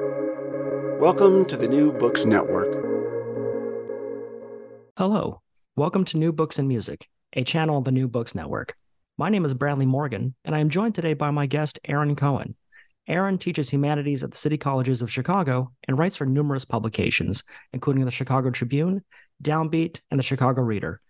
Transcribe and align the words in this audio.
Welcome 0.00 1.44
to 1.44 1.56
the 1.56 1.68
New 1.68 1.92
Books 1.92 2.24
Network. 2.24 2.66
Hello. 4.98 5.40
Welcome 5.76 6.04
to 6.06 6.18
New 6.18 6.32
Books 6.32 6.58
and 6.58 6.66
Music, 6.66 7.08
a 7.34 7.44
channel 7.44 7.76
on 7.76 7.84
the 7.84 7.92
New 7.92 8.08
Books 8.08 8.34
Network. 8.34 8.74
My 9.18 9.28
name 9.28 9.44
is 9.44 9.54
Bradley 9.54 9.86
Morgan, 9.86 10.34
and 10.44 10.52
I 10.52 10.58
am 10.58 10.68
joined 10.68 10.96
today 10.96 11.14
by 11.14 11.30
my 11.30 11.46
guest, 11.46 11.78
Aaron 11.84 12.16
Cohen. 12.16 12.56
Aaron 13.06 13.38
teaches 13.38 13.70
humanities 13.70 14.24
at 14.24 14.32
the 14.32 14.36
City 14.36 14.58
Colleges 14.58 15.00
of 15.00 15.12
Chicago 15.12 15.70
and 15.86 15.96
writes 15.96 16.16
for 16.16 16.26
numerous 16.26 16.64
publications, 16.64 17.44
including 17.72 18.04
the 18.04 18.10
Chicago 18.10 18.50
Tribune, 18.50 19.04
Downbeat, 19.44 20.00
and 20.10 20.18
the 20.18 20.24
Chicago 20.24 20.62
Reader. 20.62 21.00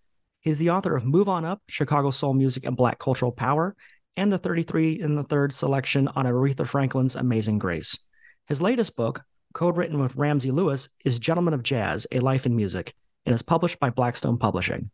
He's 0.41 0.59
the 0.59 0.71
author 0.71 0.95
of 0.95 1.07
Move 1.07 1.31
On 1.31 1.47
Up, 1.47 1.63
Chicago 1.69 2.11
Soul 2.11 2.35
Music 2.35 2.67
and 2.67 2.77
Black 2.77 2.99
Cultural 2.99 3.33
Power, 3.33 3.77
and 4.19 4.31
the 4.31 4.37
33 4.37 5.01
in 5.01 5.15
the 5.15 5.25
third 5.25 5.55
selection 5.55 6.07
on 6.09 6.27
Aretha 6.27 6.67
Franklin's 6.67 7.17
Amazing 7.17 7.59
Grace. 7.59 7.99
His 8.47 8.61
latest 8.61 8.95
book, 8.95 9.23
co-written 9.55 9.99
with 9.99 10.17
Ramsey 10.17 10.51
Lewis, 10.51 10.91
is 11.05 11.19
Gentleman 11.19 11.55
of 11.55 11.63
Jazz: 11.63 12.07
A 12.13 12.21
Life 12.21 12.45
in 12.45 12.55
Music, 12.55 12.95
and 13.25 13.35
is 13.35 13.41
published 13.41 13.81
by 13.81 13.89
Blackstone 13.89 14.37
Publishing. 14.37 14.91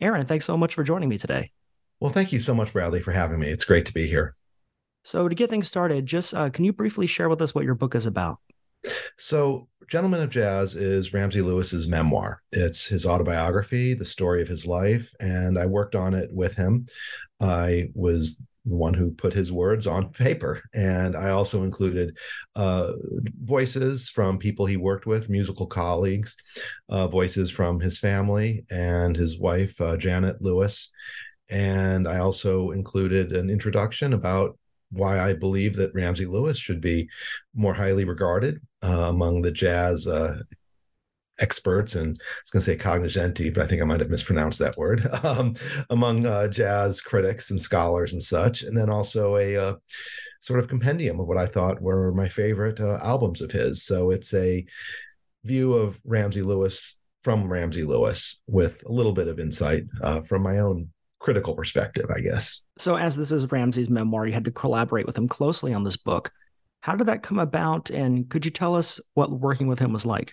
Aaron, 0.00 0.26
thanks 0.26 0.46
so 0.46 0.56
much 0.56 0.74
for 0.74 0.82
joining 0.82 1.10
me 1.10 1.18
today. 1.18 1.50
Well, 2.00 2.12
thank 2.12 2.32
you 2.32 2.40
so 2.40 2.54
much, 2.54 2.72
Bradley, 2.72 3.00
for 3.00 3.12
having 3.12 3.38
me. 3.38 3.48
It's 3.48 3.66
great 3.66 3.84
to 3.86 3.92
be 3.92 4.06
here. 4.06 4.36
So, 5.04 5.28
to 5.28 5.34
get 5.34 5.50
things 5.50 5.68
started, 5.68 6.06
just 6.06 6.32
uh, 6.32 6.48
can 6.48 6.64
you 6.64 6.72
briefly 6.72 7.06
share 7.06 7.28
with 7.28 7.42
us 7.42 7.54
what 7.54 7.64
your 7.64 7.74
book 7.74 7.94
is 7.94 8.06
about? 8.06 8.38
So, 9.18 9.68
Gentleman 9.88 10.22
of 10.22 10.30
Jazz 10.30 10.74
is 10.74 11.12
Ramsey 11.12 11.42
Lewis's 11.42 11.86
memoir. 11.86 12.40
It's 12.52 12.86
his 12.86 13.04
autobiography, 13.04 13.92
the 13.92 14.06
story 14.06 14.40
of 14.40 14.48
his 14.48 14.66
life, 14.66 15.12
and 15.20 15.58
I 15.58 15.66
worked 15.66 15.94
on 15.94 16.14
it 16.14 16.32
with 16.32 16.54
him. 16.54 16.86
I 17.38 17.90
was 17.94 18.42
the 18.64 18.76
one 18.76 18.94
who 18.94 19.10
put 19.10 19.32
his 19.32 19.50
words 19.50 19.86
on 19.86 20.10
paper. 20.10 20.60
And 20.74 21.16
I 21.16 21.30
also 21.30 21.64
included 21.64 22.16
uh, 22.54 22.92
voices 23.42 24.08
from 24.08 24.38
people 24.38 24.66
he 24.66 24.76
worked 24.76 25.06
with, 25.06 25.28
musical 25.28 25.66
colleagues, 25.66 26.36
uh, 26.88 27.08
voices 27.08 27.50
from 27.50 27.80
his 27.80 27.98
family 27.98 28.64
and 28.70 29.16
his 29.16 29.38
wife, 29.38 29.80
uh, 29.80 29.96
Janet 29.96 30.40
Lewis. 30.40 30.90
And 31.50 32.06
I 32.06 32.18
also 32.18 32.70
included 32.70 33.32
an 33.32 33.50
introduction 33.50 34.12
about 34.12 34.58
why 34.90 35.18
I 35.18 35.32
believe 35.32 35.74
that 35.76 35.94
Ramsey 35.94 36.26
Lewis 36.26 36.58
should 36.58 36.80
be 36.80 37.08
more 37.54 37.74
highly 37.74 38.04
regarded 38.04 38.60
uh, 38.84 39.08
among 39.08 39.42
the 39.42 39.50
jazz 39.50 40.06
uh, 40.06 40.38
experts 41.38 41.94
and 41.94 42.08
I 42.08 42.24
was 42.42 42.50
going 42.50 42.60
to 42.60 42.66
say 42.66 42.76
cognoscenti, 42.76 43.50
but 43.50 43.62
I 43.62 43.66
think 43.66 43.82
I 43.82 43.84
might 43.84 44.00
have 44.00 44.10
mispronounced 44.10 44.58
that 44.60 44.76
word 44.76 45.08
um, 45.22 45.54
among 45.90 46.26
uh, 46.26 46.48
jazz 46.48 47.00
critics 47.00 47.50
and 47.50 47.60
scholars 47.60 48.12
and 48.12 48.22
such, 48.22 48.62
and 48.62 48.76
then 48.76 48.90
also 48.90 49.36
a 49.36 49.56
uh, 49.56 49.74
sort 50.40 50.60
of 50.60 50.68
compendium 50.68 51.20
of 51.20 51.26
what 51.26 51.38
I 51.38 51.46
thought 51.46 51.80
were 51.80 52.12
my 52.12 52.28
favorite 52.28 52.80
uh, 52.80 52.98
albums 53.02 53.40
of 53.40 53.50
his. 53.50 53.84
So 53.84 54.10
it's 54.10 54.34
a 54.34 54.64
view 55.44 55.74
of 55.74 55.98
Ramsey 56.04 56.42
Lewis 56.42 56.96
from 57.22 57.50
Ramsey 57.50 57.84
Lewis 57.84 58.40
with 58.46 58.82
a 58.86 58.92
little 58.92 59.12
bit 59.12 59.28
of 59.28 59.38
insight 59.38 59.84
uh, 60.02 60.20
from 60.22 60.42
my 60.42 60.58
own 60.58 60.88
critical 61.20 61.54
perspective, 61.54 62.06
I 62.14 62.20
guess. 62.20 62.64
So, 62.78 62.96
as 62.96 63.16
this 63.16 63.30
is 63.32 63.50
Ramsey's 63.50 63.88
memoir, 63.88 64.26
you 64.26 64.32
had 64.32 64.44
to 64.44 64.50
collaborate 64.50 65.06
with 65.06 65.16
him 65.16 65.28
closely 65.28 65.72
on 65.72 65.84
this 65.84 65.96
book. 65.96 66.32
How 66.80 66.96
did 66.96 67.06
that 67.06 67.22
come 67.22 67.38
about? 67.38 67.90
And 67.90 68.28
could 68.28 68.44
you 68.44 68.50
tell 68.50 68.74
us 68.74 69.00
what 69.14 69.30
working 69.30 69.68
with 69.68 69.78
him 69.78 69.92
was 69.92 70.04
like? 70.04 70.32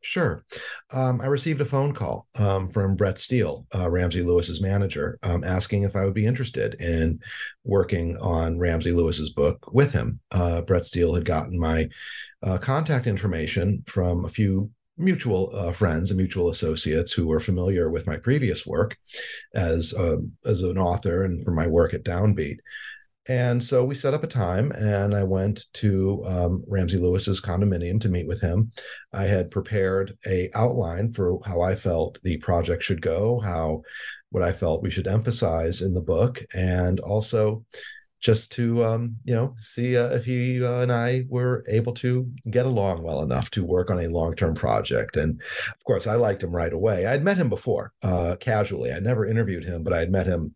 Sure. 0.00 0.44
Um, 0.92 1.20
I 1.20 1.26
received 1.26 1.60
a 1.60 1.64
phone 1.64 1.92
call 1.92 2.28
um, 2.36 2.68
from 2.68 2.94
Brett 2.94 3.18
Steele, 3.18 3.66
uh, 3.74 3.90
Ramsey 3.90 4.22
Lewis's 4.22 4.60
manager, 4.60 5.18
um, 5.24 5.42
asking 5.42 5.82
if 5.82 5.96
I 5.96 6.04
would 6.04 6.14
be 6.14 6.26
interested 6.26 6.74
in 6.74 7.18
working 7.64 8.16
on 8.18 8.58
Ramsey 8.58 8.92
Lewis's 8.92 9.30
book 9.30 9.72
with 9.72 9.92
him. 9.92 10.20
Uh, 10.30 10.62
Brett 10.62 10.84
Steele 10.84 11.14
had 11.14 11.24
gotten 11.24 11.58
my 11.58 11.88
uh, 12.44 12.58
contact 12.58 13.06
information 13.08 13.82
from 13.86 14.24
a 14.24 14.28
few 14.28 14.70
mutual 14.96 15.50
uh, 15.54 15.72
friends 15.72 16.10
and 16.10 16.18
mutual 16.18 16.48
associates 16.48 17.12
who 17.12 17.26
were 17.26 17.40
familiar 17.40 17.90
with 17.90 18.06
my 18.06 18.16
previous 18.16 18.66
work 18.66 18.96
as 19.54 19.94
um, 19.96 20.32
as 20.44 20.60
an 20.62 20.78
author 20.78 21.24
and 21.24 21.44
from 21.44 21.54
my 21.54 21.66
work 21.66 21.94
at 21.94 22.04
Downbeat. 22.04 22.58
And 23.28 23.62
so 23.62 23.84
we 23.84 23.94
set 23.94 24.14
up 24.14 24.24
a 24.24 24.28
time, 24.28 24.72
and 24.72 25.14
I 25.14 25.22
went 25.22 25.66
to 25.74 26.24
um, 26.26 26.64
Ramsey 26.66 26.96
Lewis's 26.96 27.42
condominium 27.42 28.00
to 28.00 28.08
meet 28.08 28.26
with 28.26 28.40
him. 28.40 28.72
I 29.12 29.24
had 29.24 29.50
prepared 29.50 30.16
a 30.26 30.50
outline 30.54 31.12
for 31.12 31.38
how 31.44 31.60
I 31.60 31.74
felt 31.74 32.18
the 32.22 32.38
project 32.38 32.82
should 32.82 33.02
go, 33.02 33.38
how 33.40 33.82
what 34.30 34.42
I 34.42 34.52
felt 34.52 34.82
we 34.82 34.90
should 34.90 35.06
emphasize 35.06 35.82
in 35.82 35.92
the 35.92 36.00
book, 36.00 36.42
and 36.54 37.00
also 37.00 37.64
just 38.20 38.50
to 38.52 38.84
um, 38.84 39.16
you 39.24 39.34
know 39.34 39.54
see 39.60 39.96
uh, 39.96 40.08
if 40.08 40.24
he 40.24 40.64
uh, 40.64 40.80
and 40.80 40.92
I 40.92 41.24
were 41.28 41.64
able 41.68 41.94
to 41.94 42.28
get 42.50 42.66
along 42.66 43.02
well 43.02 43.22
enough 43.22 43.50
to 43.50 43.64
work 43.64 43.90
on 43.90 44.00
a 44.00 44.08
long 44.08 44.34
term 44.34 44.54
project. 44.54 45.16
And 45.16 45.40
of 45.68 45.84
course, 45.84 46.06
I 46.06 46.16
liked 46.16 46.42
him 46.42 46.50
right 46.50 46.72
away. 46.72 47.06
I'd 47.06 47.24
met 47.24 47.36
him 47.36 47.48
before 47.48 47.92
uh, 48.02 48.36
casually. 48.40 48.92
I 48.92 48.98
never 48.98 49.26
interviewed 49.26 49.64
him, 49.64 49.82
but 49.82 49.92
I 49.92 50.00
had 50.00 50.10
met 50.10 50.26
him 50.26 50.54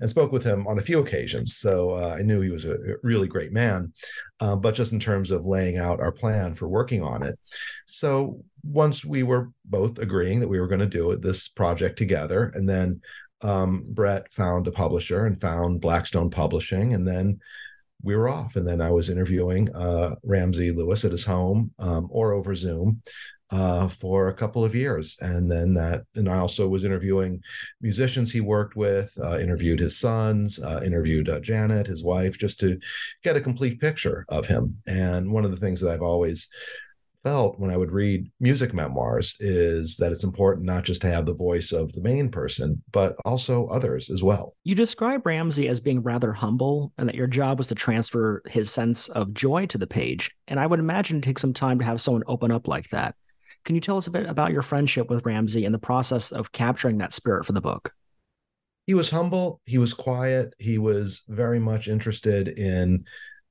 and 0.00 0.08
spoke 0.08 0.32
with 0.32 0.44
him 0.44 0.66
on 0.66 0.78
a 0.78 0.82
few 0.82 1.00
occasions. 1.00 1.56
So 1.56 1.90
uh, 1.92 2.16
I 2.18 2.22
knew 2.22 2.40
he 2.40 2.50
was 2.50 2.64
a 2.64 2.76
really 3.02 3.28
great 3.28 3.52
man. 3.52 3.92
Uh, 4.38 4.56
but 4.56 4.74
just 4.74 4.92
in 4.92 5.00
terms 5.00 5.30
of 5.30 5.44
laying 5.44 5.76
out 5.76 6.00
our 6.00 6.12
plan 6.12 6.54
for 6.54 6.66
working 6.66 7.02
on 7.02 7.22
it, 7.22 7.38
so 7.84 8.42
once 8.62 9.04
we 9.04 9.22
were 9.22 9.50
both 9.66 9.98
agreeing 9.98 10.40
that 10.40 10.48
we 10.48 10.58
were 10.58 10.66
going 10.66 10.80
to 10.80 10.86
do 10.86 11.14
this 11.16 11.48
project 11.48 11.98
together, 11.98 12.50
and 12.54 12.66
then 12.66 13.00
um, 13.42 13.84
Brett 13.88 14.32
found 14.32 14.66
a 14.66 14.72
publisher 14.72 15.26
and 15.26 15.40
found 15.40 15.80
Blackstone 15.80 16.30
Publishing, 16.30 16.94
and 16.94 17.06
then 17.06 17.40
we 18.02 18.16
were 18.16 18.28
off. 18.28 18.56
And 18.56 18.66
then 18.66 18.80
I 18.80 18.90
was 18.90 19.08
interviewing 19.08 19.74
uh, 19.74 20.14
Ramsey 20.24 20.72
Lewis 20.72 21.04
at 21.04 21.12
his 21.12 21.24
home 21.24 21.70
um, 21.78 22.08
or 22.10 22.32
over 22.32 22.54
Zoom 22.54 23.02
uh, 23.50 23.88
for 23.88 24.28
a 24.28 24.34
couple 24.34 24.64
of 24.64 24.74
years, 24.74 25.16
and 25.20 25.50
then 25.50 25.74
that, 25.74 26.04
and 26.14 26.28
I 26.28 26.38
also 26.38 26.68
was 26.68 26.84
interviewing 26.84 27.42
musicians 27.80 28.30
he 28.30 28.40
worked 28.40 28.76
with, 28.76 29.10
uh, 29.20 29.38
interviewed 29.40 29.80
his 29.80 29.98
sons, 29.98 30.60
uh, 30.60 30.80
interviewed 30.84 31.28
uh, 31.28 31.40
Janet, 31.40 31.86
his 31.86 32.04
wife, 32.04 32.38
just 32.38 32.60
to 32.60 32.78
get 33.24 33.36
a 33.36 33.40
complete 33.40 33.80
picture 33.80 34.24
of 34.28 34.46
him. 34.46 34.76
And 34.86 35.32
one 35.32 35.44
of 35.44 35.50
the 35.50 35.56
things 35.56 35.80
that 35.80 35.90
I've 35.90 36.02
always 36.02 36.48
felt 37.22 37.58
when 37.58 37.70
I 37.70 37.76
would 37.76 37.90
read 37.90 38.30
music 38.40 38.72
memoirs 38.72 39.36
is 39.40 39.96
that 39.96 40.12
it's 40.12 40.24
important 40.24 40.66
not 40.66 40.84
just 40.84 41.00
to 41.02 41.10
have 41.10 41.26
the 41.26 41.34
voice 41.34 41.72
of 41.72 41.92
the 41.92 42.00
main 42.00 42.30
person, 42.30 42.82
but 42.92 43.16
also 43.24 43.66
others 43.68 44.10
as 44.10 44.22
well. 44.22 44.54
You 44.64 44.74
describe 44.74 45.26
Ramsey 45.26 45.68
as 45.68 45.80
being 45.80 46.02
rather 46.02 46.32
humble 46.32 46.92
and 46.98 47.08
that 47.08 47.14
your 47.14 47.26
job 47.26 47.58
was 47.58 47.66
to 47.68 47.74
transfer 47.74 48.42
his 48.46 48.70
sense 48.70 49.08
of 49.08 49.34
joy 49.34 49.66
to 49.66 49.78
the 49.78 49.86
page. 49.86 50.30
And 50.48 50.58
I 50.58 50.66
would 50.66 50.80
imagine 50.80 51.18
it 51.18 51.22
takes 51.22 51.42
some 51.42 51.52
time 51.52 51.78
to 51.78 51.84
have 51.84 52.00
someone 52.00 52.24
open 52.26 52.50
up 52.50 52.68
like 52.68 52.88
that. 52.90 53.14
Can 53.64 53.74
you 53.74 53.80
tell 53.80 53.98
us 53.98 54.06
a 54.06 54.12
bit 54.12 54.26
about 54.26 54.52
your 54.52 54.62
friendship 54.62 55.10
with 55.10 55.26
Ramsey 55.26 55.64
and 55.64 55.74
the 55.74 55.78
process 55.78 56.32
of 56.32 56.52
capturing 56.52 56.98
that 56.98 57.12
spirit 57.12 57.44
for 57.44 57.52
the 57.52 57.60
book? 57.60 57.92
He 58.86 58.94
was 58.94 59.10
humble, 59.10 59.60
he 59.64 59.78
was 59.78 59.92
quiet, 59.92 60.54
he 60.58 60.78
was 60.78 61.22
very 61.28 61.60
much 61.60 61.86
interested 61.86 62.48
in 62.48 63.04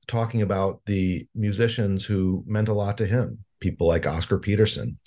talking 0.08 0.42
about 0.42 0.80
the 0.86 1.26
musicians 1.36 2.04
who 2.04 2.42
meant 2.46 2.68
a 2.68 2.74
lot 2.74 2.98
to 2.98 3.06
him 3.06 3.38
people 3.60 3.86
like 3.86 4.06
Oscar 4.06 4.38
Peterson. 4.38 4.98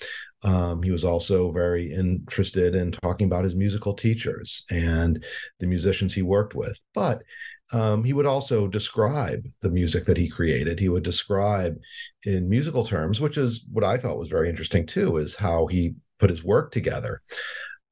Um, 0.43 0.83
he 0.83 0.91
was 0.91 1.03
also 1.03 1.51
very 1.51 1.91
interested 1.93 2.75
in 2.75 2.91
talking 2.91 3.27
about 3.27 3.45
his 3.45 3.55
musical 3.55 3.93
teachers 3.93 4.65
and 4.69 5.23
the 5.59 5.67
musicians 5.67 6.13
he 6.13 6.21
worked 6.21 6.53
with. 6.53 6.77
But 6.93 7.23
um, 7.71 8.03
he 8.03 8.13
would 8.13 8.25
also 8.25 8.67
describe 8.67 9.45
the 9.61 9.69
music 9.69 10.05
that 10.05 10.17
he 10.17 10.29
created. 10.29 10.79
He 10.79 10.89
would 10.89 11.03
describe 11.03 11.77
in 12.23 12.49
musical 12.49 12.85
terms, 12.85 13.19
which 13.19 13.37
is 13.37 13.65
what 13.71 13.83
I 13.83 13.97
thought 13.97 14.17
was 14.17 14.29
very 14.29 14.49
interesting 14.49 14.85
too, 14.85 15.17
is 15.17 15.35
how 15.35 15.67
he 15.67 15.95
put 16.19 16.29
his 16.29 16.43
work 16.43 16.71
together 16.71 17.21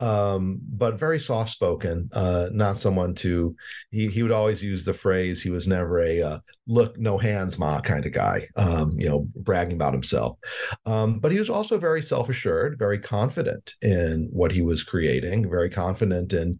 um, 0.01 0.59
but 0.67 0.99
very 0.99 1.19
soft 1.19 1.51
spoken. 1.51 2.09
Uh, 2.11 2.47
not 2.51 2.77
someone 2.77 3.13
to. 3.15 3.55
He 3.91 4.07
he 4.07 4.23
would 4.23 4.31
always 4.31 4.61
use 4.61 4.83
the 4.83 4.93
phrase. 4.93 5.41
He 5.41 5.51
was 5.51 5.67
never 5.67 6.03
a 6.03 6.21
uh, 6.21 6.39
look 6.67 6.97
no 6.99 7.17
hands 7.17 7.59
ma 7.59 7.79
kind 7.79 8.05
of 8.05 8.11
guy. 8.11 8.47
Um, 8.55 8.99
you 8.99 9.07
know, 9.07 9.27
bragging 9.35 9.75
about 9.75 9.93
himself. 9.93 10.37
Um, 10.85 11.19
but 11.19 11.31
he 11.31 11.39
was 11.39 11.49
also 11.49 11.77
very 11.77 12.01
self 12.01 12.29
assured, 12.29 12.79
very 12.79 12.99
confident 12.99 13.75
in 13.81 14.27
what 14.31 14.51
he 14.51 14.61
was 14.61 14.83
creating, 14.83 15.49
very 15.49 15.69
confident 15.69 16.33
in 16.33 16.59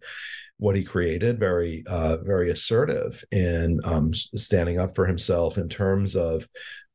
what 0.58 0.76
he 0.76 0.84
created, 0.84 1.40
very 1.40 1.82
uh, 1.88 2.18
very 2.18 2.50
assertive 2.50 3.24
in 3.32 3.80
um, 3.84 4.14
standing 4.14 4.78
up 4.78 4.94
for 4.94 5.06
himself 5.06 5.58
in 5.58 5.68
terms 5.68 6.14
of 6.14 6.46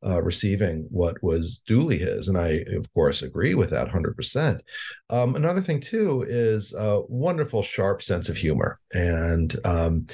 uh, 0.04 0.22
receiving 0.22 0.86
what 0.90 1.22
was 1.22 1.60
duly 1.66 1.98
his. 1.98 2.28
And 2.28 2.38
I, 2.38 2.64
of 2.76 2.92
course, 2.94 3.22
agree 3.22 3.54
with 3.54 3.70
that 3.70 3.88
100%. 3.88 4.60
Um, 5.10 5.34
another 5.36 5.60
thing, 5.60 5.80
too, 5.80 6.24
is 6.28 6.72
a 6.72 7.02
wonderful, 7.08 7.62
sharp 7.62 8.02
sense 8.02 8.28
of 8.28 8.36
humor. 8.36 8.78
And 8.92 9.54
um, 9.64 10.06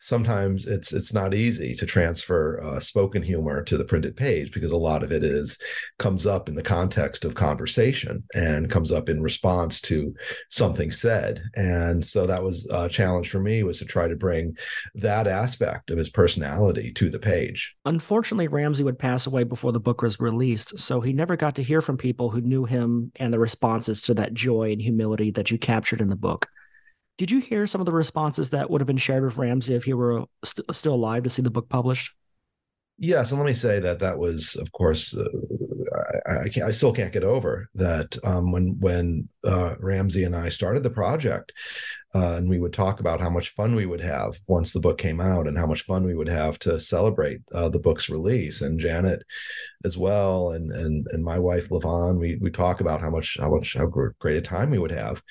sometimes 0.00 0.66
it's 0.66 0.92
it's 0.92 1.12
not 1.12 1.34
easy 1.34 1.74
to 1.74 1.86
transfer 1.86 2.60
uh, 2.62 2.80
spoken 2.80 3.22
humor 3.22 3.62
to 3.64 3.76
the 3.76 3.84
printed 3.84 4.16
page 4.16 4.52
because 4.52 4.70
a 4.70 4.76
lot 4.76 5.02
of 5.02 5.10
it 5.10 5.24
is 5.24 5.58
comes 5.98 6.26
up 6.26 6.48
in 6.48 6.54
the 6.54 6.62
context 6.62 7.24
of 7.24 7.34
conversation 7.34 8.22
and 8.34 8.70
comes 8.70 8.92
up 8.92 9.08
in 9.08 9.20
response 9.20 9.80
to 9.82 10.14
something 10.48 10.92
said. 10.92 11.42
And 11.56 12.04
so 12.04 12.26
that 12.26 12.42
was 12.42 12.68
a 12.70 12.88
challenge 12.88 13.30
for 13.30 13.40
me 13.40 13.62
was 13.62 13.78
to 13.78 13.84
try 13.84 14.06
to 14.06 14.16
bring 14.16 14.56
that 14.94 15.26
aspect 15.26 15.90
of 15.90 15.98
his 15.98 16.10
personality 16.10 16.92
to 16.94 17.10
the 17.10 17.18
page. 17.18 17.74
Unfortunately, 17.84 18.48
Ramsey 18.48 18.84
would 18.84 18.98
pass 18.98 19.26
away 19.30 19.44
before 19.44 19.72
the 19.72 19.80
book 19.80 20.02
was 20.02 20.20
released, 20.20 20.78
so 20.78 21.00
he 21.00 21.12
never 21.12 21.36
got 21.36 21.54
to 21.56 21.62
hear 21.62 21.80
from 21.80 21.96
people 21.96 22.30
who 22.30 22.40
knew 22.40 22.64
him 22.64 23.12
and 23.16 23.32
the 23.32 23.38
responses 23.38 24.02
to 24.02 24.14
that 24.14 24.34
joy 24.34 24.72
and 24.72 24.82
humility 24.82 25.30
that 25.32 25.50
you 25.50 25.58
captured 25.58 26.00
in 26.00 26.08
the 26.08 26.16
book. 26.16 26.48
Did 27.18 27.30
you 27.30 27.40
hear 27.40 27.66
some 27.66 27.80
of 27.80 27.86
the 27.86 27.92
responses 27.92 28.50
that 28.50 28.70
would 28.70 28.80
have 28.80 28.86
been 28.86 28.96
shared 28.96 29.24
with 29.24 29.36
Ramsey 29.36 29.74
if 29.74 29.84
he 29.84 29.92
were 29.92 30.24
st- 30.44 30.74
still 30.74 30.94
alive 30.94 31.22
to 31.24 31.30
see 31.30 31.42
the 31.42 31.50
book 31.50 31.68
published? 31.68 32.12
Yes, 32.98 33.30
and 33.30 33.40
let 33.40 33.46
me 33.46 33.54
say 33.54 33.80
that 33.80 33.98
that 34.00 34.18
was, 34.18 34.56
of 34.56 34.72
course, 34.72 35.14
uh, 35.16 35.24
I, 36.26 36.32
I, 36.32 36.66
I, 36.66 36.70
still 36.70 36.92
can't 36.92 37.12
get 37.12 37.24
over 37.24 37.68
that 37.74 38.16
um, 38.24 38.52
when 38.52 38.78
when 38.78 39.28
uh, 39.44 39.76
Ramsey 39.78 40.24
and 40.24 40.36
I 40.36 40.50
started 40.50 40.82
the 40.82 40.90
project, 40.90 41.52
uh, 42.14 42.34
and 42.34 42.48
we 42.48 42.58
would 42.58 42.72
talk 42.72 43.00
about 43.00 43.20
how 43.20 43.30
much 43.30 43.54
fun 43.54 43.74
we 43.74 43.86
would 43.86 44.00
have 44.00 44.38
once 44.46 44.72
the 44.72 44.80
book 44.80 44.98
came 44.98 45.20
out, 45.20 45.46
and 45.46 45.56
how 45.56 45.66
much 45.66 45.84
fun 45.84 46.04
we 46.04 46.14
would 46.14 46.28
have 46.28 46.58
to 46.60 46.80
celebrate 46.80 47.40
uh, 47.54 47.68
the 47.68 47.78
book's 47.78 48.08
release. 48.08 48.60
And 48.62 48.80
Janet, 48.80 49.22
as 49.84 49.96
well, 49.96 50.50
and 50.50 50.72
and 50.72 51.06
and 51.12 51.24
my 51.24 51.38
wife 51.38 51.68
levon 51.68 52.18
we 52.18 52.38
we 52.40 52.50
talk 52.50 52.80
about 52.80 53.00
how 53.00 53.10
much 53.10 53.36
how 53.40 53.54
much 53.54 53.74
how 53.76 53.86
great 53.86 54.36
a 54.36 54.42
time 54.42 54.70
we 54.70 54.78
would 54.78 54.92
have 54.92 55.22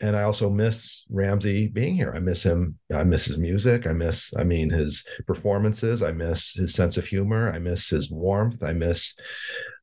and 0.00 0.16
I 0.16 0.22
also 0.22 0.48
miss 0.48 1.04
Ramsey 1.10 1.68
being 1.68 1.94
here. 1.94 2.12
I 2.14 2.20
miss 2.20 2.42
him. 2.42 2.78
I 2.94 3.04
miss 3.04 3.26
his 3.26 3.36
music. 3.36 3.86
I 3.86 3.92
miss, 3.92 4.32
I 4.36 4.44
mean, 4.44 4.70
his 4.70 5.04
performances. 5.26 6.02
I 6.02 6.12
miss 6.12 6.54
his 6.54 6.74
sense 6.74 6.96
of 6.96 7.04
humor. 7.04 7.52
I 7.52 7.58
miss 7.58 7.90
his 7.90 8.10
warmth. 8.10 8.62
I 8.62 8.72
miss 8.72 9.14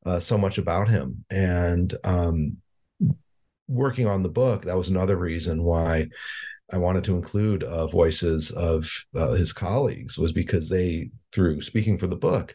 uh, 0.04 0.18
so 0.18 0.36
much 0.36 0.58
about 0.58 0.88
him. 0.88 1.24
And 1.30 1.96
um, 2.02 2.56
working 3.68 4.06
on 4.06 4.22
the 4.22 4.28
book, 4.28 4.64
that 4.64 4.76
was 4.76 4.88
another 4.88 5.16
reason 5.16 5.62
why 5.62 6.08
I 6.72 6.78
wanted 6.78 7.04
to 7.04 7.16
include 7.16 7.62
uh, 7.64 7.86
voices 7.86 8.50
of 8.50 8.90
uh, 9.14 9.32
his 9.32 9.52
colleagues 9.52 10.18
was 10.18 10.32
because 10.32 10.68
they, 10.68 11.10
through 11.32 11.60
speaking 11.62 11.96
for 11.96 12.06
the 12.06 12.16
book, 12.16 12.54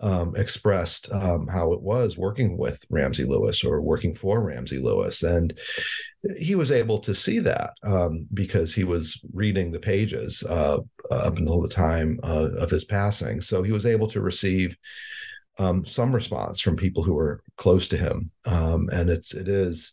um, 0.00 0.34
expressed 0.34 1.08
um, 1.12 1.46
how 1.46 1.72
it 1.72 1.80
was 1.80 2.18
working 2.18 2.58
with 2.58 2.84
Ramsey 2.90 3.22
Lewis 3.22 3.62
or 3.62 3.80
working 3.80 4.14
for 4.14 4.40
Ramsey 4.40 4.78
Lewis. 4.78 5.22
And 5.22 5.56
he 6.36 6.56
was 6.56 6.72
able 6.72 6.98
to 7.00 7.14
see 7.14 7.38
that 7.38 7.74
um, 7.84 8.26
because 8.34 8.74
he 8.74 8.82
was 8.82 9.20
reading 9.32 9.70
the 9.70 9.78
pages 9.78 10.42
uh, 10.42 10.78
up 11.12 11.36
until 11.36 11.62
the 11.62 11.68
time 11.68 12.18
uh, 12.24 12.50
of 12.58 12.70
his 12.70 12.84
passing. 12.84 13.40
So 13.40 13.62
he 13.62 13.70
was 13.70 13.86
able 13.86 14.08
to 14.08 14.20
receive 14.20 14.76
um, 15.58 15.84
some 15.86 16.12
response 16.12 16.60
from 16.60 16.74
people 16.74 17.04
who 17.04 17.14
were 17.14 17.42
close 17.56 17.86
to 17.88 17.96
him. 17.96 18.32
Um, 18.44 18.88
and 18.92 19.08
it's, 19.08 19.34
it 19.34 19.46
is, 19.46 19.92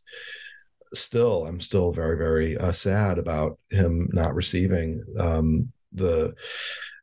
still 0.93 1.45
i'm 1.45 1.59
still 1.59 1.91
very 1.91 2.17
very 2.17 2.57
uh, 2.57 2.71
sad 2.71 3.17
about 3.17 3.59
him 3.69 4.09
not 4.11 4.33
receiving 4.35 5.03
um, 5.19 5.71
the 5.93 6.33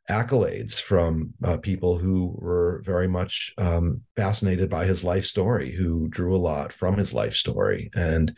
accolades 0.09 0.79
from 0.79 1.33
uh, 1.43 1.57
people 1.57 1.97
who 1.97 2.33
were 2.37 2.81
very 2.85 3.07
much 3.07 3.53
um, 3.57 4.01
fascinated 4.15 4.69
by 4.69 4.85
his 4.85 5.03
life 5.03 5.25
story, 5.25 5.71
who 5.71 6.07
drew 6.07 6.35
a 6.35 6.39
lot 6.39 6.71
from 6.71 6.97
his 6.97 7.13
life 7.13 7.33
story. 7.33 7.89
And 7.93 8.35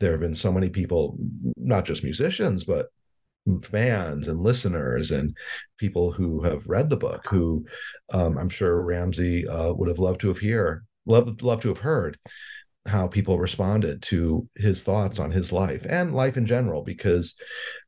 there 0.00 0.12
have 0.12 0.20
been 0.20 0.34
so 0.34 0.50
many 0.50 0.68
people, 0.68 1.16
not 1.56 1.84
just 1.84 2.02
musicians, 2.02 2.64
but 2.64 2.86
fans 3.62 4.26
and 4.26 4.40
listeners 4.40 5.10
and 5.10 5.36
people 5.78 6.10
who 6.10 6.42
have 6.42 6.66
read 6.66 6.90
the 6.90 6.96
book, 6.96 7.24
who 7.28 7.64
um, 8.12 8.36
I'm 8.36 8.48
sure 8.48 8.82
Ramsey 8.82 9.46
uh, 9.46 9.72
would 9.72 9.88
have 9.88 9.98
loved 9.98 10.20
to 10.22 10.28
have 10.28 10.38
hear, 10.38 10.84
loved, 11.06 11.42
loved 11.42 11.62
to 11.62 11.68
have 11.68 11.78
heard 11.78 12.18
how 12.86 13.06
people 13.06 13.38
responded 13.38 14.02
to 14.02 14.48
his 14.56 14.82
thoughts 14.82 15.18
on 15.18 15.30
his 15.30 15.52
life 15.52 15.86
and 15.88 16.14
life 16.14 16.36
in 16.36 16.46
general, 16.46 16.82
because 16.82 17.34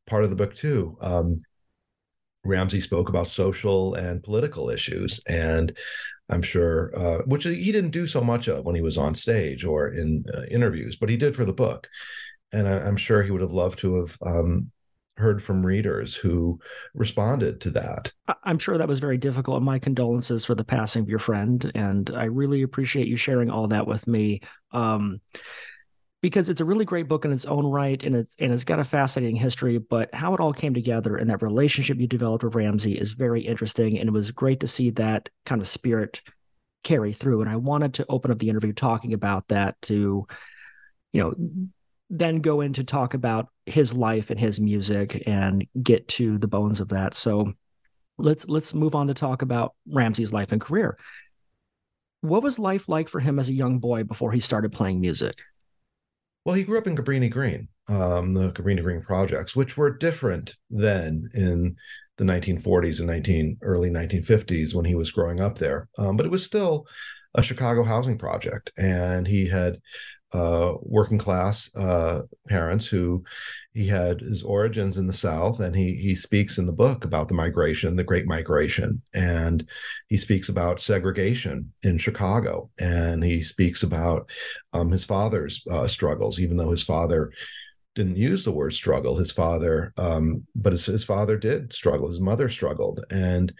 part 0.06 0.25
of 0.25 0.31
the 0.31 0.37
book 0.37 0.54
too. 0.54 0.96
Um, 1.00 1.43
Ramsey 2.44 2.81
spoke 2.81 3.08
about 3.08 3.26
social 3.26 3.94
and 3.94 4.22
political 4.22 4.70
issues, 4.70 5.20
and 5.26 5.76
I'm 6.28 6.43
sure, 6.43 6.93
uh, 6.96 7.22
which 7.26 7.44
he 7.44 7.72
didn't 7.72 7.90
do 7.90 8.06
so 8.06 8.20
much 8.20 8.48
of 8.48 8.64
when 8.64 8.75
he 8.75 8.82
was 8.82 8.98
on 8.98 9.14
stage 9.14 9.64
or 9.64 9.88
in 9.88 10.25
uh, 10.32 10.43
interviews, 10.50 10.96
but 10.96 11.08
he 11.08 11.16
did 11.16 11.34
for 11.34 11.44
the 11.44 11.52
book. 11.52 11.88
And 12.52 12.69
I, 12.69 12.87
am 12.87 12.96
sure 12.96 13.22
he 13.22 13.31
would 13.31 13.40
have 13.40 13.52
loved 13.52 13.81
to 13.81 13.96
have 13.96 14.16
um, 14.25 14.70
heard 15.16 15.42
from 15.42 15.64
readers 15.64 16.14
who 16.14 16.60
responded 16.94 17.60
to 17.62 17.70
that. 17.70 18.12
I'm 18.44 18.58
sure 18.58 18.76
that 18.76 18.88
was 18.88 19.00
very 19.00 19.18
difficult. 19.18 19.62
My 19.62 19.78
condolences 19.78 20.44
for 20.44 20.54
the 20.54 20.64
passing 20.64 21.02
of 21.02 21.08
your 21.08 21.18
friend, 21.18 21.70
and 21.74 22.10
I 22.14 22.24
really 22.24 22.62
appreciate 22.62 23.08
you 23.08 23.16
sharing 23.16 23.50
all 23.50 23.68
that 23.68 23.86
with 23.86 24.06
me. 24.06 24.42
Um, 24.72 25.20
because 26.22 26.48
it's 26.48 26.60
a 26.60 26.64
really 26.64 26.84
great 26.84 27.08
book 27.08 27.24
in 27.24 27.30
its 27.30 27.44
own 27.44 27.66
right 27.66 28.02
and 28.02 28.16
it's 28.16 28.34
and 28.40 28.52
it's 28.52 28.64
got 28.64 28.80
a 28.80 28.84
fascinating 28.84 29.36
history 29.36 29.78
but 29.78 30.12
how 30.14 30.34
it 30.34 30.40
all 30.40 30.52
came 30.52 30.74
together 30.74 31.16
and 31.16 31.30
that 31.30 31.42
relationship 31.42 31.98
you 31.98 32.06
developed 32.08 32.42
with 32.42 32.54
ramsey 32.54 32.98
is 32.98 33.12
very 33.12 33.42
interesting 33.42 33.98
and 33.98 34.08
it 34.08 34.12
was 34.12 34.30
great 34.30 34.58
to 34.60 34.66
see 34.66 34.90
that 34.90 35.28
kind 35.44 35.60
of 35.60 35.69
spirit 35.69 36.22
carry 36.82 37.12
through 37.12 37.42
and 37.42 37.50
i 37.50 37.54
wanted 37.54 37.94
to 37.94 38.06
open 38.08 38.30
up 38.30 38.38
the 38.38 38.48
interview 38.48 38.72
talking 38.72 39.12
about 39.12 39.46
that 39.48 39.80
to 39.82 40.26
you 41.12 41.22
know 41.22 41.34
then 42.11 42.41
go 42.41 42.61
into 42.61 42.85
talk 42.85 43.14
about 43.14 43.49
his 43.67 43.93
life 43.93 44.31
and 44.31 44.38
his 44.38 44.61
music 44.61 45.23
and 45.26 45.67
get 45.82 46.06
to 46.08 46.38
the 46.38 46.47
bones 46.47 46.81
of 46.81 46.88
that. 46.91 47.14
So 47.14 47.53
let's 48.19 48.49
let's 48.49 48.75
move 48.75 48.94
on 48.94 49.08
to 49.08 49.14
talk 49.14 49.43
about 49.43 49.75
ramsey's 49.91 50.32
life 50.32 50.53
and 50.53 50.61
career. 50.61 50.97
What 52.20 52.43
was 52.43 52.58
life 52.58 52.88
like 52.88 53.08
for 53.08 53.20
him 53.20 53.38
as 53.38 53.49
a 53.49 53.55
young 53.55 53.79
boy 53.79 54.05
before 54.05 54.32
he 54.32 54.41
started 54.41 54.73
playing 54.73 55.00
music? 55.00 55.37
Well, 56.44 56.55
he 56.55 56.62
grew 56.62 56.79
up 56.79 56.87
in 56.87 56.97
Cabrini 56.97 57.31
Green, 57.31 57.69
um, 57.88 58.32
the 58.32 58.53
Cabrini 58.53 58.82
Green 58.82 59.03
projects, 59.03 59.56
which 59.56 59.76
were 59.76 59.91
different 59.91 60.55
then 60.70 61.29
in 61.35 61.76
the 62.19 62.25
1940s 62.25 62.99
and 62.99 63.08
19 63.08 63.58
early 63.62 63.91
1950s 63.91 64.75
when 64.75 64.85
he 64.85 64.94
was 64.94 65.11
growing 65.11 65.41
up 65.41 65.58
there. 65.58 65.88
Um, 65.99 66.17
but 66.17 66.25
it 66.25 66.32
was 66.32 66.44
still 66.44 66.87
a 67.35 67.43
Chicago 67.43 67.82
housing 67.82 68.17
project, 68.17 68.70
and 68.79 69.26
he 69.26 69.49
had 69.49 69.79
uh, 70.32 70.75
working 70.81 71.19
class 71.19 71.70
uh, 71.76 72.23
parents 72.49 72.87
who 72.87 73.23
he 73.73 73.87
had 73.87 74.20
his 74.20 74.43
origins 74.43 74.96
in 74.96 75.06
the 75.06 75.12
South, 75.12 75.61
and 75.61 75.75
he 75.76 75.94
he 75.94 76.14
speaks 76.14 76.58
in 76.58 76.67
the 76.67 76.73
book 76.73 77.05
about 77.05 77.28
the 77.28 77.34
migration, 77.34 77.94
the 77.94 78.05
Great 78.05 78.26
Migration, 78.26 79.00
and 79.14 79.69
he 80.08 80.17
speaks 80.17 80.49
about 80.49 80.81
segregation 80.81 81.73
in 81.82 81.99
Chicago, 81.99 82.70
and 82.78 83.23
he 83.23 83.43
speaks 83.43 83.82
about 83.82 84.28
um, 84.73 84.90
his 84.90 85.05
father's 85.05 85.62
uh, 85.70 85.87
struggles, 85.87 86.40
even 86.40 86.56
though 86.56 86.70
his 86.70 86.82
father 86.82 87.31
didn't 87.94 88.17
use 88.17 88.44
the 88.44 88.52
word 88.52 88.72
struggle. 88.72 89.17
His 89.17 89.32
father, 89.32 89.93
um, 89.96 90.44
but 90.55 90.72
his, 90.72 90.87
his 90.87 91.05
father 91.05 91.37
did 91.37 91.72
struggle. 91.72 92.08
His 92.08 92.20
mother 92.20 92.49
struggled, 92.49 93.05
and 93.11 93.52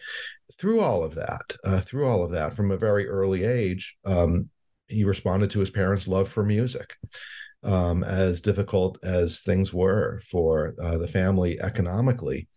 through 0.59 0.79
all 0.79 1.03
of 1.03 1.15
that, 1.15 1.55
uh, 1.63 1.81
through 1.81 2.07
all 2.07 2.23
of 2.23 2.31
that, 2.31 2.53
from 2.55 2.71
a 2.71 2.77
very 2.77 3.07
early 3.07 3.43
age, 3.43 3.95
um, 4.05 4.49
he 4.87 5.03
responded 5.03 5.51
to 5.51 5.59
his 5.59 5.69
parents' 5.69 6.07
love 6.07 6.29
for 6.29 6.43
music. 6.43 6.95
Um, 7.63 8.03
as 8.03 8.39
difficult 8.39 8.99
as 9.03 9.41
things 9.41 9.73
were 9.73 10.21
for 10.29 10.75
uh, 10.81 10.97
the 10.99 11.07
family 11.07 11.59
economically, 11.59 12.47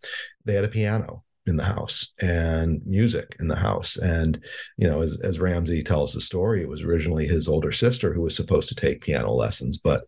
they 0.45 0.53
had 0.53 0.63
a 0.63 0.69
piano 0.69 1.23
in 1.47 1.57
the 1.57 1.63
house 1.63 2.13
and 2.21 2.81
music 2.85 3.35
in 3.39 3.47
the 3.47 3.55
house. 3.55 3.97
And, 3.97 4.41
you 4.77 4.87
know, 4.87 5.01
as, 5.01 5.19
as 5.23 5.39
Ramsey 5.39 5.81
tells 5.81 6.13
the 6.13 6.21
story, 6.21 6.61
it 6.61 6.69
was 6.69 6.83
originally 6.83 7.27
his 7.27 7.47
older 7.47 7.71
sister 7.71 8.13
who 8.13 8.21
was 8.21 8.35
supposed 8.35 8.69
to 8.69 8.75
take 8.75 9.01
piano 9.01 9.31
lessons, 9.31 9.79
but 9.79 10.03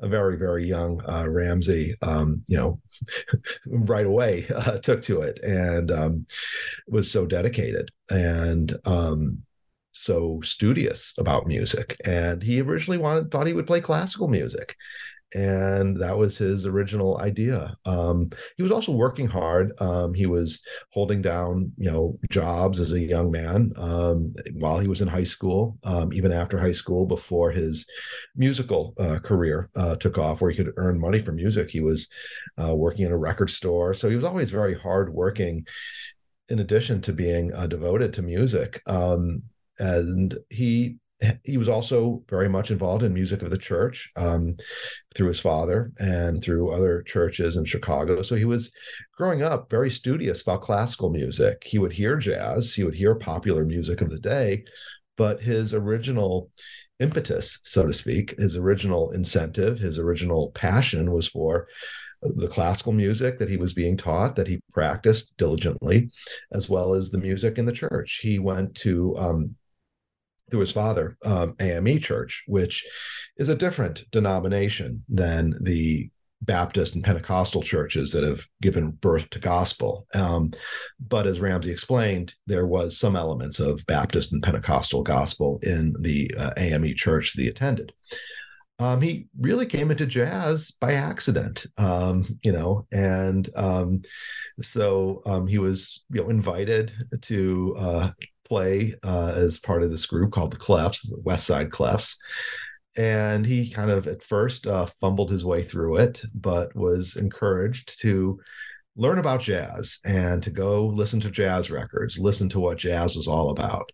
a 0.00 0.08
very, 0.08 0.36
very 0.36 0.64
young 0.64 1.00
uh, 1.08 1.28
Ramsey, 1.28 1.96
um, 2.02 2.42
you 2.46 2.56
know, 2.56 2.80
right 3.66 4.06
away 4.06 4.46
uh, 4.54 4.78
took 4.78 5.02
to 5.02 5.22
it 5.22 5.40
and 5.42 5.90
um, 5.90 6.26
was 6.86 7.10
so 7.10 7.26
dedicated. 7.26 7.90
And, 8.08 8.76
um, 8.84 9.42
so 9.96 10.40
studious 10.44 11.14
about 11.18 11.46
music 11.46 11.96
and 12.04 12.42
he 12.42 12.60
originally 12.60 12.98
wanted 12.98 13.30
thought 13.30 13.46
he 13.46 13.52
would 13.52 13.66
play 13.66 13.80
classical 13.80 14.28
music 14.28 14.76
and 15.34 16.00
that 16.00 16.16
was 16.16 16.38
his 16.38 16.66
original 16.66 17.18
idea. 17.18 17.76
Um, 17.84 18.30
he 18.56 18.62
was 18.62 18.70
also 18.70 18.92
working 18.92 19.26
hard. 19.26 19.72
Um, 19.80 20.14
he 20.14 20.26
was 20.26 20.60
holding 20.90 21.20
down 21.20 21.72
you 21.76 21.90
know 21.90 22.18
jobs 22.30 22.78
as 22.78 22.92
a 22.92 23.00
young 23.00 23.30
man 23.30 23.72
um, 23.76 24.34
while 24.54 24.78
he 24.78 24.88
was 24.88 25.00
in 25.00 25.08
high 25.08 25.24
school 25.24 25.78
um, 25.84 26.12
even 26.12 26.30
after 26.32 26.58
high 26.58 26.72
school 26.72 27.06
before 27.06 27.50
his 27.50 27.86
musical 28.36 28.94
uh, 28.98 29.18
career 29.18 29.68
uh, 29.74 29.96
took 29.96 30.16
off 30.16 30.40
where 30.40 30.50
he 30.50 30.56
could 30.56 30.72
earn 30.76 30.98
money 30.98 31.20
for 31.20 31.32
music. 31.32 31.70
He 31.70 31.80
was 31.80 32.08
uh, 32.62 32.74
working 32.74 33.04
in 33.04 33.12
a 33.12 33.18
record 33.18 33.50
store. 33.50 33.94
So 33.94 34.08
he 34.08 34.16
was 34.16 34.24
always 34.24 34.50
very 34.50 34.78
hard 34.78 35.12
working 35.12 35.66
in 36.48 36.60
addition 36.60 37.00
to 37.02 37.12
being 37.12 37.52
uh, 37.52 37.66
devoted 37.66 38.12
to 38.14 38.22
music. 38.22 38.80
Um, 38.86 39.42
and 39.78 40.36
he 40.50 40.98
he 41.44 41.56
was 41.56 41.68
also 41.68 42.22
very 42.28 42.48
much 42.48 42.70
involved 42.70 43.02
in 43.02 43.14
music 43.14 43.40
of 43.40 43.50
the 43.50 43.56
church 43.56 44.10
um, 44.16 44.54
through 45.14 45.28
his 45.28 45.40
father 45.40 45.90
and 45.98 46.42
through 46.42 46.70
other 46.70 47.02
churches 47.02 47.56
in 47.56 47.64
Chicago. 47.64 48.20
So 48.20 48.34
he 48.34 48.44
was 48.44 48.70
growing 49.16 49.42
up 49.42 49.70
very 49.70 49.90
studious 49.90 50.42
about 50.42 50.60
classical 50.60 51.08
music. 51.08 51.62
He 51.64 51.78
would 51.78 51.92
hear 51.92 52.16
jazz, 52.18 52.74
he 52.74 52.84
would 52.84 52.94
hear 52.94 53.14
popular 53.14 53.64
music 53.64 54.02
of 54.02 54.10
the 54.10 54.18
day, 54.18 54.64
but 55.16 55.40
his 55.40 55.72
original 55.72 56.50
impetus, 57.00 57.60
so 57.64 57.86
to 57.86 57.94
speak, 57.94 58.38
his 58.38 58.56
original 58.56 59.10
incentive, 59.12 59.78
his 59.78 59.98
original 59.98 60.50
passion 60.50 61.12
was 61.12 61.28
for 61.28 61.66
the 62.22 62.48
classical 62.48 62.92
music 62.92 63.38
that 63.38 63.48
he 63.48 63.56
was 63.56 63.72
being 63.72 63.96
taught, 63.96 64.36
that 64.36 64.48
he 64.48 64.60
practiced 64.72 65.36
diligently, 65.36 66.10
as 66.52 66.68
well 66.68 66.94
as 66.94 67.10
the 67.10 67.18
music 67.18 67.58
in 67.58 67.66
the 67.66 67.72
church. 67.72 68.20
He 68.22 68.38
went 68.38 68.74
to 68.76 69.16
um, 69.18 69.54
through 70.50 70.60
his 70.60 70.72
father, 70.72 71.16
um, 71.24 71.54
AME 71.60 71.98
Church, 72.00 72.44
which 72.46 72.84
is 73.36 73.48
a 73.48 73.54
different 73.54 74.04
denomination 74.10 75.04
than 75.08 75.54
the 75.60 76.10
Baptist 76.42 76.94
and 76.94 77.04
Pentecostal 77.04 77.62
churches 77.62 78.12
that 78.12 78.22
have 78.22 78.46
given 78.60 78.90
birth 78.90 79.28
to 79.30 79.38
gospel. 79.38 80.06
Um, 80.14 80.52
but 81.00 81.26
as 81.26 81.40
Ramsey 81.40 81.70
explained, 81.70 82.34
there 82.46 82.66
was 82.66 82.98
some 82.98 83.16
elements 83.16 83.58
of 83.58 83.84
Baptist 83.86 84.32
and 84.32 84.42
Pentecostal 84.42 85.02
gospel 85.02 85.58
in 85.62 85.94
the 86.00 86.30
uh, 86.38 86.52
AME 86.56 86.94
church 86.94 87.32
that 87.34 87.42
he 87.42 87.48
attended. 87.48 87.92
Um, 88.78 89.00
he 89.00 89.26
really 89.40 89.64
came 89.64 89.90
into 89.90 90.04
jazz 90.04 90.70
by 90.70 90.92
accident, 90.92 91.64
um, 91.78 92.26
you 92.42 92.52
know, 92.52 92.86
and 92.92 93.48
um, 93.56 94.02
so 94.60 95.22
um, 95.24 95.46
he 95.46 95.56
was, 95.56 96.04
you 96.10 96.22
know, 96.22 96.28
invited 96.28 96.92
to 97.22 97.74
uh, 97.78 98.10
play 98.48 98.94
uh, 99.04 99.32
as 99.34 99.58
part 99.58 99.82
of 99.82 99.90
this 99.90 100.06
group 100.06 100.32
called 100.32 100.52
the 100.52 100.56
Clefs, 100.56 101.10
West 101.22 101.46
Side 101.46 101.70
Clefs, 101.70 102.16
and 102.96 103.44
he 103.44 103.70
kind 103.70 103.90
of 103.90 104.06
at 104.06 104.22
first 104.22 104.66
uh, 104.66 104.86
fumbled 105.00 105.30
his 105.30 105.44
way 105.44 105.62
through 105.62 105.96
it, 105.96 106.22
but 106.34 106.74
was 106.74 107.16
encouraged 107.16 108.00
to 108.00 108.40
learn 108.96 109.18
about 109.18 109.42
jazz 109.42 109.98
and 110.06 110.42
to 110.42 110.50
go 110.50 110.86
listen 110.86 111.20
to 111.20 111.30
jazz 111.30 111.70
records, 111.70 112.18
listen 112.18 112.48
to 112.48 112.60
what 112.60 112.78
jazz 112.78 113.14
was 113.14 113.28
all 113.28 113.50
about. 113.50 113.90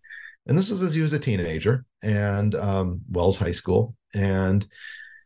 And 0.47 0.57
this 0.57 0.71
was 0.71 0.83
as 0.83 0.95
he 0.95 1.01
was 1.01 1.13
a 1.13 1.19
teenager 1.19 1.85
and 2.03 2.55
um, 2.55 3.01
Wells 3.11 3.39
High 3.39 3.53
School. 3.53 3.97
And 4.15 4.67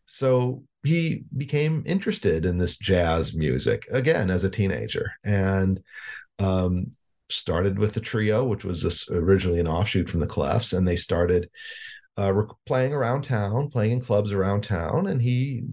so 0.06 0.62
he 0.82 1.24
became 1.36 1.82
interested 1.84 2.46
in 2.46 2.58
this 2.58 2.76
jazz 2.76 3.34
music 3.34 3.86
again 3.90 4.30
as 4.30 4.44
a 4.44 4.50
teenager 4.50 5.10
and 5.24 5.82
um, 6.38 6.95
started 7.28 7.78
with 7.78 7.94
the 7.94 8.00
trio, 8.00 8.44
which 8.44 8.64
was 8.64 9.08
originally 9.10 9.60
an 9.60 9.68
offshoot 9.68 10.08
from 10.08 10.20
the 10.20 10.26
Clefs. 10.26 10.76
And 10.76 10.86
they 10.86 10.96
started 10.96 11.50
uh, 12.16 12.32
playing 12.66 12.92
around 12.92 13.22
town, 13.22 13.68
playing 13.68 13.92
in 13.92 14.00
clubs 14.00 14.32
around 14.32 14.62
town, 14.62 15.08
and 15.08 15.20
he 15.20 15.64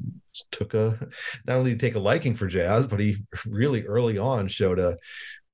took 0.52 0.74
a 0.74 0.98
not 1.46 1.58
only 1.58 1.76
take 1.76 1.96
a 1.96 2.00
liking 2.00 2.36
for 2.36 2.48
jazz, 2.48 2.88
but 2.88 3.00
he 3.00 3.18
really 3.46 3.86
early 3.86 4.18
on 4.18 4.48
showed 4.48 4.80
a 4.80 4.98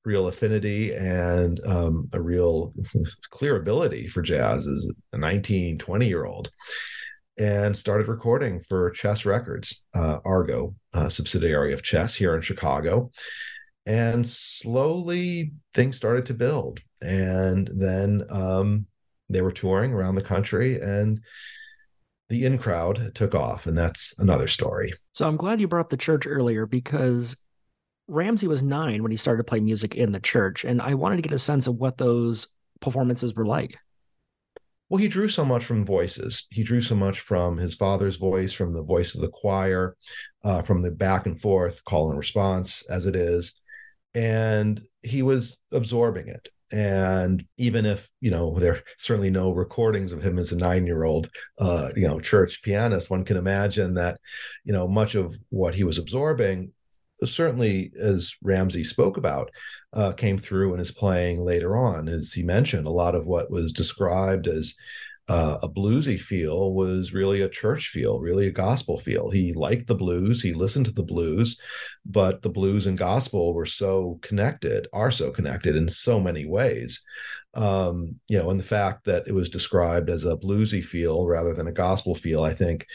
real 0.06 0.28
affinity 0.28 0.94
and 0.94 1.60
um, 1.68 2.10
a 2.14 2.22
real 2.22 2.74
clear 3.30 3.58
ability 3.58 4.08
for 4.08 4.22
jazz 4.22 4.66
as 4.66 4.90
a 5.14 5.18
19, 5.18 5.78
20 5.78 6.08
year 6.08 6.26
old 6.26 6.50
and 7.40 7.76
started 7.76 8.10
recording 8.10 8.60
for 8.60 8.92
Chess 8.92 9.26
Records, 9.26 9.86
uh, 9.96 10.18
Argo, 10.26 10.76
subsidiary 11.08 11.74
of 11.74 11.82
Chess 11.82 12.14
here 12.14 12.36
in 12.36 12.42
Chicago. 12.42 13.12
And 13.86 14.26
slowly 14.28 15.54
things 15.74 15.98
started 15.98 16.26
to 16.28 16.34
build. 16.34 16.80
And 17.02 17.70
then 17.74 18.24
um, 18.30 18.86
they 19.30 19.42
were 19.42 19.52
touring 19.52 19.94
around 19.94 20.16
the 20.16 20.22
country 20.22 20.80
and 20.80 21.22
the 22.30 22.46
in 22.46 22.58
crowd 22.58 23.12
took 23.16 23.34
off 23.34 23.66
and 23.66 23.78
that's 23.78 24.18
another 24.20 24.48
story. 24.48 24.94
So 25.14 25.28
i'm 25.28 25.38
glad 25.38 25.60
you 25.60 25.68
brought 25.68 25.82
up 25.82 25.90
the 25.90 25.98
church 25.98 26.26
earlier 26.28 26.66
because 26.66 27.38
ramsey 28.08 28.48
was 28.48 28.64
nine 28.64 29.04
when 29.04 29.12
he 29.12 29.18
started 29.18 29.46
playing 29.46 29.66
music 29.66 29.96
in 29.96 30.12
the 30.12 30.20
church 30.20 30.66
and 30.66 30.82
i 30.82 30.96
wanted 30.96 31.18
to 31.18 31.22
get 31.22 31.32
a 31.32 31.40
sense 31.40 31.68
of 31.68 31.76
what 31.76 31.98
those 31.98 32.48
performances 32.80 33.34
were 33.34 33.46
like. 33.46 33.78
Well 34.90 35.02
he 35.02 35.08
drew 35.08 35.28
so 35.28 35.46
much 35.46 35.66
from 35.66 35.86
voices. 35.86 36.48
He 36.50 36.64
drew 36.64 36.82
so 36.82 36.96
much 36.96 37.20
from 37.20 37.58
his 37.58 37.76
father's 37.76 38.18
voice 38.18 38.54
from 38.54 38.74
the 38.74 38.82
voice 38.82 39.14
of 39.16 39.22
the 39.22 39.30
choir 39.30 39.96
uh, 40.44 40.62
from 40.62 40.82
the 40.82 40.92
back 40.92 41.26
and 41.26 41.40
forth 41.40 41.84
call 41.86 42.10
and 42.10 42.18
response 42.18 42.84
as 42.90 43.06
it 43.06 43.16
is 43.16 43.60
and 44.14 44.82
he 45.02 45.22
was 45.22 45.58
absorbing 45.72 46.28
it. 46.28 46.50
And 46.72 47.44
even 47.58 47.86
if 47.86 48.08
you 48.22 48.30
know 48.30 48.60
there 48.60 48.74
are 48.74 48.84
certainly 48.98 49.32
no 49.32 49.52
recordings 49.52 50.12
of 50.12 50.22
him 50.22 50.38
as 50.38 50.52
a 50.52 50.58
nine 50.58 50.86
year 50.86 51.04
old 51.04 51.30
uh, 51.58 51.90
you 51.96 52.08
know 52.08 52.20
church 52.20 52.62
pianist 52.62 53.10
one 53.10 53.26
can 53.26 53.38
imagine 53.38 53.96
that 53.96 54.20
you 54.64 54.72
know 54.72 54.88
much 54.88 55.16
of 55.16 55.36
what 55.50 55.74
he 55.74 55.84
was 55.84 55.98
absorbing 55.98 56.72
certainly 57.26 57.92
as 58.00 58.32
ramsey 58.44 58.84
spoke 58.84 59.18
about 59.18 59.50
uh, 59.94 60.12
came 60.12 60.38
through 60.38 60.74
in 60.74 60.80
his 60.80 60.92
playing 60.92 61.44
later 61.44 61.76
on 61.76 62.08
as 62.08 62.32
he 62.32 62.44
mentioned 62.44 62.86
a 62.86 62.92
lot 62.92 63.16
of 63.16 63.26
what 63.26 63.50
was 63.50 63.74
described 63.74 64.48
as 64.48 64.76
uh, 65.30 65.60
a 65.62 65.70
bluesy 65.70 66.20
feel 66.20 66.74
was 66.74 67.14
really 67.14 67.42
a 67.42 67.50
church 67.50 67.90
feel, 67.90 68.20
really 68.20 68.48
a 68.48 68.52
gospel 68.52 68.98
feel. 68.98 69.30
He 69.30 69.54
liked 69.54 69.86
the 69.86 69.96
blues, 69.96 70.42
he 70.42 70.54
listened 70.54 70.88
to 70.88 70.92
the 70.92 71.04
blues, 71.04 71.60
but 72.04 72.42
the 72.42 72.50
blues 72.50 72.88
and 72.88 72.98
gospel 72.98 73.54
were 73.54 73.68
so 73.68 74.18
connected, 74.24 74.88
are 74.92 75.12
so 75.12 75.30
connected 75.30 75.76
in 75.76 75.88
so 75.88 76.20
many 76.20 76.48
ways. 76.48 77.04
Um, 77.54 78.16
you 78.28 78.40
know, 78.40 78.50
and 78.50 78.60
the 78.60 78.66
fact 78.66 79.06
that 79.06 79.28
it 79.28 79.34
was 79.34 79.50
described 79.50 80.10
as 80.10 80.26
a 80.26 80.36
bluesy 80.36 80.84
feel 80.84 81.28
rather 81.28 81.54
than 81.54 81.68
a 81.68 81.72
gospel 81.72 82.16
feel, 82.16 82.44
I 82.44 82.56
think 82.56 82.88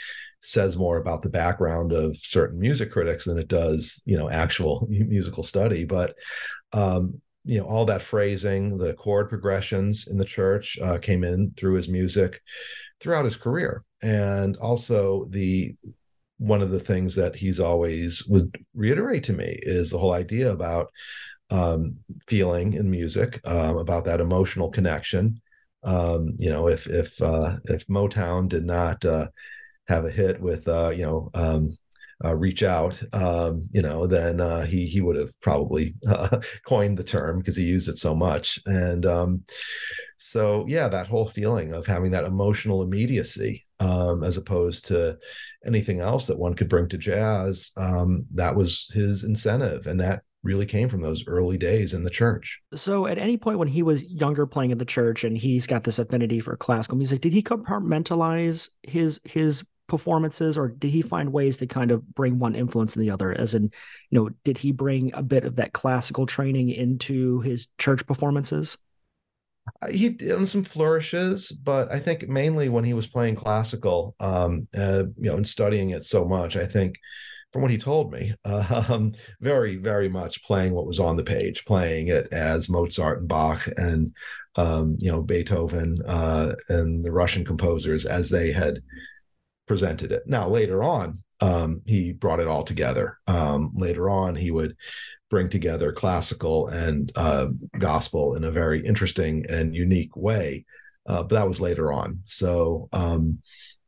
says 0.43 0.77
more 0.77 0.99
about 0.99 1.23
the 1.23 1.31
background 1.31 1.93
of 1.93 2.17
certain 2.19 2.59
music 2.59 2.91
critics 2.91 3.25
than 3.25 3.39
it 3.39 3.49
does, 3.49 4.03
you 4.07 4.17
know, 4.17 4.29
actual 4.29 4.87
musical 4.91 5.45
study. 5.45 5.85
But 5.85 6.17
um, 6.73 7.21
you 7.45 7.59
know 7.59 7.67
all 7.67 7.85
that 7.85 8.03
phrasing 8.03 8.79
the 8.79 8.95
chord 8.95 9.29
progressions 9.29 10.07
in 10.07 10.19
the 10.19 10.25
church 10.25 10.79
uh, 10.83 10.99
came 10.99 11.23
in 11.25 11.53
through 11.57 11.75
his 11.75 11.89
music 11.89 12.41
throughout 13.01 13.25
his 13.25 13.37
career. 13.37 13.85
And 14.03 14.57
also 14.57 15.27
the 15.31 15.75
one 16.39 16.63
of 16.63 16.71
the 16.71 16.81
things 16.81 17.15
that 17.15 17.37
he's 17.37 17.61
always 17.61 18.25
would 18.27 18.57
reiterate 18.75 19.25
to 19.25 19.33
me 19.33 19.59
is 19.63 19.91
the 19.91 19.99
whole 19.99 20.13
idea 20.13 20.51
about 20.51 20.91
um, 21.51 21.97
feeling 22.27 22.73
in 22.73 22.91
music 22.91 23.41
um, 23.45 23.77
about 23.77 24.05
that 24.07 24.21
emotional 24.21 24.71
connection. 24.71 25.41
Um, 25.85 26.35
you 26.39 26.51
know 26.51 26.69
if 26.69 26.87
if 26.87 27.21
uh, 27.21 27.57
if 27.65 27.87
motown 27.89 28.49
did 28.49 28.65
not 28.65 29.05
uh, 29.05 29.29
have 29.87 30.07
a 30.07 30.11
hit 30.11 30.41
with 30.41 30.67
uh, 30.67 30.91
you 30.91 31.05
know 31.05 31.31
um, 31.35 31.77
uh, 32.25 32.35
reach 32.35 32.63
out, 32.63 33.01
um, 33.13 33.63
you 33.71 33.83
know, 33.83 34.07
then 34.07 34.41
uh, 34.41 34.65
he 34.65 34.87
he 34.87 35.01
would 35.01 35.17
have 35.17 35.39
probably 35.41 35.95
uh, 36.09 36.41
coined 36.67 36.97
the 36.97 37.05
term 37.05 37.39
because 37.39 37.57
he 37.57 37.65
used 37.65 37.89
it 37.89 37.99
so 37.99 38.15
much. 38.15 38.59
And 38.67 39.05
um, 39.07 39.43
so, 40.17 40.65
yeah, 40.67 40.89
that 40.89 41.09
whole 41.09 41.29
feeling 41.29 41.73
of 41.73 41.87
having 41.87 42.13
that 42.13 42.25
emotional 42.25 42.83
immediacy 42.83 43.67
um, 43.81 44.25
as 44.25 44.37
opposed 44.37 44.87
to 44.87 45.19
anything 45.67 46.01
else 46.01 46.27
that 46.27 46.39
one 46.39 46.55
could 46.55 46.69
bring 46.69 46.89
to 46.89 46.99
jazz, 46.99 47.73
um, 47.77 48.25
that 48.33 48.55
was 48.55 48.91
his 48.95 49.25
incentive, 49.25 49.87
and 49.87 50.01
that 50.01 50.23
really 50.43 50.67
came 50.67 50.89
from 50.89 51.01
those 51.01 51.27
early 51.27 51.57
days 51.57 51.95
in 51.95 52.05
the 52.05 52.11
church. 52.11 52.61
So, 52.75 53.07
at 53.07 53.19
any 53.19 53.37
point 53.37 53.59
when 53.59 53.69
he 53.69 53.83
was 53.83 54.05
younger 54.05 54.47
playing 54.47 54.71
in 54.71 54.79
the 54.79 54.85
church 54.85 55.25
and 55.25 55.37
he's 55.37 55.67
got 55.67 55.85
this 55.85 55.99
affinity 55.99 56.41
for 56.41 56.57
classical 56.57 56.97
music, 56.97 57.21
did 57.21 57.33
he 57.33 57.43
compartmentalize 57.43 58.69
his 58.83 59.21
his 59.25 59.65
performances 59.87 60.57
or 60.57 60.69
did 60.69 60.91
he 60.91 61.03
find 61.03 61.33
ways 61.33 61.57
to 61.59 61.67
kind 61.67 61.91
of 61.91 62.07
bring 62.15 62.39
one 62.39 62.55
influence 62.55 62.97
in 62.97 63.03
the 63.03 63.11
other? 63.11 63.33
As 63.33 63.55
in 63.55 63.65
you 64.11 64.19
know 64.19 64.31
did 64.45 64.59
he 64.59 64.73
bring 64.73 65.13
a 65.15 65.23
bit 65.23 65.45
of 65.45 65.57
that 65.57 65.73
classical 65.73 66.27
training 66.27 66.71
into 66.71 67.41
his 67.41 67.69
church 67.79 68.07
performances? 68.07 68.79
Uh, 69.81 69.89
he 69.89 70.11
did 70.11 70.47
some 70.47 70.63
flourishes 70.63 71.51
but 71.51 71.91
i 71.91 71.99
think 71.99 72.29
mainly 72.29 72.69
when 72.69 72.85
he 72.85 72.93
was 72.93 73.07
playing 73.07 73.35
classical 73.35 74.15
um 74.21 74.69
uh, 74.77 75.05
you 75.17 75.31
know 75.31 75.37
and 75.37 75.47
studying 75.49 75.91
it 75.91 76.05
so 76.05 76.27
much 76.27 76.55
i 76.55 76.67
think 76.67 76.97
from 77.51 77.63
what 77.63 77.71
he 77.71 77.79
told 77.79 78.13
me 78.13 78.35
um 78.45 79.13
very 79.41 79.77
very 79.77 80.09
much 80.09 80.45
playing 80.45 80.75
what 80.75 80.87
was 80.87 81.01
on 81.01 81.17
the 81.17 81.25
page 81.25 81.65
playing 81.65 82.09
it 82.09 82.31
as 82.31 82.69
mozart 82.69 83.21
and 83.21 83.29
bach 83.29 83.67
and 83.79 84.13
um 84.57 84.97
you 84.99 85.11
know 85.11 85.23
beethoven 85.23 85.97
uh 86.07 86.53
and 86.69 87.03
the 87.03 87.11
russian 87.11 87.43
composers 87.43 88.05
as 88.05 88.29
they 88.29 88.53
had 88.53 88.81
presented 89.67 90.13
it. 90.13 90.23
Now, 90.27 90.49
later 90.49 90.83
on, 90.83 91.23
um, 91.41 91.83
he 91.87 92.13
brought 92.13 92.41
it 92.41 92.47
all 92.47 92.65
together. 92.65 93.19
Um, 93.27 93.73
later 93.75 94.09
on, 94.09 94.35
he 94.37 94.51
would 94.51 94.77
bring 95.31 95.49
together 95.49 95.93
classical 95.93 96.69
and 96.69 97.11
uh, 97.17 97.49
gospel 97.79 98.35
in 98.37 98.45
a 98.45 98.51
very 98.51 98.85
interesting 98.85 99.45
and 99.49 99.75
unique 99.75 100.17
way. 100.17 100.65
Uh, 101.07 101.23
but 101.23 101.35
that 101.35 101.49
was 101.49 101.61
later 101.61 101.93
on. 101.93 102.21
So, 102.25 102.89
um, 102.93 103.41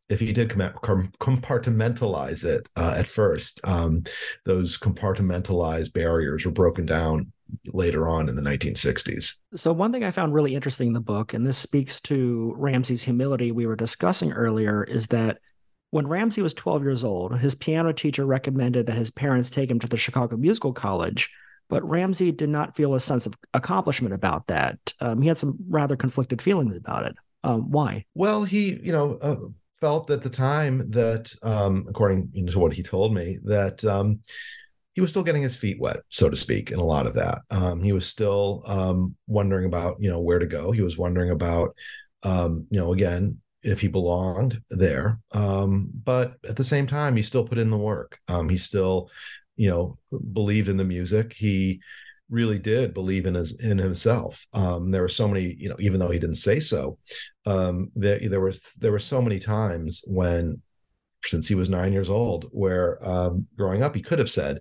if 0.09 0.21
he 0.21 0.33
did 0.33 0.50
compartmentalize 0.50 2.45
it 2.45 2.68
uh, 2.76 2.95
at 2.97 3.09
first, 3.09 3.61
um, 3.64 4.04
those 4.45 4.78
compartmentalized 4.78 5.92
barriers 5.92 6.45
were 6.45 6.52
broken 6.52 6.87
down 6.87 7.33
later 7.73 8.09
on 8.09 8.28
in 8.28 8.37
the 8.37 8.42
1960s. 8.42 9.40
So, 9.56 9.73
one 9.73 9.92
thing 9.92 10.04
I 10.04 10.11
found 10.11 10.33
really 10.33 10.54
interesting 10.54 10.88
in 10.88 10.92
the 10.92 11.00
book, 11.00 11.35
and 11.35 11.45
this 11.47 11.59
speaks 11.59 12.00
to 12.02 12.54
Ramsey's 12.56 13.02
humility 13.02 13.50
we 13.50 13.66
were 13.66 13.76
discussing 13.76 14.33
earlier, 14.33 14.85
is 14.85 15.09
that 15.09 15.38
when 15.90 16.07
Ramsey 16.07 16.43
was 16.43 16.55
12 16.55 16.83
years 16.83 17.05
old, 17.05 17.38
his 17.38 17.55
piano 17.55 17.93
teacher 17.93 18.26
recommended 18.26 18.87
that 18.87 18.97
his 18.97 19.11
parents 19.11 19.50
take 19.50 19.71
him 19.71 19.78
to 19.81 19.88
the 19.88 19.97
Chicago 19.97 20.37
Musical 20.37 20.73
College, 20.73 21.31
but 21.69 21.88
Ramsey 21.88 22.33
did 22.33 22.49
not 22.49 22.76
feel 22.76 22.95
a 22.95 23.00
sense 23.00 23.26
of 23.26 23.35
accomplishment 23.55 24.14
about 24.14 24.47
that. 24.49 24.78
Um, 25.00 25.23
he 25.23 25.28
had 25.28 25.38
some 25.38 25.57
rather 25.69 25.97
conflicted 25.97 26.43
feelings 26.43 26.76
about 26.76 27.07
it. 27.07 27.14
Um, 27.45 27.71
why? 27.71 28.05
Well, 28.14 28.45
he, 28.45 28.81
you 28.83 28.93
know, 28.93 29.19
uh, 29.23 29.37
felt 29.81 30.11
at 30.11 30.23
the 30.23 30.31
time 30.31 30.90
that, 30.90 31.33
um, 31.43 31.87
according 31.88 32.31
to 32.47 32.59
what 32.59 32.73
he 32.73 32.83
told 32.83 33.14
me, 33.14 33.38
that 33.45 33.85
um, 33.85 34.21
he 34.95 35.00
was 35.00 35.11
still 35.11 35.23
getting 35.23 35.43
his 35.43 35.57
feet 35.57 35.78
wet, 35.78 35.99
so 36.09 36.28
to 36.28 36.37
speak, 36.37 36.71
in 36.71 36.78
a 36.78 36.85
lot 36.85 37.07
of 37.07 37.14
that. 37.14 37.43
Um, 37.50 37.83
he 37.83 37.93
was 37.93 38.07
still 38.07 38.62
um, 38.66 39.14
wondering 39.26 39.66
about, 39.66 39.97
you 40.00 40.11
know, 40.11 40.21
where 40.21 40.38
to 40.38 40.47
go. 40.47 40.73
He 40.73 40.83
was 40.83 40.97
wondering 40.97 41.31
about 41.31 41.76
um, 42.26 42.66
you 42.71 42.81
know, 42.81 42.93
again, 42.93 43.40
if 43.63 43.81
he 43.81 43.89
belonged 43.89 44.61
there. 44.71 45.19
Um, 45.33 45.91
but 46.05 46.35
at 46.49 46.57
the 46.57 46.65
same 46.65 46.87
time, 46.87 47.17
he 47.17 47.23
still 47.23 47.45
put 47.45 47.59
in 47.59 47.71
the 47.71 47.77
work. 47.77 48.19
Um, 48.29 48.49
he 48.49 48.59
still, 48.59 49.11
you 49.57 49.71
know, 49.71 49.99
believed 50.33 50.69
in 50.69 50.77
the 50.77 50.85
music. 50.85 51.33
He 51.33 51.81
really 52.29 52.59
did 52.59 52.93
believe 52.93 53.27
in 53.27 53.35
his 53.35 53.53
in 53.61 53.79
himself. 53.79 54.47
Um, 54.53 54.91
there 54.91 55.03
were 55.03 55.09
so 55.09 55.29
many, 55.29 55.55
you 55.59 55.69
know, 55.69 55.77
even 55.79 56.01
though 56.01 56.11
he 56.11 56.19
didn't 56.19 56.37
say 56.37 56.61
so, 56.61 56.99
um, 57.47 57.91
there 57.95 58.21
there 58.29 58.41
was 58.41 58.61
there 58.79 58.93
were 58.93 58.99
so 58.99 59.23
many 59.23 59.39
times 59.39 60.03
when, 60.07 60.61
since 61.25 61.49
he 61.49 61.55
was 61.55 61.69
nine 61.69 61.93
years 61.93 62.11
old, 62.11 62.47
where 62.51 62.99
um, 63.09 63.47
growing 63.57 63.83
up 63.83 63.95
he 63.95 64.03
could 64.03 64.19
have 64.19 64.31
said, 64.31 64.59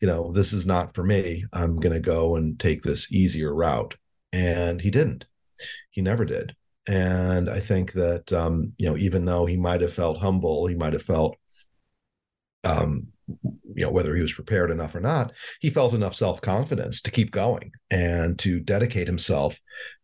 you 0.00 0.08
know, 0.08 0.32
this 0.32 0.52
is 0.52 0.66
not 0.66 0.94
for 0.94 1.04
me. 1.04 1.44
I'm 1.52 1.78
going 1.78 1.92
to 1.92 2.00
go 2.00 2.36
and 2.36 2.58
take 2.58 2.82
this 2.82 3.12
easier 3.12 3.54
route, 3.54 3.94
and 4.32 4.80
he 4.80 4.90
didn't. 4.90 5.26
He 5.90 6.02
never 6.02 6.24
did. 6.24 6.54
And 6.86 7.48
I 7.48 7.60
think 7.60 7.92
that 7.92 8.32
um, 8.32 8.72
you 8.76 8.88
know, 8.88 8.96
even 8.96 9.24
though 9.24 9.46
he 9.46 9.56
might 9.56 9.80
have 9.80 9.92
felt 9.92 10.18
humble, 10.18 10.66
he 10.66 10.74
might 10.74 10.92
have 10.92 11.02
felt 11.02 11.36
um, 12.64 13.08
you 13.74 13.84
know 13.84 13.90
whether 13.90 14.14
he 14.14 14.22
was 14.22 14.32
prepared 14.32 14.70
enough 14.70 14.94
or 14.94 15.00
not 15.00 15.32
he 15.60 15.70
felt 15.70 15.94
enough 15.94 16.14
self-confidence 16.14 17.00
to 17.00 17.10
keep 17.10 17.30
going 17.30 17.72
and 17.90 18.38
to 18.38 18.60
dedicate 18.60 19.06
himself 19.06 19.58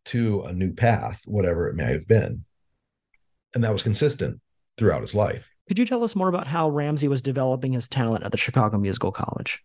to 0.04 0.42
a 0.42 0.52
new 0.52 0.72
path 0.72 1.20
whatever 1.26 1.68
it 1.68 1.76
may 1.76 1.92
have 1.92 2.06
been. 2.06 2.44
And 3.54 3.64
that 3.64 3.72
was 3.72 3.82
consistent 3.82 4.40
throughout 4.76 5.00
his 5.00 5.14
life. 5.14 5.48
Could 5.66 5.78
you 5.78 5.86
tell 5.86 6.04
us 6.04 6.16
more 6.16 6.28
about 6.28 6.46
how 6.46 6.68
ramsey 6.68 7.08
was 7.08 7.22
developing 7.22 7.72
his 7.72 7.88
talent 7.88 8.24
at 8.24 8.30
the 8.30 8.38
chicago 8.38 8.78
musical 8.78 9.12
college 9.12 9.62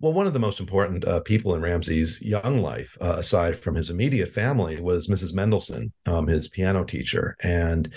well, 0.00 0.12
one 0.12 0.26
of 0.28 0.32
the 0.32 0.38
most 0.38 0.60
important 0.60 1.04
uh, 1.04 1.20
people 1.20 1.54
in 1.54 1.62
Ramsey's 1.62 2.20
young 2.22 2.58
life, 2.58 2.96
uh, 3.00 3.16
aside 3.16 3.58
from 3.58 3.74
his 3.74 3.90
immediate 3.90 4.28
family, 4.28 4.80
was 4.80 5.08
Mrs. 5.08 5.34
Mendelssohn, 5.34 5.92
um, 6.06 6.26
his 6.28 6.48
piano 6.48 6.84
teacher, 6.84 7.36
and 7.42 7.92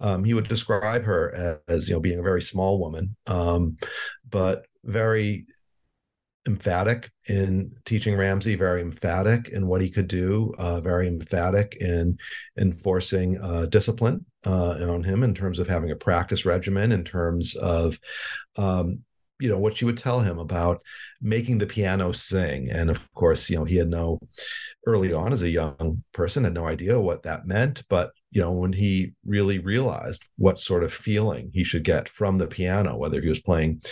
um, 0.00 0.24
he 0.24 0.32
would 0.32 0.48
describe 0.48 1.04
her 1.04 1.60
as, 1.68 1.88
you 1.88 1.94
know 1.94 2.00
being 2.00 2.18
a 2.18 2.22
very 2.22 2.40
small 2.40 2.78
woman, 2.78 3.14
um, 3.26 3.76
but 4.28 4.64
very 4.84 5.44
emphatic 6.46 7.10
in 7.26 7.70
teaching 7.84 8.16
Ramsey, 8.16 8.56
very 8.56 8.80
emphatic 8.80 9.50
in 9.50 9.66
what 9.66 9.82
he 9.82 9.90
could 9.90 10.08
do, 10.08 10.54
uh, 10.58 10.80
very 10.80 11.06
emphatic 11.06 11.76
in 11.80 12.18
enforcing 12.58 13.38
uh, 13.40 13.66
discipline 13.66 14.24
uh, 14.46 14.70
on 14.90 15.04
him 15.04 15.22
in 15.22 15.34
terms 15.34 15.58
of 15.58 15.68
having 15.68 15.90
a 15.90 15.96
practice 15.96 16.44
regimen, 16.44 16.92
in 16.92 17.04
terms 17.04 17.54
of 17.56 17.98
um, 18.56 19.00
you 19.42 19.48
know 19.48 19.58
what 19.58 19.76
she 19.76 19.84
would 19.84 19.98
tell 19.98 20.20
him 20.20 20.38
about 20.38 20.80
making 21.20 21.58
the 21.58 21.66
piano 21.66 22.12
sing. 22.12 22.70
And 22.70 22.90
of 22.90 23.12
course 23.14 23.50
you 23.50 23.56
know 23.56 23.64
he 23.64 23.76
had 23.76 23.88
no 23.88 24.18
early 24.86 25.12
on 25.12 25.32
as 25.32 25.42
a 25.42 25.50
young 25.50 26.02
person 26.12 26.44
had 26.44 26.54
no 26.54 26.66
idea 26.66 26.98
what 27.00 27.22
that 27.24 27.46
meant 27.46 27.82
but 27.88 28.12
you 28.32 28.40
know, 28.40 28.50
when 28.50 28.72
he 28.72 29.12
really 29.26 29.58
realized 29.58 30.26
what 30.36 30.58
sort 30.58 30.82
of 30.82 30.92
feeling 30.92 31.50
he 31.52 31.62
should 31.62 31.84
get 31.84 32.08
from 32.08 32.38
the 32.38 32.46
piano, 32.46 32.96
whether 32.96 33.20
he 33.20 33.28
was 33.28 33.40
playing 33.40 33.82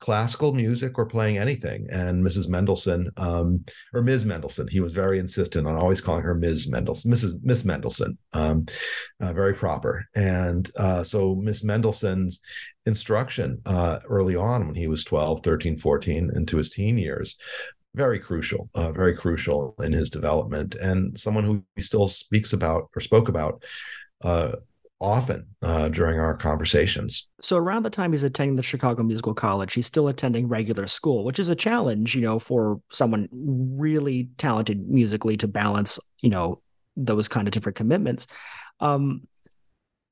classical 0.00 0.52
music 0.52 0.98
or 0.98 1.06
playing 1.06 1.38
anything. 1.38 1.86
And 1.90 2.22
Mrs. 2.22 2.46
Mendelssohn, 2.46 3.10
um, 3.16 3.64
or 3.94 4.02
Ms. 4.02 4.26
Mendelssohn, 4.26 4.68
he 4.68 4.80
was 4.80 4.92
very 4.92 5.18
insistent 5.18 5.66
on 5.66 5.76
always 5.76 6.02
calling 6.02 6.22
her 6.22 6.34
Ms. 6.34 6.68
Mendelssohn, 6.68 7.10
Mrs. 7.10 7.42
Miss 7.42 7.64
Mendelssohn, 7.64 8.18
um, 8.34 8.66
uh, 9.20 9.32
very 9.32 9.54
proper. 9.54 10.04
And 10.14 10.70
uh, 10.76 11.02
so 11.02 11.34
Miss 11.34 11.64
Mendelssohn's 11.64 12.40
instruction 12.84 13.62
uh, 13.64 14.00
early 14.08 14.36
on 14.36 14.66
when 14.66 14.76
he 14.76 14.88
was 14.88 15.04
12, 15.04 15.42
13, 15.42 15.78
14, 15.78 16.32
into 16.36 16.58
his 16.58 16.70
teen 16.70 16.98
years 16.98 17.36
very 17.96 18.20
crucial, 18.20 18.68
uh, 18.74 18.92
very 18.92 19.16
crucial 19.16 19.74
in 19.82 19.90
his 19.90 20.10
development, 20.10 20.74
and 20.74 21.18
someone 21.18 21.44
who 21.44 21.62
he 21.74 21.82
still 21.82 22.08
speaks 22.08 22.52
about 22.52 22.90
or 22.94 23.00
spoke 23.00 23.28
about 23.28 23.64
uh, 24.22 24.52
often 25.00 25.46
uh, 25.62 25.88
during 25.88 26.20
our 26.20 26.36
conversations. 26.36 27.28
So 27.40 27.56
around 27.56 27.84
the 27.84 27.90
time 27.90 28.12
he's 28.12 28.22
attending 28.22 28.56
the 28.56 28.62
Chicago 28.62 29.02
Musical 29.02 29.32
College, 29.32 29.72
he's 29.72 29.86
still 29.86 30.08
attending 30.08 30.46
regular 30.46 30.86
school, 30.86 31.24
which 31.24 31.38
is 31.38 31.48
a 31.48 31.56
challenge, 31.56 32.14
you 32.14 32.20
know, 32.20 32.38
for 32.38 32.80
someone 32.92 33.28
really 33.32 34.28
talented 34.36 34.86
musically 34.88 35.38
to 35.38 35.48
balance, 35.48 35.98
you 36.20 36.28
know, 36.28 36.60
those 36.96 37.28
kind 37.28 37.48
of 37.48 37.52
different 37.52 37.76
commitments. 37.76 38.26
Um, 38.80 39.26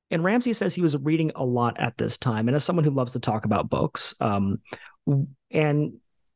and 0.09 0.23
Ramsey 0.23 0.53
says 0.53 0.73
he 0.73 0.81
was 0.81 0.97
reading 0.97 1.31
a 1.35 1.45
lot 1.45 1.79
at 1.79 1.97
this 1.97 2.17
time, 2.17 2.47
and 2.47 2.55
as 2.55 2.63
someone 2.63 2.85
who 2.85 2.91
loves 2.91 3.13
to 3.13 3.19
talk 3.19 3.45
about 3.45 3.69
books, 3.69 4.15
um, 4.21 4.59
and 5.51 5.93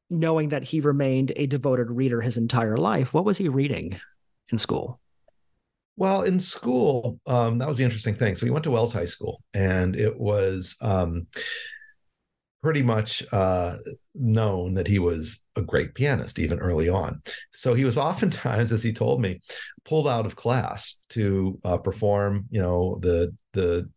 knowing 0.09 0.49
that 0.49 0.63
he 0.63 0.79
remained 0.79 1.31
a 1.35 1.45
devoted 1.45 1.91
reader 1.91 2.21
his 2.21 2.37
entire 2.37 2.77
life, 2.77 3.13
what 3.13 3.25
was 3.25 3.37
he 3.37 3.49
reading 3.49 3.99
in 4.51 4.57
school? 4.57 4.99
Well, 5.97 6.21
in 6.21 6.39
school, 6.39 7.19
um, 7.27 7.57
that 7.57 7.67
was 7.67 7.77
the 7.77 7.83
interesting 7.83 8.15
thing. 8.15 8.35
So 8.35 8.45
he 8.45 8.51
went 8.51 8.63
to 8.63 8.71
Wells 8.71 8.93
High 8.93 9.05
School, 9.05 9.43
and 9.53 9.97
it 9.97 10.17
was 10.17 10.77
um, 10.81 11.27
pretty 12.63 12.81
much 12.81 13.21
uh, 13.33 13.77
known 14.15 14.75
that 14.75 14.87
he 14.87 14.97
was 14.97 15.41
a 15.57 15.61
great 15.61 15.93
pianist 15.93 16.39
even 16.39 16.59
early 16.59 16.87
on. 16.87 17.21
So 17.51 17.73
he 17.73 17.83
was 17.83 17.97
oftentimes, 18.09 18.71
as 18.71 18.81
he 18.81 18.93
told 18.93 19.21
me, 19.21 19.41
pulled 19.83 20.07
out 20.07 20.25
of 20.25 20.35
class 20.37 21.01
to 21.09 21.59
uh, 21.63 21.77
perform. 21.77 22.45
You 22.49 22.61
know, 22.61 22.99
the 23.01 23.35
the 23.53 23.89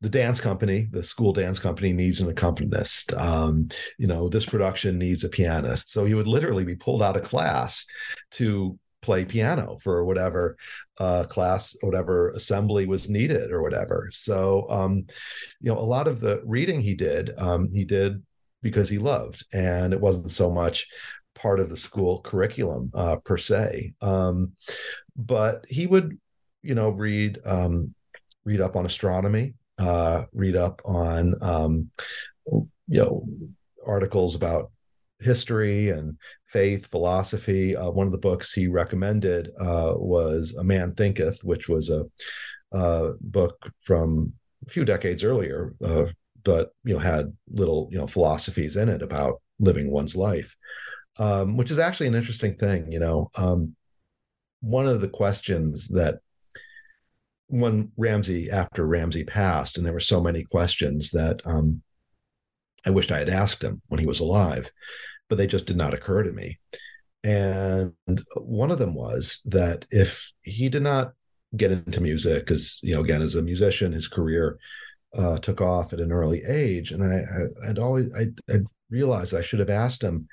the 0.00 0.08
dance 0.08 0.40
company, 0.40 0.88
the 0.90 1.02
school 1.02 1.32
dance 1.32 1.58
company 1.58 1.92
needs 1.92 2.20
an 2.20 2.28
accompanist. 2.28 3.14
Um, 3.14 3.68
you 3.98 4.06
know, 4.06 4.28
this 4.28 4.46
production 4.46 4.98
needs 4.98 5.24
a 5.24 5.28
pianist. 5.28 5.90
So 5.90 6.04
he 6.04 6.14
would 6.14 6.26
literally 6.26 6.64
be 6.64 6.76
pulled 6.76 7.02
out 7.02 7.16
of 7.16 7.22
class 7.22 7.86
to 8.32 8.78
play 9.02 9.24
piano 9.24 9.78
for 9.82 10.04
whatever 10.04 10.56
uh, 10.98 11.24
class, 11.24 11.76
whatever 11.80 12.30
assembly 12.30 12.86
was 12.86 13.08
needed, 13.08 13.52
or 13.52 13.62
whatever. 13.62 14.08
So, 14.10 14.68
um, 14.68 15.06
you 15.60 15.72
know, 15.72 15.78
a 15.78 15.80
lot 15.80 16.08
of 16.08 16.20
the 16.20 16.42
reading 16.44 16.80
he 16.80 16.94
did, 16.94 17.30
um, 17.38 17.70
he 17.72 17.84
did 17.84 18.22
because 18.62 18.88
he 18.88 18.98
loved, 18.98 19.46
and 19.52 19.92
it 19.92 20.00
wasn't 20.00 20.30
so 20.30 20.50
much 20.50 20.88
part 21.36 21.60
of 21.60 21.68
the 21.68 21.76
school 21.76 22.20
curriculum 22.22 22.90
uh, 22.94 23.16
per 23.16 23.36
se. 23.36 23.94
Um, 24.00 24.52
but 25.14 25.64
he 25.68 25.86
would, 25.86 26.18
you 26.62 26.74
know, 26.74 26.88
read 26.88 27.38
um, 27.44 27.94
read 28.46 28.60
up 28.60 28.76
on 28.76 28.86
astronomy, 28.86 29.54
uh, 29.78 30.22
read 30.32 30.56
up 30.56 30.80
on, 30.86 31.34
um, 31.42 31.90
you 32.46 33.00
know, 33.00 33.26
articles 33.84 34.34
about 34.34 34.70
history 35.18 35.90
and 35.90 36.16
faith, 36.46 36.86
philosophy. 36.86 37.76
Uh, 37.76 37.90
one 37.90 38.06
of 38.06 38.12
the 38.12 38.18
books 38.18 38.52
he 38.52 38.68
recommended 38.68 39.50
uh, 39.60 39.92
was 39.96 40.54
A 40.58 40.64
Man 40.64 40.94
Thinketh, 40.94 41.42
which 41.42 41.68
was 41.68 41.90
a, 41.90 42.04
a, 42.72 43.12
book 43.20 43.56
from 43.82 44.32
a 44.66 44.70
few 44.70 44.84
decades 44.84 45.24
earlier, 45.24 45.74
uh, 45.84 46.04
but 46.44 46.70
you 46.84 46.94
know 46.94 47.00
had 47.00 47.36
little 47.50 47.88
you 47.90 47.98
know 47.98 48.06
philosophies 48.06 48.76
in 48.76 48.88
it 48.88 49.02
about 49.02 49.42
living 49.58 49.90
one's 49.90 50.14
life, 50.14 50.54
um, 51.18 51.56
which 51.56 51.70
is 51.70 51.78
actually 51.78 52.06
an 52.06 52.14
interesting 52.14 52.54
thing. 52.56 52.92
You 52.92 53.00
know, 53.00 53.30
um, 53.36 53.74
one 54.60 54.86
of 54.86 55.00
the 55.00 55.08
questions 55.08 55.88
that 55.88 56.20
when 57.48 57.92
Ramsey, 57.96 58.50
after 58.50 58.86
Ramsey 58.86 59.24
passed, 59.24 59.76
and 59.76 59.86
there 59.86 59.92
were 59.92 60.00
so 60.00 60.20
many 60.20 60.44
questions 60.44 61.10
that 61.12 61.40
um, 61.44 61.82
I 62.84 62.90
wished 62.90 63.12
I 63.12 63.18
had 63.18 63.28
asked 63.28 63.62
him 63.62 63.82
when 63.88 64.00
he 64.00 64.06
was 64.06 64.20
alive, 64.20 64.70
but 65.28 65.36
they 65.36 65.46
just 65.46 65.66
did 65.66 65.76
not 65.76 65.94
occur 65.94 66.22
to 66.22 66.32
me. 66.32 66.58
And 67.24 67.92
one 68.36 68.70
of 68.70 68.78
them 68.78 68.94
was 68.94 69.40
that 69.46 69.84
if 69.90 70.30
he 70.42 70.68
did 70.68 70.82
not 70.82 71.12
get 71.56 71.72
into 71.72 72.00
music, 72.00 72.46
because 72.46 72.78
you 72.82 72.94
know, 72.94 73.00
again, 73.00 73.22
as 73.22 73.34
a 73.34 73.42
musician, 73.42 73.92
his 73.92 74.08
career 74.08 74.58
uh, 75.16 75.38
took 75.38 75.60
off 75.60 75.92
at 75.92 76.00
an 76.00 76.12
early 76.12 76.42
age, 76.48 76.92
and 76.92 77.02
I, 77.02 77.22
I 77.64 77.68
would 77.68 77.78
always 77.78 78.14
I 78.14 78.26
I'd 78.52 78.66
realized 78.90 79.34
I 79.34 79.42
should 79.42 79.58
have 79.58 79.70
asked 79.70 80.02
him 80.02 80.28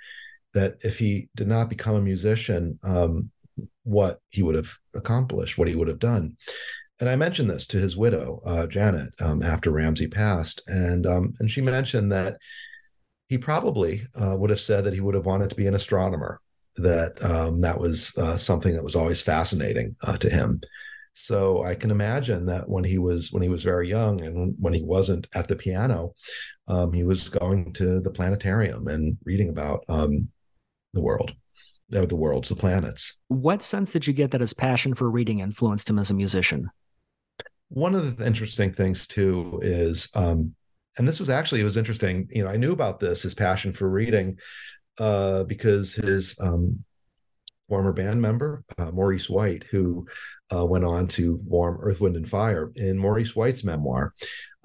that 0.53 0.75
if 0.81 0.99
he 0.99 1.29
did 1.35 1.47
not 1.47 1.69
become 1.69 1.95
a 1.95 2.01
musician, 2.01 2.77
um, 2.83 3.31
what 3.83 4.19
he 4.29 4.43
would 4.43 4.55
have 4.55 4.71
accomplished, 4.93 5.57
what 5.57 5.67
he 5.67 5.75
would 5.75 5.87
have 5.87 5.99
done. 5.99 6.37
And 6.99 7.09
I 7.09 7.15
mentioned 7.15 7.49
this 7.49 7.67
to 7.67 7.79
his 7.79 7.97
widow, 7.97 8.41
uh, 8.45 8.67
Janet, 8.67 9.09
um, 9.19 9.41
after 9.41 9.71
Ramsey 9.71 10.07
passed, 10.07 10.61
and 10.67 11.05
um, 11.05 11.33
and 11.39 11.49
she 11.49 11.61
mentioned 11.61 12.11
that 12.11 12.37
he 13.27 13.37
probably 13.37 14.05
uh, 14.15 14.35
would 14.37 14.49
have 14.49 14.61
said 14.61 14.83
that 14.83 14.93
he 14.93 14.99
would 14.99 15.15
have 15.15 15.25
wanted 15.25 15.49
to 15.49 15.55
be 15.55 15.67
an 15.67 15.73
astronomer. 15.73 16.39
That 16.77 17.21
um, 17.23 17.61
that 17.61 17.79
was 17.79 18.15
uh, 18.17 18.37
something 18.37 18.73
that 18.75 18.83
was 18.83 18.95
always 18.95 19.21
fascinating 19.21 19.95
uh, 20.03 20.17
to 20.17 20.29
him. 20.29 20.61
So 21.15 21.63
I 21.63 21.75
can 21.75 21.91
imagine 21.91 22.45
that 22.47 22.67
when 22.69 22.83
he 22.83 22.97
was 22.97 23.31
when 23.31 23.43
he 23.43 23.49
was 23.49 23.63
very 23.63 23.89
young 23.89 24.21
and 24.21 24.55
when 24.59 24.73
he 24.73 24.81
wasn't 24.81 25.27
at 25.33 25.47
the 25.47 25.55
piano, 25.55 26.13
um, 26.67 26.93
he 26.93 27.03
was 27.03 27.29
going 27.29 27.73
to 27.73 27.99
the 27.99 28.11
planetarium 28.11 28.87
and 28.87 29.17
reading 29.25 29.49
about 29.49 29.83
um, 29.89 30.29
the 30.93 31.01
world 31.01 31.33
the 31.89 32.15
worlds, 32.15 32.49
the 32.49 32.55
planets. 32.55 33.19
What 33.27 33.61
sense 33.61 33.91
did 33.91 34.07
you 34.07 34.13
get 34.13 34.31
that 34.31 34.41
his 34.41 34.53
passion 34.53 34.95
for 34.95 35.11
reading 35.11 35.39
influenced 35.39 35.89
him 35.89 35.99
as 35.99 36.09
a 36.09 36.15
musician? 36.15 36.69
One 37.73 37.95
of 37.95 38.17
the 38.17 38.25
interesting 38.25 38.71
things 38.71 39.07
too 39.07 39.59
is 39.63 40.07
um, 40.15 40.53
and 40.97 41.07
this 41.07 41.19
was 41.19 41.29
actually 41.29 41.61
it 41.61 41.65
was 41.65 41.77
interesting 41.77 42.27
you 42.31 42.43
know 42.43 42.49
i 42.49 42.55
knew 42.55 42.71
about 42.71 42.99
this 42.99 43.23
his 43.23 43.33
passion 43.33 43.73
for 43.73 43.89
reading 43.89 44.37
uh, 44.99 45.43
because 45.45 45.95
his 45.95 46.35
um, 46.39 46.83
former 47.67 47.91
band 47.91 48.21
member 48.21 48.63
uh, 48.77 48.91
maurice 48.91 49.29
white 49.29 49.63
who 49.63 50.05
uh, 50.53 50.65
went 50.65 50.85
on 50.85 51.07
to 51.07 51.39
form 51.49 51.79
Earth, 51.81 51.99
Wind, 51.99 52.15
and 52.15 52.29
Fire. 52.29 52.71
In 52.75 52.97
Maurice 52.97 53.35
White's 53.35 53.63
memoir, 53.63 54.13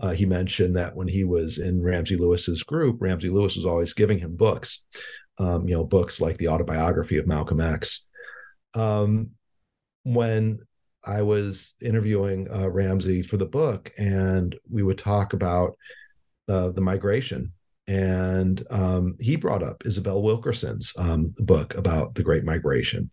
uh, 0.00 0.10
he 0.10 0.26
mentioned 0.26 0.76
that 0.76 0.94
when 0.94 1.08
he 1.08 1.24
was 1.24 1.58
in 1.58 1.82
Ramsey 1.82 2.16
Lewis's 2.16 2.62
group, 2.62 3.00
Ramsey 3.00 3.28
Lewis 3.28 3.56
was 3.56 3.66
always 3.66 3.92
giving 3.92 4.18
him 4.18 4.36
books, 4.36 4.84
um, 5.38 5.66
you 5.68 5.74
know, 5.74 5.84
books 5.84 6.20
like 6.20 6.36
the 6.38 6.48
autobiography 6.48 7.16
of 7.18 7.26
Malcolm 7.26 7.60
X. 7.60 8.06
Um, 8.74 9.30
when 10.04 10.60
I 11.08 11.22
was 11.22 11.74
interviewing 11.80 12.46
uh, 12.54 12.68
Ramsey 12.68 13.22
for 13.22 13.38
the 13.38 13.46
book, 13.46 13.90
and 13.96 14.54
we 14.70 14.82
would 14.82 14.98
talk 14.98 15.32
about 15.32 15.76
uh, 16.48 16.68
the 16.68 16.82
migration. 16.82 17.52
And 17.86 18.62
um, 18.70 19.16
he 19.18 19.36
brought 19.36 19.62
up 19.62 19.82
Isabel 19.86 20.20
Wilkerson's 20.22 20.92
um, 20.98 21.34
book 21.38 21.74
about 21.74 22.14
the 22.14 22.22
Great 22.22 22.44
Migration. 22.44 23.10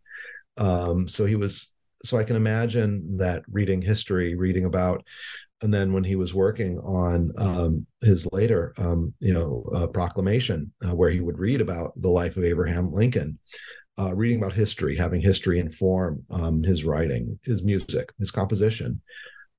Um, 0.58 1.08
so 1.08 1.26
he 1.26 1.36
was, 1.36 1.74
so 2.04 2.18
I 2.18 2.26
can 2.26 2.36
imagine 2.36 3.18
that 3.18 3.44
reading 3.50 3.82
history, 3.82 4.36
reading 4.36 4.66
about, 4.66 5.06
and 5.62 5.74
then 5.74 5.94
when 5.94 6.04
he 6.04 6.18
was 6.18 6.34
working 6.34 6.78
on 6.80 7.32
um, 7.38 7.88
his 8.02 8.28
later, 8.34 8.74
um, 8.78 9.14
you 9.22 9.34
know, 9.34 9.68
uh, 9.74 9.88
proclamation, 9.88 10.74
uh, 10.86 10.94
where 10.94 11.10
he 11.10 11.22
would 11.22 11.40
read 11.40 11.62
about 11.62 11.94
the 12.02 12.10
life 12.10 12.36
of 12.36 12.44
Abraham 12.44 12.94
Lincoln, 12.94 13.40
uh, 13.98 14.14
reading 14.14 14.38
about 14.38 14.54
history, 14.54 14.96
having 14.96 15.22
history 15.22 15.60
inform 15.60 16.24
um, 16.30 16.64
his 16.64 16.84
writing, 16.84 17.40
his 17.44 17.64
music, 17.64 18.12
his 18.20 18.32
composition, 18.32 19.02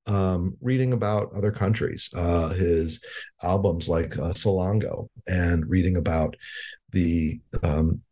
um, 0.07 0.57
reading 0.61 0.93
about 0.93 1.33
other 1.35 1.51
countries, 1.51 2.11
uh, 2.15 2.51
his 2.51 3.01
albums 3.43 3.89
like 3.89 4.19
uh, 4.19 4.33
Salongo, 4.33 5.09
and 5.27 5.69
reading 5.69 5.97
about 5.97 6.37
the 6.93 7.41
um, 7.63 8.03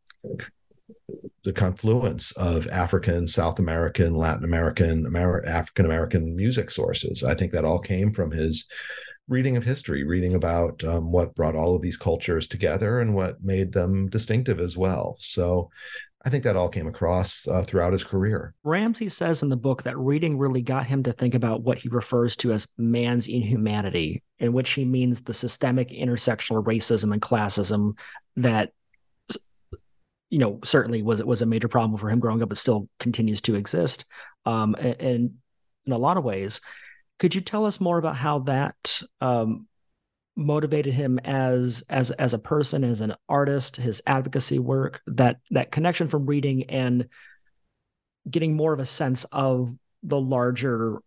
the 1.44 1.52
confluence 1.52 2.32
of 2.32 2.66
African, 2.68 3.28
South 3.28 3.58
American, 3.58 4.14
Latin 4.14 4.44
American, 4.44 5.06
Amer- 5.06 5.44
African 5.46 5.84
American 5.84 6.34
music 6.34 6.70
sources. 6.70 7.22
I 7.22 7.34
think 7.34 7.52
that 7.52 7.64
all 7.64 7.78
came 7.78 8.12
from 8.12 8.30
his 8.30 8.66
reading 9.28 9.56
of 9.56 9.64
history, 9.64 10.04
reading 10.04 10.34
about 10.34 10.82
um, 10.84 11.10
what 11.10 11.34
brought 11.34 11.54
all 11.54 11.74
of 11.76 11.82
these 11.82 11.96
cultures 11.96 12.46
together 12.46 13.00
and 13.00 13.14
what 13.14 13.42
made 13.42 13.72
them 13.72 14.08
distinctive 14.08 14.60
as 14.60 14.76
well. 14.76 15.16
So 15.18 15.70
I 16.24 16.30
think 16.30 16.44
that 16.44 16.56
all 16.56 16.70
came 16.70 16.86
across 16.86 17.46
uh, 17.46 17.62
throughout 17.62 17.92
his 17.92 18.02
career. 18.02 18.54
Ramsey 18.64 19.08
says 19.08 19.42
in 19.42 19.50
the 19.50 19.56
book 19.56 19.82
that 19.82 19.98
reading 19.98 20.38
really 20.38 20.62
got 20.62 20.86
him 20.86 21.02
to 21.02 21.12
think 21.12 21.34
about 21.34 21.62
what 21.62 21.78
he 21.78 21.88
refers 21.90 22.34
to 22.36 22.52
as 22.52 22.66
man's 22.78 23.28
inhumanity, 23.28 24.22
in 24.38 24.54
which 24.54 24.70
he 24.70 24.86
means 24.86 25.20
the 25.20 25.34
systemic 25.34 25.90
intersectional 25.90 26.64
racism 26.64 27.12
and 27.12 27.20
classism 27.20 27.98
that 28.36 28.70
you 30.30 30.38
know 30.38 30.58
certainly 30.64 31.02
was 31.02 31.22
was 31.22 31.42
a 31.42 31.46
major 31.46 31.68
problem 31.68 31.96
for 31.98 32.08
him 32.08 32.18
growing 32.18 32.42
up 32.42 32.48
but 32.48 32.58
still 32.58 32.88
continues 32.98 33.40
to 33.42 33.54
exist 33.54 34.04
um, 34.46 34.74
and, 34.74 35.00
and, 35.00 35.30
in 35.86 35.92
a 35.92 35.98
lot 35.98 36.16
of 36.16 36.24
ways 36.24 36.60
could 37.20 37.34
you 37.34 37.40
tell 37.40 37.66
us 37.66 37.80
more 37.80 37.98
about 37.98 38.16
how 38.16 38.40
that 38.40 39.00
um, 39.20 39.68
motivated 40.36 40.94
him 40.94 41.18
as 41.20 41.84
as 41.88 42.10
as 42.12 42.34
a 42.34 42.38
person 42.38 42.82
as 42.82 43.00
an 43.00 43.14
artist 43.28 43.76
his 43.76 44.02
advocacy 44.06 44.58
work 44.58 45.00
that 45.06 45.36
that 45.50 45.70
connection 45.70 46.08
from 46.08 46.26
reading 46.26 46.68
and 46.70 47.06
getting 48.28 48.56
more 48.56 48.72
of 48.72 48.80
a 48.80 48.86
sense 48.86 49.24
of 49.24 49.72
the 50.02 50.20
larger 50.20 50.98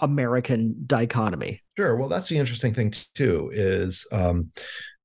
american 0.00 0.74
dichotomy. 0.86 1.62
Sure. 1.76 1.96
Well 1.96 2.08
that's 2.08 2.28
the 2.28 2.38
interesting 2.38 2.74
thing 2.74 2.92
too 3.14 3.50
is 3.54 4.06
um 4.12 4.50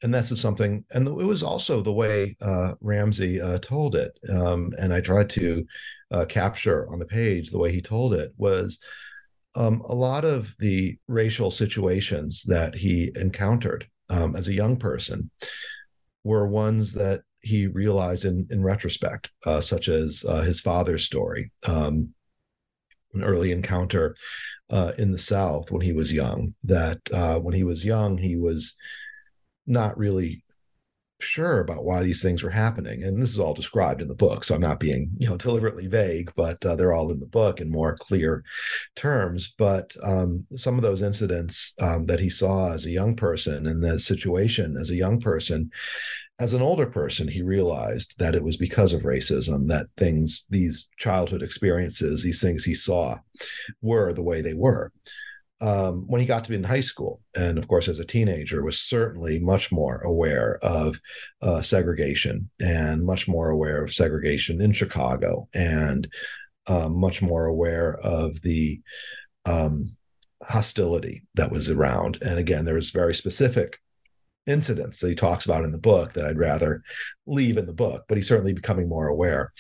and 0.03 0.13
that's 0.13 0.39
something 0.39 0.83
and 0.91 1.07
it 1.07 1.13
was 1.13 1.43
also 1.43 1.81
the 1.81 1.93
way 1.93 2.35
uh 2.41 2.73
ramsey 2.81 3.39
uh 3.39 3.59
told 3.59 3.95
it 3.95 4.17
um 4.29 4.71
and 4.77 4.93
i 4.93 5.01
tried 5.01 5.29
to 5.31 5.65
uh, 6.11 6.25
capture 6.25 6.87
on 6.91 6.99
the 6.99 7.05
page 7.05 7.49
the 7.49 7.57
way 7.57 7.71
he 7.71 7.81
told 7.81 8.13
it 8.13 8.31
was 8.37 8.79
um, 9.57 9.81
a 9.89 9.95
lot 9.95 10.23
of 10.23 10.55
the 10.59 10.97
racial 11.07 11.49
situations 11.49 12.43
that 12.43 12.75
he 12.75 13.11
encountered 13.15 13.87
um, 14.09 14.35
as 14.35 14.47
a 14.47 14.53
young 14.53 14.77
person 14.77 15.31
were 16.23 16.47
ones 16.47 16.93
that 16.93 17.21
he 17.41 17.65
realized 17.65 18.25
in, 18.25 18.47
in 18.51 18.61
retrospect, 18.61 19.31
uh, 19.45 19.59
such 19.59 19.89
as 19.89 20.23
uh, 20.27 20.41
his 20.41 20.61
father's 20.61 21.05
story, 21.05 21.51
um, 21.65 22.13
an 23.13 23.23
early 23.23 23.51
encounter 23.51 24.15
uh, 24.69 24.91
in 24.99 25.11
the 25.11 25.17
South 25.17 25.71
when 25.71 25.81
he 25.81 25.91
was 25.91 26.13
young. 26.13 26.53
That 26.63 26.99
uh, 27.11 27.39
when 27.39 27.55
he 27.55 27.63
was 27.63 27.83
young, 27.83 28.17
he 28.17 28.35
was 28.35 28.75
not 29.65 29.97
really 29.97 30.43
sure 31.19 31.61
about 31.61 31.83
why 31.83 32.03
these 32.03 32.21
things 32.21 32.43
were 32.43 32.49
happening 32.49 33.03
and 33.03 33.21
this 33.21 33.31
is 33.31 33.39
all 33.39 33.53
described 33.53 34.01
in 34.01 34.07
the 34.07 34.13
book 34.13 34.43
so 34.43 34.53
i'm 34.53 34.61
not 34.61 34.79
being 34.79 35.09
you 35.17 35.27
know 35.27 35.35
deliberately 35.37 35.87
vague 35.87 36.31
but 36.35 36.63
uh, 36.65 36.75
they're 36.75 36.93
all 36.93 37.11
in 37.11 37.19
the 37.19 37.25
book 37.25 37.59
in 37.59 37.71
more 37.71 37.95
clear 37.99 38.43
terms 38.95 39.53
but 39.57 39.95
um, 40.03 40.45
some 40.55 40.75
of 40.75 40.83
those 40.83 41.01
incidents 41.01 41.73
um, 41.81 42.05
that 42.05 42.19
he 42.19 42.29
saw 42.29 42.71
as 42.71 42.85
a 42.85 42.91
young 42.91 43.15
person 43.15 43.65
and 43.65 43.83
the 43.83 43.97
situation 43.97 44.77
as 44.79 44.91
a 44.91 44.95
young 44.95 45.19
person 45.19 45.71
as 46.39 46.53
an 46.53 46.61
older 46.61 46.85
person 46.85 47.27
he 47.27 47.41
realized 47.41 48.13
that 48.19 48.35
it 48.35 48.43
was 48.43 48.57
because 48.57 48.93
of 48.93 49.01
racism 49.01 49.67
that 49.67 49.87
things 49.97 50.45
these 50.51 50.87
childhood 50.97 51.41
experiences 51.41 52.21
these 52.21 52.41
things 52.41 52.63
he 52.63 52.75
saw 52.75 53.17
were 53.81 54.13
the 54.13 54.21
way 54.21 54.41
they 54.41 54.53
were 54.53 54.91
um, 55.59 56.05
when 56.07 56.21
he 56.21 56.27
got 56.27 56.43
to 56.43 56.49
be 56.51 56.55
in 56.55 56.63
high 56.63 56.81
school, 56.81 57.21
and 57.35 57.57
of 57.57 57.67
course 57.67 57.87
as 57.87 57.99
a 57.99 58.05
teenager, 58.05 58.63
was 58.63 58.79
certainly 58.79 59.39
much 59.39 59.71
more 59.71 59.99
aware 60.01 60.59
of 60.61 60.99
uh, 61.41 61.61
segregation 61.61 62.49
and 62.59 63.03
much 63.03 63.27
more 63.27 63.49
aware 63.49 63.83
of 63.83 63.93
segregation 63.93 64.61
in 64.61 64.71
Chicago, 64.71 65.47
and 65.53 66.07
uh, 66.67 66.87
much 66.89 67.21
more 67.21 67.45
aware 67.45 67.97
of 67.99 68.39
the 68.41 68.79
um, 69.45 69.95
hostility 70.43 71.23
that 71.33 71.51
was 71.51 71.69
around. 71.69 72.19
And 72.21 72.37
again, 72.37 72.65
there 72.65 72.75
was 72.75 72.91
very 72.91 73.13
specific 73.13 73.79
incidents 74.45 74.99
that 74.99 75.09
he 75.09 75.15
talks 75.15 75.45
about 75.45 75.63
in 75.63 75.71
the 75.71 75.77
book 75.77 76.13
that 76.13 76.25
I'd 76.25 76.37
rather 76.37 76.83
leave 77.25 77.57
in 77.57 77.65
the 77.65 77.73
book, 77.73 78.05
but 78.07 78.17
he's 78.17 78.27
certainly 78.27 78.53
becoming 78.53 78.87
more 78.87 79.07
aware. 79.07 79.51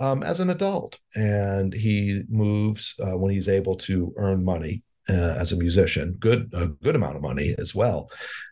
Um, 0.00 0.22
as 0.22 0.40
an 0.40 0.50
adult, 0.50 0.98
and 1.14 1.72
he 1.72 2.22
moves 2.28 2.96
uh, 3.00 3.16
when 3.16 3.32
he's 3.32 3.48
able 3.48 3.76
to 3.78 4.12
earn 4.16 4.44
money 4.44 4.82
uh, 5.08 5.34
as 5.38 5.52
a 5.52 5.56
musician, 5.56 6.16
good 6.20 6.50
a 6.52 6.68
good 6.68 6.96
amount 6.96 7.16
of 7.16 7.22
money 7.22 7.54
as 7.58 7.74
well. 7.74 8.10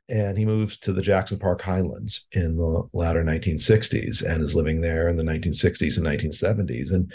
And 0.09 0.37
he 0.37 0.45
moves 0.45 0.77
to 0.79 0.93
the 0.93 1.03
Jackson 1.03 1.39
Park 1.39 1.63
Highlands 1.63 2.27
in 2.33 2.57
the 2.57 2.89
latter 2.93 3.23
1960s 3.23 4.29
and 4.29 4.43
is 4.43 4.57
living 4.57 4.81
there 4.81 5.07
in 5.09 5.17
the 5.17 5.23
1960s 5.23 5.97
and 5.99 6.07
1970s. 6.07 6.93
And 6.93 7.13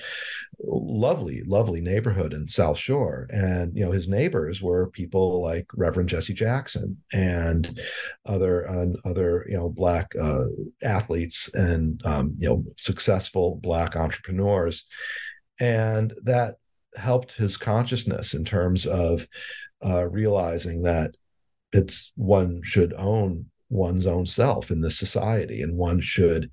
lovely, 0.63 1.41
lovely 1.45 1.81
neighborhood 1.81 2.31
in 2.31 2.47
South 2.47 2.77
Shore. 2.77 3.27
And 3.31 3.75
you 3.75 3.83
know, 3.83 3.91
his 3.91 4.07
neighbors 4.07 4.61
were 4.61 4.87
people 4.91 5.41
like 5.41 5.67
Reverend 5.75 6.07
Jesse 6.07 6.33
Jackson 6.33 6.97
and 7.11 7.81
other 8.25 8.61
and 8.61 8.97
other 9.03 9.45
you 9.49 9.57
know 9.57 9.67
black 9.67 10.13
uh, 10.19 10.45
athletes 10.81 11.49
and 11.53 12.01
um, 12.05 12.33
you 12.37 12.47
know 12.47 12.63
successful 12.77 13.59
black 13.61 13.97
entrepreneurs. 13.97 14.85
And 15.59 16.13
that 16.23 16.55
helped 16.95 17.33
his 17.33 17.57
consciousness 17.57 18.33
in 18.33 18.45
terms 18.45 18.85
of 18.85 19.27
uh, 19.85 20.05
realizing 20.05 20.83
that 20.83 21.15
it's 21.71 22.11
one 22.15 22.61
should 22.63 22.93
own 22.93 23.45
one's 23.69 24.05
own 24.05 24.25
self 24.25 24.71
in 24.71 24.81
this 24.81 24.97
society 24.97 25.61
and 25.61 25.75
one 25.75 25.99
should 25.99 26.49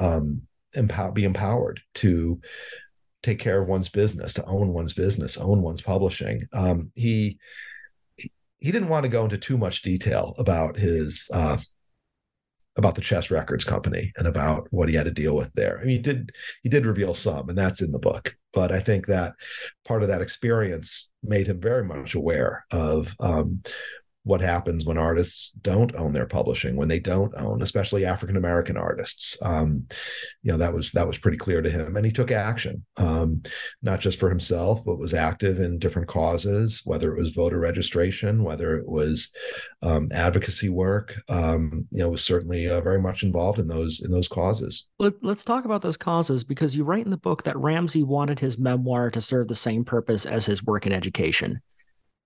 um, 0.00 0.42
be 1.12 1.24
empowered 1.24 1.80
to 1.94 2.40
take 3.22 3.38
care 3.38 3.62
of 3.62 3.68
one's 3.68 3.88
business 3.88 4.34
to 4.34 4.44
own 4.44 4.72
one's 4.72 4.92
business 4.92 5.38
own 5.38 5.62
one's 5.62 5.82
publishing. 5.82 6.40
Um, 6.52 6.90
he 6.94 7.38
he 8.58 8.72
didn't 8.72 8.88
want 8.88 9.04
to 9.04 9.10
go 9.10 9.24
into 9.24 9.38
too 9.38 9.58
much 9.58 9.82
detail 9.82 10.34
about 10.38 10.76
his 10.76 11.28
uh, 11.32 11.58
about 12.76 12.94
the 12.94 13.00
chess 13.00 13.30
records 13.30 13.64
company 13.64 14.12
and 14.16 14.26
about 14.26 14.66
what 14.70 14.88
he 14.88 14.94
had 14.94 15.04
to 15.04 15.12
deal 15.12 15.36
with 15.36 15.52
there. 15.54 15.78
I 15.78 15.84
mean, 15.84 15.96
he 15.96 15.98
did 15.98 16.32
he 16.62 16.68
did 16.68 16.86
reveal 16.86 17.14
some, 17.14 17.48
and 17.48 17.56
that's 17.56 17.82
in 17.82 17.92
the 17.92 17.98
book. 17.98 18.34
But 18.52 18.72
I 18.72 18.80
think 18.80 19.06
that 19.06 19.34
part 19.84 20.02
of 20.02 20.08
that 20.08 20.20
experience 20.20 21.12
made 21.22 21.46
him 21.46 21.60
very 21.60 21.84
much 21.84 22.14
aware 22.14 22.64
of 22.70 23.14
um, 23.20 23.62
what 24.24 24.40
happens 24.40 24.84
when 24.84 24.98
artists 24.98 25.50
don't 25.62 25.94
own 25.94 26.12
their 26.12 26.26
publishing 26.26 26.76
when 26.76 26.88
they 26.88 26.98
don't 26.98 27.32
own 27.36 27.62
especially 27.62 28.04
african 28.04 28.36
american 28.36 28.76
artists. 28.76 29.36
Um, 29.42 29.86
you 30.42 30.52
know 30.52 30.58
that 30.58 30.74
was 30.74 30.92
that 30.92 31.06
was 31.06 31.18
pretty 31.18 31.38
clear 31.38 31.62
to 31.62 31.70
him 31.70 31.96
and 31.96 32.04
he 32.04 32.12
took 32.12 32.30
action 32.30 32.84
um, 32.96 33.42
not 33.82 34.00
just 34.00 34.18
for 34.18 34.28
himself 34.28 34.84
but 34.84 34.98
was 34.98 35.14
active 35.14 35.60
in 35.60 35.78
different 35.78 36.08
causes 36.08 36.82
whether 36.84 37.14
it 37.14 37.20
was 37.20 37.34
voter 37.34 37.58
registration 37.58 38.42
whether 38.42 38.76
it 38.76 38.88
was 38.88 39.32
um, 39.82 40.08
advocacy 40.12 40.68
work 40.68 41.14
um, 41.28 41.86
you 41.90 41.98
know 41.98 42.08
was 42.08 42.24
certainly 42.24 42.68
uh, 42.68 42.80
very 42.80 43.00
much 43.00 43.22
involved 43.22 43.58
in 43.58 43.68
those 43.68 44.02
in 44.02 44.10
those 44.10 44.28
causes. 44.28 44.88
Let, 44.98 45.14
let's 45.22 45.44
talk 45.44 45.64
about 45.64 45.82
those 45.82 45.96
causes 45.96 46.44
because 46.44 46.76
you 46.76 46.84
write 46.84 47.04
in 47.04 47.10
the 47.10 47.16
book 47.16 47.42
that 47.44 47.56
ramsey 47.56 48.02
wanted 48.02 48.38
his 48.38 48.58
memoir 48.58 49.10
to 49.10 49.20
serve 49.20 49.48
the 49.48 49.54
same 49.54 49.84
purpose 49.84 50.26
as 50.26 50.46
his 50.46 50.64
work 50.64 50.86
in 50.86 50.92
education 50.92 51.60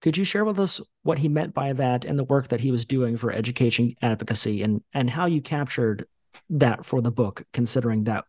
could 0.00 0.16
you 0.16 0.24
share 0.24 0.44
with 0.44 0.58
us 0.60 0.80
what 1.02 1.18
he 1.18 1.28
meant 1.28 1.54
by 1.54 1.72
that 1.72 2.04
and 2.04 2.18
the 2.18 2.24
work 2.24 2.48
that 2.48 2.60
he 2.60 2.70
was 2.70 2.84
doing 2.84 3.16
for 3.16 3.32
education 3.32 3.94
advocacy 4.02 4.62
and, 4.62 4.82
and 4.92 5.10
how 5.10 5.26
you 5.26 5.40
captured 5.40 6.06
that 6.50 6.84
for 6.84 7.00
the 7.00 7.10
book, 7.10 7.44
considering 7.52 8.04
that 8.04 8.24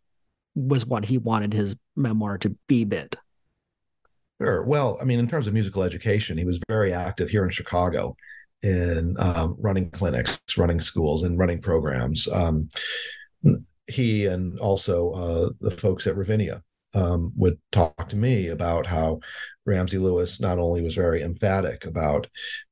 was 0.55 0.85
what 0.85 1.05
he 1.05 1.17
wanted 1.17 1.53
his 1.53 1.75
memoir 1.95 2.37
to 2.39 2.55
be 2.67 2.85
bit? 2.85 3.15
Sure. 4.41 4.63
Well, 4.63 4.97
I 5.01 5.05
mean, 5.05 5.19
in 5.19 5.27
terms 5.27 5.47
of 5.47 5.53
musical 5.53 5.83
education, 5.83 6.37
he 6.37 6.45
was 6.45 6.59
very 6.67 6.93
active 6.93 7.29
here 7.29 7.43
in 7.43 7.49
Chicago 7.49 8.15
in 8.63 9.15
um, 9.19 9.55
running 9.59 9.89
clinics, 9.91 10.39
running 10.57 10.81
schools, 10.81 11.23
and 11.23 11.37
running 11.37 11.61
programs. 11.61 12.27
Um, 12.31 12.69
he 13.87 14.25
and 14.25 14.57
also 14.59 15.11
uh, 15.11 15.49
the 15.61 15.75
folks 15.75 16.07
at 16.07 16.15
Ravinia 16.15 16.61
um, 16.93 17.31
would 17.35 17.59
talk 17.71 18.09
to 18.09 18.15
me 18.15 18.47
about 18.47 18.85
how 18.85 19.19
Ramsey 19.65 19.97
Lewis 19.97 20.39
not 20.39 20.57
only 20.57 20.81
was 20.81 20.95
very 20.95 21.21
emphatic 21.21 21.85
about 21.85 22.27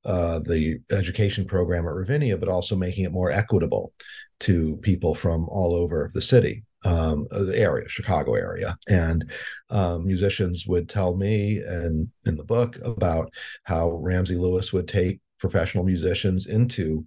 uh, 0.06 0.40
the 0.40 0.80
education 0.92 1.46
program 1.46 1.86
at 1.86 1.94
Ravinia, 1.94 2.38
but 2.38 2.50
also 2.50 2.76
making 2.76 3.06
it 3.06 3.12
more 3.12 3.32
equitable 3.32 3.94
to 4.40 4.78
people 4.78 5.16
from 5.16 5.48
all 5.50 5.76
over 5.76 6.10
the 6.14 6.22
city 6.22 6.64
um, 6.84 7.28
uh, 7.32 7.44
the 7.44 7.58
area, 7.58 7.90
Chicago 7.90 8.36
area, 8.36 8.78
and 8.88 9.30
um, 9.70 10.06
musicians 10.06 10.66
would 10.68 10.88
tell 10.88 11.16
me 11.16 11.60
and 11.60 12.10
in 12.26 12.36
the 12.38 12.44
book 12.44 12.78
about 12.84 13.32
how 13.64 13.92
Ramsey 13.92 14.36
Lewis 14.36 14.72
would 14.72 14.88
take 14.88 15.20
professional 15.39 15.84
musicians 15.84 16.47
into 16.47 17.06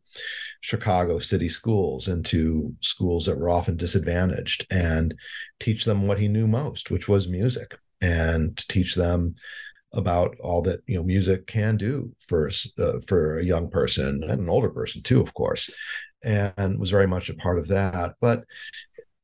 Chicago 0.61 1.19
city 1.19 1.49
schools, 1.49 2.09
into 2.09 2.75
schools 2.81 3.27
that 3.27 3.39
were 3.39 3.49
often 3.49 3.77
disadvantaged, 3.77 4.67
and 4.71 5.15
teach 5.59 5.85
them 5.85 6.07
what 6.07 6.19
he 6.19 6.29
knew 6.29 6.47
most, 6.47 6.91
which 6.91 7.09
was 7.09 7.29
music, 7.29 7.77
and 8.01 8.57
teach 8.69 8.95
them 8.95 9.35
about 9.93 10.37
all 10.41 10.63
that 10.63 10.81
you 10.87 10.97
know 10.97 11.03
music 11.03 11.47
can 11.47 11.77
do 11.77 12.15
for 12.29 12.49
uh, 12.79 12.93
for 13.07 13.39
a 13.39 13.45
young 13.45 13.69
person 13.69 14.23
and 14.23 14.41
an 14.41 14.49
older 14.49 14.71
person 14.71 15.03
too, 15.03 15.21
of 15.21 15.35
course, 15.35 15.71
and 16.23 16.79
was 16.79 16.91
very 16.91 17.07
much 17.07 17.29
a 17.29 17.35
part 17.35 17.59
of 17.59 17.69
that. 17.69 18.15
But 18.21 18.45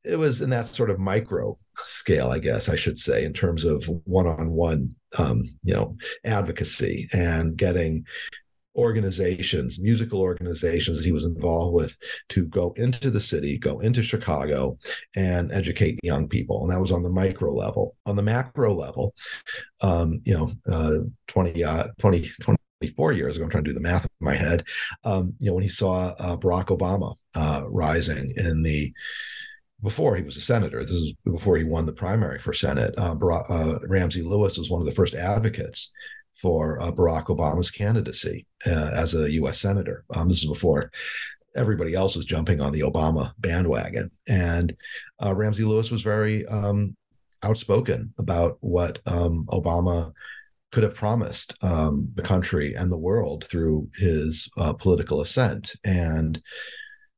it 0.03 0.15
was 0.17 0.41
in 0.41 0.49
that 0.51 0.65
sort 0.65 0.89
of 0.89 0.99
micro 0.99 1.57
scale, 1.85 2.31
I 2.31 2.39
guess 2.39 2.69
I 2.69 2.75
should 2.75 2.97
say, 2.97 3.25
in 3.25 3.33
terms 3.33 3.63
of 3.63 3.85
one-on-one, 4.05 4.95
um, 5.17 5.43
you 5.63 5.73
know, 5.73 5.95
advocacy 6.23 7.09
and 7.11 7.57
getting 7.57 8.05
organizations, 8.77 9.79
musical 9.79 10.21
organizations 10.21 11.03
he 11.03 11.11
was 11.11 11.23
involved 11.23 11.73
with, 11.73 11.95
to 12.29 12.45
go 12.45 12.73
into 12.77 13.09
the 13.09 13.19
city, 13.19 13.57
go 13.57 13.79
into 13.79 14.03
Chicago, 14.03 14.77
and 15.15 15.51
educate 15.51 15.99
young 16.03 16.27
people. 16.27 16.61
And 16.63 16.71
that 16.71 16.79
was 16.79 16.91
on 16.91 17.03
the 17.03 17.09
micro 17.09 17.53
level. 17.53 17.95
On 18.05 18.15
the 18.15 18.23
macro 18.23 18.73
level, 18.73 19.13
um, 19.81 20.21
you 20.23 20.33
know, 20.33 20.51
uh, 20.71 21.03
20, 21.27 21.63
uh, 21.63 21.87
20, 21.99 22.29
24 22.81 23.13
years 23.13 23.35
ago, 23.35 23.45
I'm 23.45 23.51
trying 23.51 23.63
to 23.63 23.69
do 23.69 23.73
the 23.73 23.79
math 23.79 24.05
in 24.05 24.25
my 24.25 24.35
head, 24.35 24.63
um, 25.03 25.33
you 25.39 25.49
know, 25.49 25.55
when 25.55 25.63
he 25.63 25.69
saw 25.69 26.13
uh, 26.19 26.37
Barack 26.37 26.67
Obama 26.67 27.15
uh, 27.35 27.63
rising 27.67 28.33
in 28.37 28.61
the 28.61 28.93
before 29.83 30.15
he 30.15 30.23
was 30.23 30.37
a 30.37 30.41
senator. 30.41 30.81
This 30.81 30.91
is 30.91 31.13
before 31.23 31.57
he 31.57 31.63
won 31.63 31.85
the 31.85 31.93
primary 31.93 32.39
for 32.39 32.53
Senate. 32.53 32.93
Uh, 32.97 33.15
uh, 33.15 33.79
Ramsey 33.87 34.23
Lewis 34.23 34.57
was 34.57 34.69
one 34.69 34.81
of 34.81 34.87
the 34.87 34.93
first 34.93 35.13
advocates 35.13 35.91
for 36.41 36.79
uh, 36.81 36.91
Barack 36.91 37.25
Obama's 37.25 37.71
candidacy 37.71 38.45
uh, 38.65 38.91
as 38.93 39.15
a 39.15 39.31
U.S. 39.33 39.59
senator. 39.59 40.05
Um, 40.13 40.29
this 40.29 40.39
is 40.39 40.49
before 40.49 40.91
everybody 41.55 41.95
else 41.95 42.15
was 42.15 42.25
jumping 42.25 42.61
on 42.61 42.71
the 42.71 42.81
Obama 42.81 43.33
bandwagon, 43.39 44.11
and 44.27 44.75
uh, 45.23 45.33
Ramsey 45.33 45.63
Lewis 45.63 45.91
was 45.91 46.03
very 46.03 46.45
um, 46.47 46.95
outspoken 47.43 48.13
about 48.17 48.57
what 48.61 48.99
um, 49.05 49.45
Obama 49.51 50.11
could 50.71 50.83
have 50.83 50.95
promised 50.95 51.55
um, 51.61 52.09
the 52.15 52.21
country 52.21 52.75
and 52.75 52.91
the 52.91 52.97
world 52.97 53.45
through 53.45 53.87
his 53.95 54.49
uh, 54.57 54.73
political 54.73 55.21
ascent 55.21 55.73
and 55.85 56.41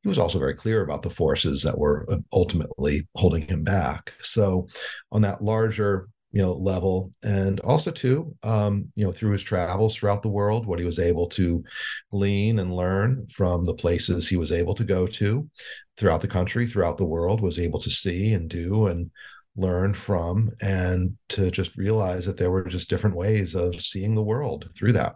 he 0.02 0.08
was 0.08 0.18
also 0.18 0.40
very 0.40 0.54
clear 0.54 0.82
about 0.82 1.02
the 1.02 1.10
forces 1.10 1.62
that 1.64 1.78
were 1.78 2.06
uh, 2.10 2.18
ultimately 2.32 3.08
holding 3.16 3.42
him 3.48 3.64
back. 3.64 4.14
So, 4.22 4.68
on 5.12 5.22
that 5.24 5.44
larger 5.44 6.08
you 6.32 6.42
know 6.42 6.54
level 6.54 7.12
and 7.24 7.60
also 7.62 7.92
too 7.92 8.36
um, 8.44 8.92
you 8.96 9.06
know 9.06 9.12
through 9.12 9.32
his 9.32 9.42
travels 9.42 9.96
throughout 9.96 10.22
the 10.22 10.30
world 10.30 10.66
what 10.66 10.80
he 10.80 10.86
was 10.86 11.00
able 11.00 11.28
to 11.28 11.64
glean 12.12 12.60
and 12.60 12.76
learn 12.76 13.28
from 13.34 13.66
the 13.66 13.74
places 13.74 14.28
he 14.28 14.38
was 14.38 14.52
able 14.52 14.76
to 14.76 14.84
go 14.84 15.08
to 15.08 15.50
throughout 15.98 16.22
the 16.22 16.28
country 16.28 16.68
throughout 16.68 16.98
the 16.98 17.06
world 17.06 17.42
was 17.42 17.58
able 17.58 17.80
to 17.80 17.90
see 17.90 18.34
and 18.34 18.50
do 18.50 18.88
and 18.88 19.10
learn 19.56 19.94
from 19.94 20.50
and 20.62 21.18
to 21.28 21.52
just 21.52 21.76
realize 21.76 22.26
that 22.26 22.38
there 22.38 22.52
were 22.52 22.64
just 22.64 22.90
different 22.90 23.16
ways 23.16 23.56
of 23.56 23.82
seeing 23.82 24.16
the 24.16 24.24
world 24.24 24.70
through 24.78 24.94
that 24.94 25.16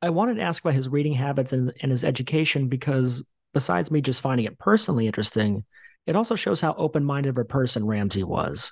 I 0.00 0.10
wanted 0.10 0.34
to 0.34 0.42
ask 0.42 0.62
about 0.62 0.74
his 0.74 0.88
reading 0.88 1.14
habits 1.14 1.52
and, 1.52 1.72
and 1.80 1.90
his 1.90 2.04
education 2.04 2.68
because 2.68 3.26
besides 3.54 3.90
me 3.90 4.02
just 4.02 4.20
finding 4.20 4.44
it 4.44 4.58
personally 4.58 5.06
interesting, 5.06 5.64
it 6.06 6.14
also 6.14 6.34
shows 6.34 6.60
how 6.60 6.74
open 6.74 7.04
minded 7.04 7.30
of 7.30 7.38
a 7.38 7.44
person 7.44 7.86
Ramsey 7.86 8.22
was. 8.22 8.70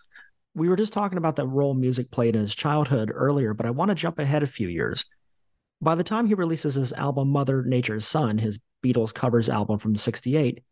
We 0.54 0.68
were 0.68 0.76
just 0.76 0.92
talking 0.92 1.18
about 1.18 1.36
the 1.36 1.46
role 1.46 1.74
music 1.74 2.10
played 2.10 2.36
in 2.36 2.42
his 2.42 2.54
childhood 2.54 3.10
earlier, 3.14 3.54
but 3.54 3.64
I 3.64 3.70
want 3.70 3.88
to 3.88 3.94
jump 3.94 4.18
ahead 4.18 4.42
a 4.42 4.46
few 4.46 4.68
years. 4.68 5.04
By 5.80 5.94
the 5.94 6.04
time 6.04 6.26
he 6.26 6.34
releases 6.34 6.74
his 6.74 6.92
album 6.92 7.28
Mother 7.28 7.62
Nature's 7.62 8.06
Son, 8.06 8.38
his 8.38 8.60
Beatles 8.84 9.14
covers 9.14 9.48
album 9.48 9.78
from 9.78 9.96
68, 9.96 10.62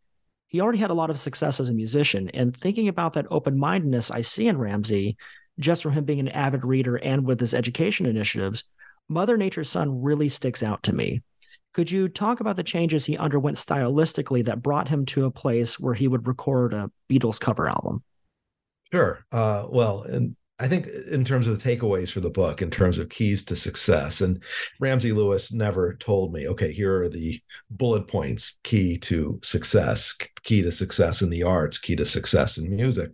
he 0.47 0.61
already 0.61 0.77
had 0.77 0.91
a 0.91 0.93
lot 0.95 1.09
of 1.09 1.19
success 1.19 1.59
as 1.59 1.69
a 1.69 1.73
musician. 1.73 2.29
And 2.29 2.55
thinking 2.55 2.87
about 2.89 3.13
that 3.13 3.25
open 3.31 3.57
mindedness 3.57 4.11
I 4.11 4.21
see 4.21 4.47
in 4.47 4.57
Ramsey, 4.57 5.17
just 5.59 5.81
from 5.81 5.93
him 5.93 6.05
being 6.05 6.19
an 6.19 6.27
avid 6.27 6.63
reader 6.63 6.97
and 6.97 7.25
with 7.25 7.39
his 7.39 7.53
education 7.53 8.05
initiatives, 8.05 8.65
Mother 9.09 9.35
Nature's 9.35 9.69
Son 9.69 10.01
really 10.01 10.29
sticks 10.29 10.61
out 10.61 10.83
to 10.83 10.93
me. 10.93 11.21
Could 11.73 11.89
you 11.89 12.07
talk 12.07 12.39
about 12.39 12.55
the 12.55 12.63
changes 12.63 13.05
he 13.05 13.17
underwent 13.17 13.57
stylistically 13.57 14.45
that 14.45 14.61
brought 14.61 14.89
him 14.89 15.05
to 15.07 15.25
a 15.25 15.31
place 15.31 15.79
where 15.79 15.93
he 15.93 16.07
would 16.07 16.27
record 16.27 16.73
a 16.73 16.91
Beatles 17.09 17.39
cover 17.39 17.67
album? 17.67 18.03
Sure. 18.91 19.25
Uh, 19.31 19.65
well, 19.69 20.03
and 20.03 20.35
I 20.59 20.67
think 20.67 20.87
in 20.87 21.23
terms 21.23 21.47
of 21.47 21.61
the 21.61 21.75
takeaways 21.75 22.11
for 22.11 22.19
the 22.19 22.29
book, 22.29 22.61
in 22.61 22.69
terms 22.69 22.99
of 22.99 23.09
keys 23.09 23.43
to 23.45 23.55
success, 23.55 24.21
and 24.21 24.43
Ramsey 24.79 25.11
Lewis 25.11 25.51
never 25.51 25.95
told 25.95 26.33
me, 26.33 26.47
okay, 26.49 26.71
here 26.71 27.01
are 27.03 27.09
the 27.09 27.41
bullet 27.71 28.07
points 28.07 28.59
key 28.63 28.97
to 28.99 29.39
success, 29.41 30.15
key 30.43 30.61
to 30.61 30.71
success 30.71 31.21
in 31.21 31.29
the 31.29 31.43
arts, 31.43 31.79
key 31.79 31.95
to 31.95 32.05
success 32.05 32.57
in 32.57 32.75
music. 32.75 33.09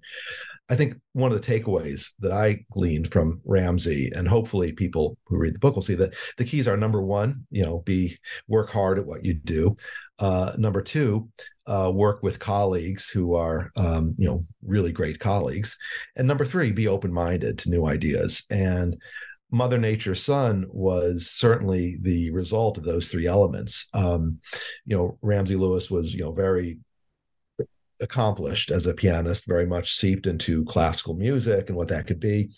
I 0.70 0.76
think 0.76 0.96
one 1.14 1.32
of 1.32 1.42
the 1.42 1.48
takeaways 1.48 2.12
that 2.20 2.32
I 2.32 2.66
gleaned 2.72 3.12
from 3.12 3.42
Ramsey, 3.46 4.12
and 4.14 4.28
hopefully 4.28 4.74
people 4.74 5.18
who 5.26 5.38
read 5.38 5.56
the 5.56 5.60
book 5.60 5.76
will 5.76 5.82
see 5.82 5.96
that 5.96 6.14
the 6.38 6.46
keys 6.46 6.68
are 6.68 6.76
number 6.76 7.02
one, 7.02 7.46
you 7.52 7.64
know, 7.64 7.80
be 7.80 8.18
work 8.48 8.70
hard 8.70 9.00
at 9.00 9.06
what 9.06 9.24
you 9.24 9.34
do. 9.34 9.78
Uh, 10.20 10.54
number 10.58 10.82
two, 10.82 11.30
uh, 11.68 11.92
work 11.94 12.22
with 12.22 12.40
colleagues 12.40 13.10
who 13.10 13.36
are, 13.36 13.72
um, 13.78 14.14
you 14.18 14.28
know, 14.28 14.46
really 14.66 14.92
great 14.92 15.20
colleagues. 15.20 15.78
And 16.16 16.28
number 16.28 16.46
three, 16.46 16.72
be 16.72 16.88
open 16.88 17.14
minded 17.14 17.60
to 17.60 17.70
new 17.70 17.86
ideas. 17.86 18.44
And 18.50 18.98
Mother 19.52 19.78
Nature's 19.78 20.24
Son 20.24 20.66
was 20.70 21.30
certainly 21.30 21.98
the 22.02 22.32
result 22.32 22.78
of 22.78 22.84
those 22.84 23.08
three 23.08 23.28
elements. 23.28 23.88
Um, 23.94 24.40
you 24.86 24.98
know, 24.98 25.18
Ramsey 25.22 25.56
Lewis 25.56 25.90
was, 25.90 26.14
you 26.14 26.24
know, 26.24 26.34
very 26.34 26.80
accomplished 28.00 28.72
as 28.72 28.86
a 28.86 28.94
pianist, 28.94 29.46
very 29.46 29.66
much 29.66 29.96
seeped 29.96 30.28
into 30.28 30.66
classical 30.66 31.16
music 31.16 31.70
and 31.70 31.78
what 31.78 31.88
that 31.88 32.08
could 32.08 32.20
be. 32.20 32.50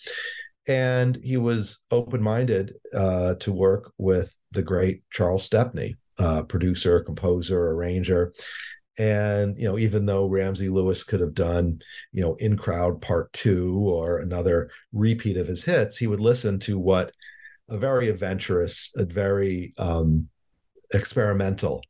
And 0.67 1.19
he 1.23 1.38
was 1.38 1.80
open 1.89 2.21
minded 2.21 2.75
uh, 2.93 3.36
to 3.36 3.52
work 3.52 3.91
with 3.97 4.34
the 4.52 4.62
great 4.62 5.04
Charles 5.12 5.43
Stepney, 5.43 5.95
uh, 6.17 6.43
producer, 6.43 6.99
composer, 7.02 7.71
arranger. 7.71 8.34
And, 8.97 9.58
you 9.58 9.63
know, 9.63 9.80
even 9.80 10.06
though 10.06 10.28
Ramsey 10.28 10.67
Lewis 10.67 11.04
could 11.04 11.21
have 11.21 11.34
done, 11.34 11.80
you 12.12 12.21
know, 12.21 12.36
In 12.36 12.58
Crowd 12.58 13.02
Part 13.02 13.32
Two 13.32 13.78
or 13.78 14.19
another 14.19 14.69
repeat 14.91 15.38
of 15.38 15.47
his 15.47 15.63
hits, 15.63 15.97
he 15.97 16.08
would 16.08 16.19
listen 16.19 16.60
to 16.60 16.78
what 16.78 17.13
a 17.69 17.78
very 17.78 18.10
adventurous, 18.10 18.91
a 18.97 19.06
very 19.06 19.73
um, 19.78 20.28
experimental 20.93 21.82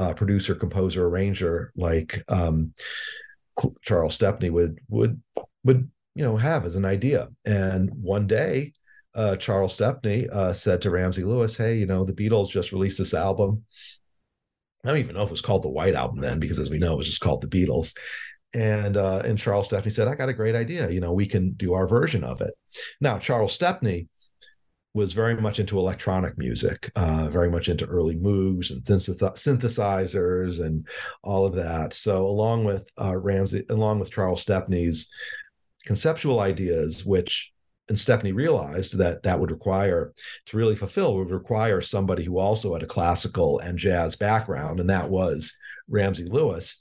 uh, 0.00 0.14
producer, 0.14 0.54
composer, 0.54 1.06
arranger 1.06 1.72
like 1.76 2.24
um, 2.28 2.72
Charles 3.82 4.14
Stepney 4.14 4.48
would 4.48 4.80
would 4.88 5.20
would 5.64 5.90
you 6.14 6.24
know 6.24 6.36
have 6.36 6.64
as 6.64 6.74
an 6.74 6.86
idea. 6.86 7.28
And 7.44 7.90
one 7.90 8.26
day, 8.26 8.72
uh, 9.14 9.36
Charles 9.36 9.74
Stepney 9.74 10.26
uh, 10.30 10.54
said 10.54 10.80
to 10.82 10.90
Ramsey 10.90 11.22
Lewis, 11.22 11.56
"Hey, 11.56 11.76
you 11.76 11.86
know 11.86 12.04
the 12.04 12.14
Beatles 12.14 12.50
just 12.50 12.72
released 12.72 12.98
this 12.98 13.12
album. 13.12 13.64
I 14.84 14.88
don't 14.88 14.98
even 14.98 15.14
know 15.14 15.22
if 15.22 15.28
it 15.28 15.32
was 15.32 15.42
called 15.42 15.62
the 15.62 15.68
White 15.68 15.94
Album 15.94 16.20
then, 16.20 16.40
because 16.40 16.58
as 16.58 16.70
we 16.70 16.78
know, 16.78 16.94
it 16.94 16.98
was 16.98 17.06
just 17.06 17.20
called 17.20 17.42
the 17.42 17.46
Beatles." 17.46 17.94
And 18.54 18.96
uh, 18.96 19.20
and 19.24 19.38
Charles 19.38 19.66
Stepney 19.66 19.90
said, 19.90 20.08
"I 20.08 20.14
got 20.14 20.30
a 20.30 20.34
great 20.34 20.54
idea. 20.54 20.88
You 20.88 21.00
know, 21.00 21.12
we 21.12 21.26
can 21.26 21.52
do 21.52 21.74
our 21.74 21.86
version 21.86 22.24
of 22.24 22.40
it." 22.40 22.54
Now, 23.02 23.18
Charles 23.18 23.52
Stepney 23.52 24.08
was 24.92 25.12
very 25.12 25.36
much 25.40 25.60
into 25.60 25.78
electronic 25.78 26.36
music, 26.36 26.90
uh, 26.96 27.28
very 27.28 27.50
much 27.50 27.68
into 27.68 27.86
early 27.86 28.16
Moogs 28.16 28.70
and 28.70 28.82
synthesizers 28.82 30.64
and 30.64 30.86
all 31.22 31.46
of 31.46 31.54
that. 31.54 31.94
So, 31.94 32.26
along 32.26 32.64
with 32.64 32.88
uh, 33.00 33.16
Ramsey, 33.16 33.64
along 33.68 34.00
with 34.00 34.10
Charles 34.10 34.42
Stepney's 34.42 35.08
conceptual 35.84 36.40
ideas, 36.40 37.04
which 37.04 37.52
and 37.88 37.98
Stepney 37.98 38.30
realized 38.30 38.96
that 38.98 39.24
that 39.24 39.38
would 39.38 39.50
require 39.50 40.12
to 40.46 40.56
really 40.56 40.76
fulfill 40.76 41.16
would 41.16 41.30
require 41.30 41.80
somebody 41.80 42.22
who 42.22 42.38
also 42.38 42.72
had 42.72 42.84
a 42.84 42.86
classical 42.86 43.58
and 43.58 43.76
jazz 43.76 44.14
background, 44.14 44.80
and 44.80 44.88
that 44.88 45.10
was 45.10 45.56
Ramsey 45.88 46.24
Lewis. 46.24 46.80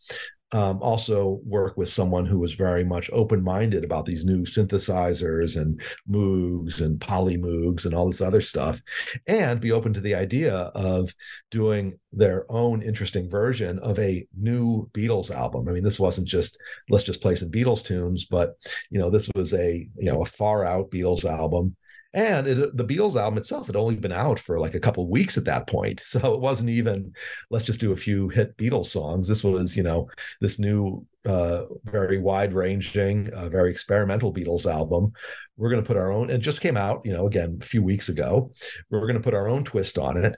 Um, 0.51 0.81
also 0.81 1.39
work 1.45 1.77
with 1.77 1.89
someone 1.89 2.25
who 2.25 2.39
was 2.39 2.53
very 2.53 2.83
much 2.83 3.09
open-minded 3.13 3.83
about 3.83 4.05
these 4.05 4.25
new 4.25 4.45
synthesizers 4.45 5.59
and 5.59 5.79
Moogs 6.09 6.81
and 6.81 6.99
Polymoogs 6.99 7.85
and 7.85 7.93
all 7.93 8.07
this 8.07 8.21
other 8.21 8.41
stuff, 8.41 8.81
and 9.27 9.61
be 9.61 9.71
open 9.71 9.93
to 9.93 10.01
the 10.01 10.15
idea 10.15 10.53
of 10.53 11.13
doing 11.51 11.97
their 12.11 12.51
own 12.51 12.81
interesting 12.81 13.29
version 13.29 13.77
of 13.79 13.99
a 13.99 14.25
new 14.37 14.89
Beatles 14.93 15.29
album. 15.29 15.67
I 15.67 15.71
mean, 15.71 15.83
this 15.83 15.99
wasn't 15.99 16.27
just 16.27 16.57
let's 16.89 17.03
just 17.03 17.21
play 17.21 17.35
some 17.35 17.51
Beatles 17.51 17.83
tunes, 17.83 18.25
but 18.25 18.55
you 18.89 18.99
know, 18.99 19.09
this 19.09 19.29
was 19.35 19.53
a 19.53 19.87
you 19.97 20.11
know 20.11 20.23
a 20.23 20.25
far 20.25 20.65
out 20.65 20.89
Beatles 20.89 21.25
album 21.25 21.75
and 22.13 22.47
it, 22.47 22.75
the 22.75 22.83
Beatles 22.83 23.15
album 23.15 23.37
itself 23.37 23.67
had 23.67 23.75
only 23.75 23.95
been 23.95 24.11
out 24.11 24.39
for 24.39 24.59
like 24.59 24.73
a 24.73 24.79
couple 24.79 25.07
weeks 25.07 25.37
at 25.37 25.45
that 25.45 25.67
point. 25.67 26.01
So 26.09 26.33
it 26.33 26.39
wasn't 26.39 26.71
even, 26.71 27.13
let's 27.51 27.63
just 27.63 27.79
do 27.79 27.91
a 27.91 27.97
few 27.97 28.29
hit 28.29 28.57
Beatles 28.57 28.87
songs. 28.87 29.27
This 29.27 29.43
was, 29.43 29.77
you 29.77 29.83
know, 29.83 30.09
this 30.41 30.57
new, 30.57 31.05
uh, 31.25 31.63
very 31.85 32.17
wide 32.17 32.53
ranging, 32.53 33.31
uh, 33.33 33.47
very 33.49 33.69
experimental 33.69 34.33
Beatles 34.33 34.65
album. 34.65 35.13
We're 35.55 35.69
going 35.69 35.83
to 35.83 35.87
put 35.87 35.97
our 35.97 36.11
own, 36.11 36.31
it 36.31 36.39
just 36.39 36.61
came 36.61 36.77
out, 36.77 37.01
you 37.05 37.13
know, 37.13 37.27
again, 37.27 37.59
a 37.61 37.65
few 37.65 37.83
weeks 37.83 38.09
ago. 38.09 38.51
We're 38.89 39.01
going 39.01 39.13
to 39.15 39.19
put 39.19 39.35
our 39.35 39.47
own 39.47 39.63
twist 39.63 39.99
on 39.99 40.17
it. 40.17 40.35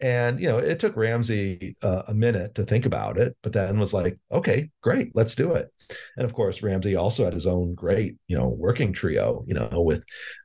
And, 0.00 0.40
you 0.40 0.48
know, 0.48 0.58
it 0.58 0.80
took 0.80 0.96
Ramsey 0.96 1.76
uh, 1.82 2.02
a 2.08 2.14
minute 2.14 2.54
to 2.54 2.64
think 2.64 2.86
about 2.86 3.18
it, 3.18 3.36
but 3.42 3.52
then 3.52 3.78
was 3.78 3.92
like, 3.92 4.18
okay, 4.32 4.70
great, 4.82 5.10
let's 5.14 5.34
do 5.34 5.52
it. 5.52 5.70
And 6.16 6.24
of 6.24 6.32
course, 6.32 6.62
Ramsey 6.62 6.96
also 6.96 7.24
had 7.24 7.34
his 7.34 7.46
own 7.46 7.74
great, 7.74 8.16
you 8.28 8.38
know, 8.38 8.48
working 8.48 8.92
trio, 8.92 9.44
you 9.46 9.54
know, 9.54 9.82
with 9.82 10.02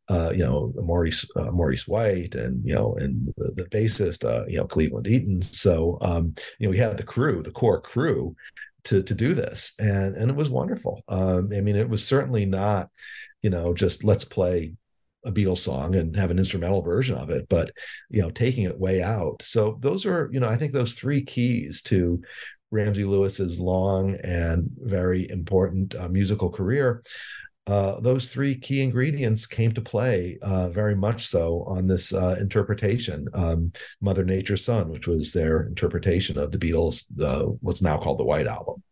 uh, 0.07 0.31
you 0.31 0.43
know 0.43 0.71
Maurice 0.75 1.27
uh, 1.35 1.51
Maurice 1.51 1.87
White 1.87 2.35
and 2.35 2.63
you 2.63 2.75
know 2.75 2.95
and 2.99 3.33
the, 3.37 3.51
the 3.55 3.65
bassist 3.69 4.23
uh, 4.23 4.45
you 4.47 4.57
know 4.57 4.65
Cleveland 4.65 5.07
Eaton. 5.07 5.41
So 5.41 5.97
um, 6.01 6.35
you 6.59 6.67
know 6.67 6.71
we 6.71 6.77
had 6.77 6.97
the 6.97 7.03
crew, 7.03 7.41
the 7.41 7.51
core 7.51 7.81
crew, 7.81 8.35
to 8.85 9.03
to 9.03 9.15
do 9.15 9.33
this, 9.33 9.73
and 9.79 10.15
and 10.15 10.29
it 10.29 10.35
was 10.35 10.49
wonderful. 10.49 11.03
Um, 11.07 11.49
I 11.55 11.61
mean, 11.61 11.75
it 11.75 11.89
was 11.89 12.05
certainly 12.05 12.45
not 12.45 12.89
you 13.41 13.49
know 13.49 13.73
just 13.73 14.03
let's 14.03 14.25
play 14.25 14.73
a 15.25 15.31
Beatles 15.31 15.59
song 15.59 15.95
and 15.95 16.15
have 16.15 16.31
an 16.31 16.39
instrumental 16.39 16.81
version 16.81 17.17
of 17.17 17.29
it, 17.29 17.47
but 17.49 17.71
you 18.09 18.21
know 18.21 18.29
taking 18.29 18.65
it 18.65 18.79
way 18.79 19.01
out. 19.01 19.41
So 19.41 19.77
those 19.81 20.05
are 20.05 20.29
you 20.31 20.39
know 20.39 20.49
I 20.49 20.57
think 20.57 20.73
those 20.73 20.93
three 20.93 21.23
keys 21.23 21.81
to 21.83 22.21
Ramsey 22.71 23.03
Lewis's 23.03 23.59
long 23.59 24.15
and 24.23 24.69
very 24.77 25.29
important 25.29 25.95
uh, 25.95 26.09
musical 26.09 26.49
career 26.49 27.03
uh, 27.67 27.99
those 27.99 28.31
three 28.31 28.55
key 28.55 28.81
ingredients 28.81 29.47
came 29.47 29.73
to 29.73 29.81
play 29.81 30.37
uh, 30.43 30.69
very 30.69 30.95
much 30.95 31.27
so 31.27 31.63
on 31.67 31.87
this 31.87 32.13
uh, 32.13 32.35
interpretation, 32.39 33.27
um, 33.33 33.71
Mother 34.01 34.23
Nature's 34.23 34.63
Son, 34.63 34.89
which 34.89 35.07
was 35.07 35.33
their 35.33 35.63
interpretation 35.63 36.37
of 36.37 36.51
the 36.51 36.59
Beatles, 36.59 37.05
what's 37.61 37.81
now 37.81 37.97
called 37.97 38.19
the 38.19 38.23
White 38.23 38.45
Album. 38.45 38.83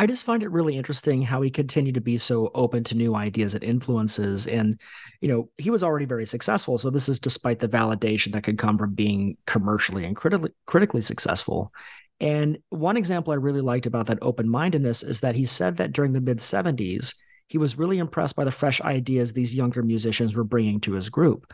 I 0.00 0.06
just 0.06 0.24
find 0.24 0.42
it 0.42 0.50
really 0.50 0.78
interesting 0.78 1.20
how 1.20 1.42
he 1.42 1.50
continued 1.50 1.96
to 1.96 2.00
be 2.00 2.16
so 2.16 2.50
open 2.54 2.84
to 2.84 2.94
new 2.94 3.14
ideas 3.14 3.54
and 3.54 3.62
influences. 3.62 4.46
And, 4.46 4.80
you 5.20 5.28
know, 5.28 5.50
he 5.58 5.68
was 5.68 5.84
already 5.84 6.06
very 6.06 6.24
successful. 6.24 6.78
So 6.78 6.88
this 6.88 7.10
is 7.10 7.20
despite 7.20 7.58
the 7.58 7.68
validation 7.68 8.32
that 8.32 8.42
could 8.42 8.56
come 8.56 8.78
from 8.78 8.94
being 8.94 9.36
commercially 9.46 10.06
and 10.06 10.16
critically, 10.16 10.52
critically 10.64 11.02
successful. 11.02 11.70
And 12.18 12.56
one 12.70 12.96
example 12.96 13.34
I 13.34 13.36
really 13.36 13.60
liked 13.60 13.84
about 13.84 14.06
that 14.06 14.20
open 14.22 14.48
mindedness 14.48 15.02
is 15.02 15.20
that 15.20 15.34
he 15.34 15.44
said 15.44 15.76
that 15.76 15.92
during 15.92 16.14
the 16.14 16.22
mid 16.22 16.38
70s, 16.38 17.14
he 17.48 17.58
was 17.58 17.76
really 17.76 17.98
impressed 17.98 18.36
by 18.36 18.44
the 18.44 18.50
fresh 18.50 18.80
ideas 18.80 19.34
these 19.34 19.54
younger 19.54 19.82
musicians 19.82 20.34
were 20.34 20.44
bringing 20.44 20.80
to 20.80 20.94
his 20.94 21.10
group. 21.10 21.52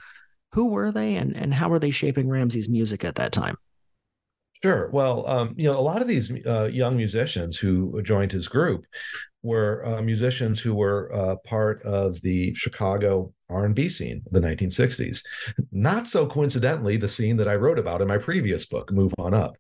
Who 0.53 0.67
were 0.67 0.93
they, 0.93 1.17
and, 1.17 1.35
and 1.37 1.53
how 1.53 1.69
were 1.69 1.81
they 1.81 1.91
shaping 1.91 2.29
Ramsey's 2.29 2.69
music 2.69 3.05
at 3.05 3.17
that 3.17 3.33
time? 3.33 3.57
Sure. 4.63 4.89
Well, 4.91 5.27
um, 5.29 5.55
you 5.57 5.65
know, 5.65 5.79
a 5.79 5.81
lot 5.81 6.03
of 6.03 6.09
these 6.09 6.31
uh, 6.47 6.65
young 6.65 6.97
musicians 6.97 7.57
who 7.59 8.01
joined 8.03 8.33
his 8.33 8.49
group 8.49 8.85
were 9.43 9.85
uh, 9.87 10.03
musicians 10.03 10.59
who 10.59 10.75
were 10.75 11.13
uh, 11.15 11.37
part 11.45 11.83
of 11.83 12.21
the 12.23 12.55
Chicago 12.55 13.33
R&B 13.49 13.89
scene 13.89 14.23
of 14.27 14.33
the 14.33 14.41
1960s. 14.41 15.23
Not 15.71 16.09
so 16.09 16.27
coincidentally, 16.27 16.97
the 16.97 17.09
scene 17.09 17.37
that 17.37 17.49
I 17.49 17.55
wrote 17.55 17.79
about 17.79 18.01
in 18.01 18.09
my 18.09 18.19
previous 18.19 18.67
book, 18.67 18.91
Move 18.91 19.15
On 19.19 19.35
Up. 19.35 19.57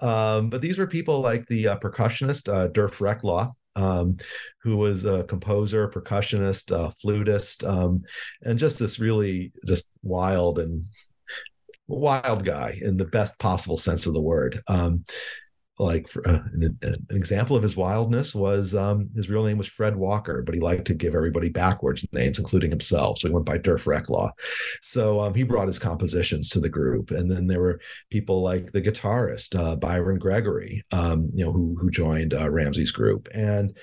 Um, 0.00 0.50
but 0.50 0.60
these 0.60 0.78
were 0.78 0.86
people 0.86 1.20
like 1.20 1.46
the 1.46 1.68
uh, 1.68 1.78
percussionist 1.78 2.52
uh, 2.52 2.68
Derf 2.68 2.94
Reklaw, 2.94 3.52
um, 3.76 4.16
who 4.62 4.76
was 4.76 5.04
a 5.04 5.24
composer, 5.24 5.88
percussionist, 5.88 6.72
uh, 6.72 6.90
flutist, 7.00 7.64
um, 7.64 8.02
and 8.42 8.58
just 8.58 8.78
this 8.78 8.98
really 8.98 9.52
just 9.66 9.88
wild 10.02 10.58
and 10.58 10.84
wild 11.88 12.44
guy 12.44 12.78
in 12.80 12.96
the 12.96 13.06
best 13.06 13.38
possible 13.38 13.76
sense 13.76 14.06
of 14.06 14.14
the 14.14 14.20
word. 14.20 14.62
Um, 14.68 15.04
like 15.78 16.08
for, 16.08 16.26
uh, 16.28 16.40
an, 16.54 16.76
an, 16.82 17.06
example 17.10 17.56
of 17.56 17.62
his 17.62 17.76
wildness 17.76 18.34
was 18.34 18.74
um, 18.74 19.08
his 19.14 19.28
real 19.28 19.44
name 19.44 19.58
was 19.58 19.68
Fred 19.68 19.94
Walker, 19.94 20.42
but 20.42 20.54
he 20.54 20.60
liked 20.60 20.86
to 20.86 20.94
give 20.94 21.14
everybody 21.14 21.48
backwards 21.48 22.04
names, 22.12 22.38
including 22.38 22.70
himself. 22.70 23.18
So 23.18 23.28
he 23.28 23.34
went 23.34 23.46
by 23.46 23.58
Derf 23.58 23.84
Reklaw. 23.84 24.30
So 24.82 25.20
um, 25.20 25.34
he 25.34 25.44
brought 25.44 25.68
his 25.68 25.78
compositions 25.78 26.48
to 26.50 26.60
the 26.60 26.68
group, 26.68 27.10
and 27.12 27.30
then 27.30 27.46
there 27.46 27.60
were 27.60 27.80
people 28.10 28.42
like 28.42 28.72
the 28.72 28.82
guitarist 28.82 29.58
uh, 29.58 29.76
Byron 29.76 30.18
Gregory, 30.18 30.84
um, 30.90 31.30
you 31.32 31.44
know, 31.44 31.52
who 31.52 31.76
who 31.80 31.90
joined 31.90 32.34
uh, 32.34 32.50
Ramsey's 32.50 32.90
group, 32.90 33.28
and 33.32 33.76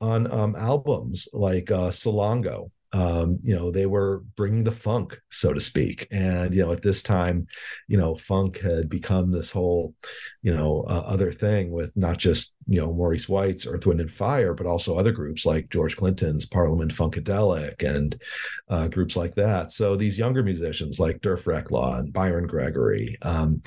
on 0.00 0.30
um, 0.32 0.56
albums 0.56 1.28
like 1.32 1.70
uh, 1.70 1.90
Salongo, 1.90 2.70
um, 2.92 3.38
you 3.42 3.54
know, 3.54 3.70
they 3.70 3.86
were 3.86 4.22
bringing 4.36 4.64
the 4.64 4.72
funk, 4.72 5.18
so 5.30 5.52
to 5.52 5.60
speak. 5.60 6.06
And, 6.10 6.54
you 6.54 6.62
know, 6.62 6.72
at 6.72 6.82
this 6.82 7.02
time, 7.02 7.46
you 7.88 7.98
know, 7.98 8.14
funk 8.14 8.58
had 8.60 8.88
become 8.88 9.30
this 9.30 9.50
whole, 9.50 9.94
you 10.42 10.54
know, 10.54 10.84
uh, 10.88 11.02
other 11.06 11.32
thing 11.32 11.70
with 11.70 11.94
not 11.96 12.18
just, 12.18 12.54
you 12.66 12.80
know, 12.80 12.92
Maurice 12.92 13.28
White's 13.28 13.66
Earth, 13.66 13.86
Wind 13.86 14.00
and 14.00 14.10
Fire, 14.10 14.54
but 14.54 14.66
also 14.66 14.96
other 14.96 15.12
groups 15.12 15.44
like 15.44 15.70
George 15.70 15.96
Clinton's 15.96 16.46
Parliament 16.46 16.94
Funkadelic 16.94 17.82
and 17.82 18.20
uh, 18.68 18.86
groups 18.88 19.16
like 19.16 19.34
that. 19.34 19.72
So 19.72 19.96
these 19.96 20.18
younger 20.18 20.42
musicians 20.42 20.98
like 20.98 21.20
Derf 21.20 21.44
Reklaw 21.44 22.00
and 22.00 22.12
Byron 22.12 22.46
Gregory 22.46 23.18
um, 23.22 23.62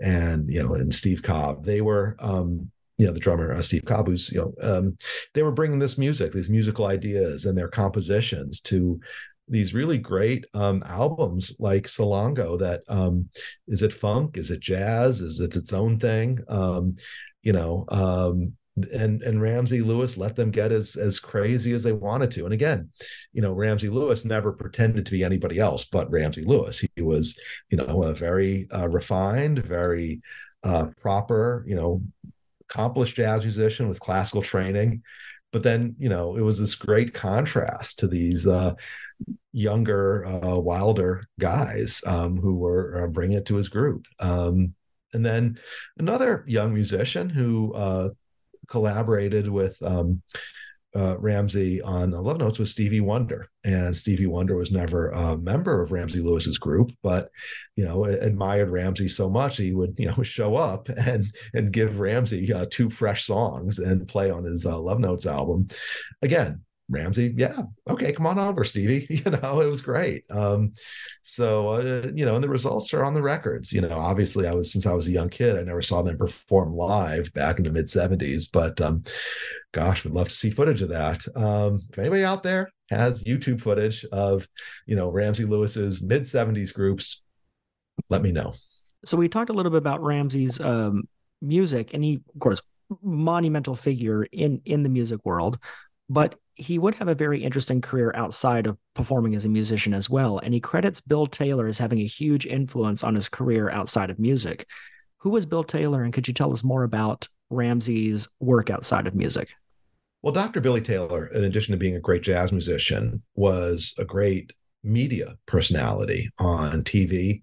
and, 0.00 0.50
you 0.50 0.62
know, 0.62 0.74
and 0.74 0.94
Steve 0.94 1.22
Cobb, 1.22 1.64
they 1.64 1.80
were, 1.80 2.16
um, 2.18 2.70
you 2.98 3.06
know 3.06 3.12
the 3.12 3.20
drummer 3.20 3.52
uh, 3.52 3.62
Steve 3.62 3.84
Cobb, 3.84 4.08
you 4.08 4.18
know 4.32 4.54
um, 4.62 4.96
they 5.34 5.42
were 5.42 5.52
bringing 5.52 5.78
this 5.78 5.98
music, 5.98 6.32
these 6.32 6.50
musical 6.50 6.86
ideas 6.86 7.44
and 7.44 7.56
their 7.56 7.68
compositions 7.68 8.60
to 8.62 9.00
these 9.48 9.74
really 9.74 9.98
great 9.98 10.44
um, 10.54 10.82
albums 10.86 11.52
like 11.58 11.84
Salongo. 11.84 12.58
That 12.58 12.82
um, 12.88 13.28
is 13.68 13.82
it 13.82 13.92
funk? 13.92 14.36
Is 14.36 14.50
it 14.50 14.60
jazz? 14.60 15.20
Is 15.20 15.40
it 15.40 15.56
its 15.56 15.72
own 15.72 15.98
thing? 15.98 16.40
Um, 16.48 16.96
you 17.42 17.52
know, 17.52 17.84
um, 17.88 18.52
and 18.92 19.22
and 19.22 19.40
Ramsey 19.40 19.80
Lewis 19.80 20.16
let 20.16 20.36
them 20.36 20.50
get 20.50 20.72
as 20.72 20.96
as 20.96 21.18
crazy 21.18 21.72
as 21.72 21.82
they 21.82 21.92
wanted 21.92 22.30
to. 22.32 22.44
And 22.44 22.52
again, 22.52 22.90
you 23.32 23.42
know, 23.42 23.52
Ramsey 23.52 23.88
Lewis 23.88 24.24
never 24.24 24.52
pretended 24.52 25.06
to 25.06 25.12
be 25.12 25.24
anybody 25.24 25.58
else 25.58 25.84
but 25.84 26.10
Ramsey 26.10 26.42
Lewis. 26.44 26.84
He 26.94 27.02
was, 27.02 27.38
you 27.70 27.78
know, 27.78 28.02
a 28.02 28.14
very 28.14 28.68
uh, 28.74 28.88
refined, 28.88 29.60
very 29.60 30.20
uh, 30.62 30.86
proper, 31.00 31.64
you 31.66 31.76
know, 31.76 32.02
accomplished 32.68 33.16
jazz 33.16 33.42
musician 33.42 33.88
with 33.88 34.00
classical 34.00 34.42
training. 34.42 35.02
But 35.52 35.62
then 35.62 35.94
you 35.98 36.08
know 36.08 36.36
it 36.36 36.42
was 36.42 36.58
this 36.58 36.74
great 36.74 37.14
contrast 37.14 38.00
to 38.00 38.08
these 38.08 38.46
uh, 38.46 38.74
younger 39.52 40.26
uh, 40.26 40.56
wilder 40.56 41.24
guys 41.40 42.02
um, 42.06 42.36
who 42.36 42.56
were 42.56 43.04
uh, 43.04 43.06
bringing 43.06 43.38
it 43.38 43.46
to 43.46 43.56
his 43.56 43.68
group. 43.68 44.06
Um, 44.18 44.74
and 45.12 45.24
then 45.24 45.58
another 45.98 46.44
young 46.46 46.74
musician 46.74 47.30
who 47.30 47.72
uh, 47.74 48.08
collaborated 48.68 49.48
with 49.48 49.80
um, 49.82 50.20
uh, 50.96 51.16
Ramsey 51.18 51.82
on 51.82 52.10
Love 52.10 52.38
Notes 52.38 52.58
was 52.58 52.70
Stevie 52.70 53.00
Wonder, 53.00 53.48
and 53.64 53.94
Stevie 53.94 54.26
Wonder 54.26 54.56
was 54.56 54.70
never 54.70 55.10
a 55.10 55.36
member 55.36 55.82
of 55.82 55.92
Ramsey 55.92 56.20
Lewis's 56.20 56.58
group, 56.58 56.90
but 57.02 57.30
you 57.76 57.84
know 57.84 58.04
admired 58.04 58.70
Ramsey 58.70 59.08
so 59.08 59.28
much 59.28 59.58
he 59.58 59.72
would 59.72 59.94
you 59.98 60.06
know 60.06 60.22
show 60.22 60.56
up 60.56 60.88
and 60.88 61.26
and 61.54 61.72
give 61.72 62.00
Ramsey 62.00 62.52
uh, 62.52 62.66
two 62.70 62.90
fresh 62.90 63.26
songs 63.26 63.78
and 63.78 64.08
play 64.08 64.30
on 64.30 64.44
his 64.44 64.64
uh, 64.64 64.78
Love 64.78 65.00
Notes 65.00 65.26
album. 65.26 65.68
Again, 66.22 66.62
Ramsey, 66.88 67.34
yeah, 67.36 67.62
okay, 67.88 68.12
come 68.12 68.26
on 68.26 68.38
over, 68.38 68.62
Stevie. 68.62 69.06
You 69.26 69.30
know, 69.30 69.60
it 69.60 69.68
was 69.68 69.80
great. 69.80 70.24
Um, 70.30 70.72
so 71.22 71.68
uh, 71.70 72.10
you 72.14 72.24
know, 72.24 72.36
and 72.36 72.44
the 72.44 72.48
results 72.48 72.94
are 72.94 73.04
on 73.04 73.14
the 73.14 73.22
records. 73.22 73.72
You 73.72 73.80
know, 73.80 73.98
obviously, 73.98 74.46
I 74.46 74.52
was 74.52 74.72
since 74.72 74.86
I 74.86 74.92
was 74.92 75.08
a 75.08 75.12
young 75.12 75.28
kid, 75.28 75.56
I 75.56 75.62
never 75.62 75.82
saw 75.82 76.02
them 76.02 76.16
perform 76.16 76.74
live 76.74 77.32
back 77.32 77.58
in 77.58 77.64
the 77.64 77.72
mid 77.72 77.86
'70s, 77.86 78.48
but 78.52 78.80
um, 78.80 79.02
gosh, 79.72 80.04
would 80.04 80.12
love 80.12 80.28
to 80.28 80.34
see 80.34 80.50
footage 80.50 80.82
of 80.82 80.90
that. 80.90 81.26
Um, 81.34 81.80
if 81.90 81.98
anybody 81.98 82.24
out 82.24 82.42
there 82.42 82.70
has 82.90 83.24
YouTube 83.24 83.60
footage 83.60 84.04
of, 84.12 84.46
you 84.86 84.94
know, 84.94 85.08
Ramsey 85.08 85.44
Lewis's 85.44 86.02
mid 86.02 86.22
'70s 86.22 86.72
groups, 86.72 87.22
let 88.10 88.22
me 88.22 88.30
know. 88.30 88.54
So 89.04 89.16
we 89.16 89.28
talked 89.28 89.50
a 89.50 89.52
little 89.52 89.70
bit 89.70 89.78
about 89.78 90.02
Ramsey's 90.02 90.60
um, 90.60 91.08
music, 91.42 91.94
and 91.94 92.04
he, 92.04 92.20
of 92.34 92.40
course, 92.40 92.60
monumental 93.02 93.74
figure 93.74 94.24
in 94.24 94.60
in 94.64 94.82
the 94.82 94.88
music 94.88 95.20
world, 95.24 95.58
but 96.08 96.36
he 96.56 96.78
would 96.78 96.94
have 96.94 97.08
a 97.08 97.14
very 97.14 97.44
interesting 97.44 97.82
career 97.82 98.12
outside 98.14 98.66
of 98.66 98.78
performing 98.94 99.34
as 99.34 99.44
a 99.44 99.48
musician 99.48 99.92
as 99.92 100.08
well. 100.08 100.38
And 100.38 100.54
he 100.54 100.60
credits 100.60 101.02
Bill 101.02 101.26
Taylor 101.26 101.66
as 101.66 101.78
having 101.78 102.00
a 102.00 102.06
huge 102.06 102.46
influence 102.46 103.04
on 103.04 103.14
his 103.14 103.28
career 103.28 103.70
outside 103.70 104.08
of 104.08 104.18
music. 104.18 104.66
Who 105.18 105.30
was 105.30 105.44
Bill 105.44 105.64
Taylor, 105.64 106.02
and 106.02 106.14
could 106.14 106.26
you 106.26 106.34
tell 106.34 106.52
us 106.52 106.64
more 106.64 106.82
about 106.82 107.28
Ramsey's 107.50 108.28
work 108.40 108.70
outside 108.70 109.06
of 109.06 109.14
music? 109.14 109.52
Well, 110.22 110.32
Dr. 110.32 110.60
Billy 110.60 110.80
Taylor, 110.80 111.26
in 111.26 111.44
addition 111.44 111.72
to 111.72 111.78
being 111.78 111.96
a 111.96 112.00
great 112.00 112.22
jazz 112.22 112.52
musician, 112.52 113.22
was 113.34 113.94
a 113.98 114.04
great 114.04 114.52
media 114.82 115.36
personality 115.46 116.30
on 116.38 116.84
TV, 116.84 117.42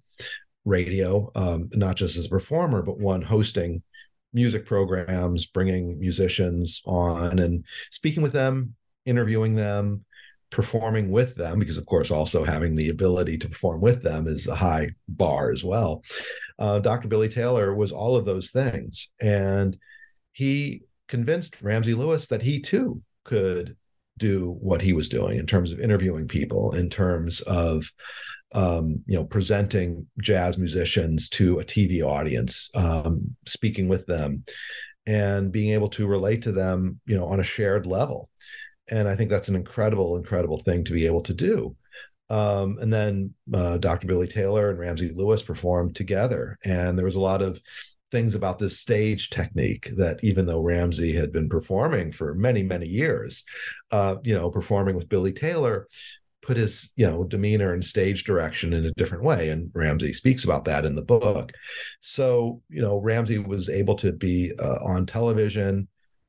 radio, 0.65 1.31
um, 1.35 1.69
not 1.73 1.97
just 1.97 2.17
as 2.17 2.25
a 2.25 2.29
performer, 2.29 2.81
but 2.81 2.99
one 2.99 3.21
hosting 3.21 3.83
music 4.33 4.65
programs, 4.65 5.45
bringing 5.45 5.99
musicians 5.99 6.81
on 6.85 7.37
and 7.37 7.63
speaking 7.91 8.23
with 8.23 8.33
them, 8.33 8.75
interviewing 9.05 9.55
them, 9.55 10.05
performing 10.49 11.09
with 11.09 11.35
them, 11.35 11.59
because 11.59 11.77
of 11.77 11.85
course, 11.85 12.11
also 12.11 12.43
having 12.43 12.75
the 12.75 12.89
ability 12.89 13.37
to 13.39 13.49
perform 13.49 13.81
with 13.81 14.03
them 14.03 14.27
is 14.27 14.47
a 14.47 14.55
high 14.55 14.89
bar 15.07 15.51
as 15.51 15.63
well. 15.63 16.03
Uh, 16.59 16.79
Dr. 16.79 17.07
Billy 17.07 17.29
Taylor 17.29 17.73
was 17.73 17.91
all 17.91 18.15
of 18.15 18.25
those 18.25 18.51
things. 18.51 19.11
And 19.21 19.77
he 20.31 20.83
convinced 21.07 21.61
Ramsey 21.61 21.93
Lewis 21.93 22.27
that 22.27 22.41
he 22.41 22.59
too 22.59 23.01
could 23.23 23.75
do 24.17 24.55
what 24.59 24.81
he 24.81 24.93
was 24.93 25.09
doing 25.09 25.39
in 25.39 25.47
terms 25.47 25.71
of 25.71 25.79
interviewing 25.79 26.27
people, 26.27 26.73
in 26.73 26.89
terms 26.89 27.41
of 27.41 27.91
um, 28.53 29.01
you 29.07 29.15
know 29.15 29.23
presenting 29.23 30.05
jazz 30.21 30.57
musicians 30.57 31.29
to 31.29 31.59
a 31.59 31.65
TV 31.65 32.03
audience, 32.03 32.69
um, 32.75 33.35
speaking 33.45 33.87
with 33.87 34.05
them, 34.05 34.43
and 35.07 35.51
being 35.51 35.73
able 35.73 35.89
to 35.89 36.07
relate 36.07 36.43
to 36.43 36.51
them, 36.51 36.99
you 37.05 37.17
know, 37.17 37.25
on 37.25 37.39
a 37.39 37.43
shared 37.43 37.85
level. 37.85 38.29
And 38.89 39.07
I 39.07 39.15
think 39.15 39.29
that's 39.29 39.47
an 39.47 39.55
incredible, 39.55 40.17
incredible 40.17 40.59
thing 40.59 40.83
to 40.85 40.93
be 40.93 41.05
able 41.05 41.21
to 41.21 41.33
do. 41.33 41.75
Um, 42.29 42.77
and 42.79 42.91
then 42.91 43.33
uh, 43.53 43.77
Dr. 43.77 44.07
Billy 44.07 44.27
Taylor 44.27 44.69
and 44.69 44.79
Ramsey 44.79 45.11
Lewis 45.13 45.41
performed 45.41 45.95
together, 45.95 46.57
and 46.63 46.97
there 46.97 47.05
was 47.05 47.15
a 47.15 47.19
lot 47.19 47.41
of 47.41 47.59
things 48.11 48.35
about 48.35 48.59
this 48.59 48.79
stage 48.79 49.29
technique 49.29 49.89
that 49.97 50.19
even 50.23 50.45
though 50.45 50.61
Ramsey 50.61 51.13
had 51.13 51.31
been 51.31 51.49
performing 51.49 52.11
for 52.11 52.35
many, 52.35 52.61
many 52.61 52.85
years, 52.85 53.43
uh, 53.91 54.15
you 54.23 54.35
know, 54.35 54.49
performing 54.49 54.95
with 54.95 55.09
Billy 55.09 55.33
Taylor, 55.33 55.87
put 56.43 56.57
his, 56.57 56.91
you 56.95 57.07
know, 57.07 57.23
demeanor 57.23 57.73
and 57.73 57.83
stage 57.83 58.23
direction 58.23 58.73
in 58.73 58.85
a 58.85 58.93
different 58.93 59.23
way. 59.23 59.49
And 59.49 59.71
Ramsey 59.73 60.13
speaks 60.13 60.43
about 60.43 60.65
that 60.65 60.85
in 60.85 60.95
the 60.95 61.01
book. 61.01 61.51
So, 62.01 62.61
you 62.69 62.81
know, 62.81 62.99
Ramsey 62.99 63.39
was 63.39 63.69
able 63.69 63.95
to 63.95 64.11
be 64.11 64.51
uh, 64.59 64.77
on 64.83 65.05
television 65.05 65.87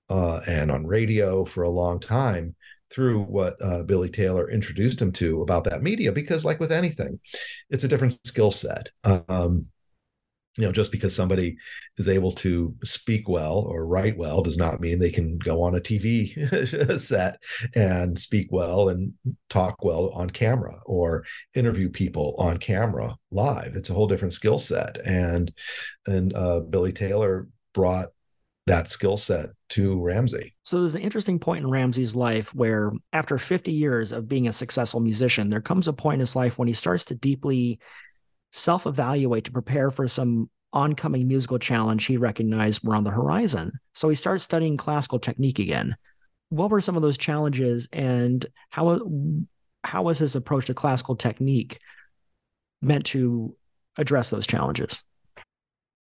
uh, 0.08 0.40
and 0.46 0.70
on 0.70 0.86
radio 0.86 1.44
for 1.44 1.62
a 1.62 1.70
long 1.70 2.00
time 2.00 2.54
through 2.90 3.22
what 3.22 3.56
uh, 3.62 3.82
Billy 3.82 4.08
Taylor 4.08 4.50
introduced 4.50 5.00
him 5.00 5.10
to 5.12 5.42
about 5.42 5.64
that 5.64 5.82
media, 5.82 6.12
because 6.12 6.44
like 6.44 6.60
with 6.60 6.72
anything, 6.72 7.18
it's 7.70 7.84
a 7.84 7.88
different 7.88 8.18
skill 8.24 8.50
set. 8.50 8.90
Um, 9.04 9.66
you 10.56 10.64
know 10.64 10.72
just 10.72 10.92
because 10.92 11.14
somebody 11.14 11.56
is 11.98 12.08
able 12.08 12.30
to 12.30 12.74
speak 12.84 13.28
well 13.28 13.58
or 13.58 13.86
write 13.86 14.16
well 14.16 14.42
does 14.42 14.56
not 14.56 14.80
mean 14.80 14.98
they 14.98 15.10
can 15.10 15.38
go 15.38 15.62
on 15.62 15.74
a 15.74 15.80
tv 15.80 17.00
set 17.00 17.38
and 17.74 18.18
speak 18.18 18.48
well 18.50 18.88
and 18.88 19.12
talk 19.48 19.84
well 19.84 20.10
on 20.10 20.30
camera 20.30 20.78
or 20.86 21.24
interview 21.54 21.88
people 21.88 22.34
on 22.38 22.56
camera 22.56 23.16
live 23.30 23.74
it's 23.74 23.90
a 23.90 23.94
whole 23.94 24.06
different 24.06 24.34
skill 24.34 24.58
set 24.58 24.96
and 25.04 25.52
and 26.06 26.34
uh, 26.34 26.60
billy 26.60 26.92
taylor 26.92 27.48
brought 27.72 28.08
that 28.66 28.88
skill 28.88 29.16
set 29.16 29.46
to 29.74 30.00
Ramsey. 30.00 30.54
So 30.62 30.78
there's 30.78 30.94
an 30.94 31.02
interesting 31.02 31.38
point 31.38 31.64
in 31.64 31.70
Ramsey's 31.70 32.14
life 32.14 32.54
where 32.54 32.92
after 33.12 33.38
50 33.38 33.72
years 33.72 34.12
of 34.12 34.28
being 34.28 34.46
a 34.46 34.52
successful 34.52 35.00
musician, 35.00 35.50
there 35.50 35.60
comes 35.60 35.88
a 35.88 35.92
point 35.92 36.14
in 36.14 36.20
his 36.20 36.36
life 36.36 36.58
when 36.58 36.68
he 36.68 36.74
starts 36.74 37.04
to 37.06 37.14
deeply 37.14 37.80
self 38.52 38.86
evaluate 38.86 39.44
to 39.44 39.52
prepare 39.52 39.90
for 39.90 40.06
some 40.06 40.48
oncoming 40.72 41.26
musical 41.26 41.58
challenge 41.58 42.04
he 42.04 42.16
recognized 42.16 42.84
were 42.84 42.94
on 42.94 43.04
the 43.04 43.10
horizon. 43.10 43.72
So 43.94 44.08
he 44.08 44.14
started 44.14 44.40
studying 44.40 44.76
classical 44.76 45.18
technique 45.18 45.58
again. 45.58 45.96
What 46.50 46.70
were 46.70 46.80
some 46.80 46.96
of 46.96 47.02
those 47.02 47.18
challenges 47.18 47.88
and 47.92 48.44
how, 48.70 49.00
how 49.82 50.02
was 50.02 50.18
his 50.18 50.36
approach 50.36 50.66
to 50.66 50.74
classical 50.74 51.16
technique 51.16 51.80
meant 52.80 53.06
to 53.06 53.56
address 53.96 54.30
those 54.30 54.46
challenges? 54.46 55.02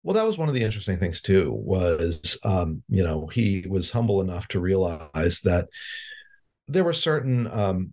Well, 0.02 0.14
that 0.14 0.26
was 0.26 0.36
one 0.36 0.48
of 0.48 0.54
the 0.54 0.62
interesting 0.64 0.98
things 0.98 1.20
too. 1.20 1.52
Was 1.52 2.36
um, 2.44 2.82
you 2.88 3.04
know 3.04 3.26
he 3.26 3.64
was 3.68 3.90
humble 3.90 4.20
enough 4.20 4.48
to 4.48 4.60
realize 4.60 5.40
that 5.44 5.68
there 6.68 6.84
were 6.84 6.92
certain 6.92 7.46
um, 7.48 7.92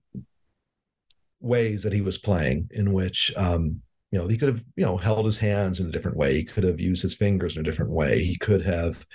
ways 1.40 1.84
that 1.84 1.94
he 1.94 2.02
was 2.02 2.18
playing 2.18 2.70
in 2.74 2.94
which 2.94 3.32
um, 3.36 3.82
you 4.12 4.20
know 4.20 4.28
he 4.28 4.38
could 4.38 4.50
have 4.50 4.64
you 4.76 4.86
know 4.86 4.98
held 4.98 5.26
his 5.26 5.38
hands 5.38 5.80
in 5.80 5.88
a 5.88 5.92
different 5.92 6.18
way 6.18 6.36
he 6.36 6.44
could 6.44 6.64
have 6.64 6.80
used 6.80 7.02
his 7.02 7.16
fingers 7.16 7.56
in 7.56 7.62
a 7.62 7.64
different 7.64 7.92
way 7.92 8.24
he 8.24 8.38
could 8.38 8.64
have 8.66 9.06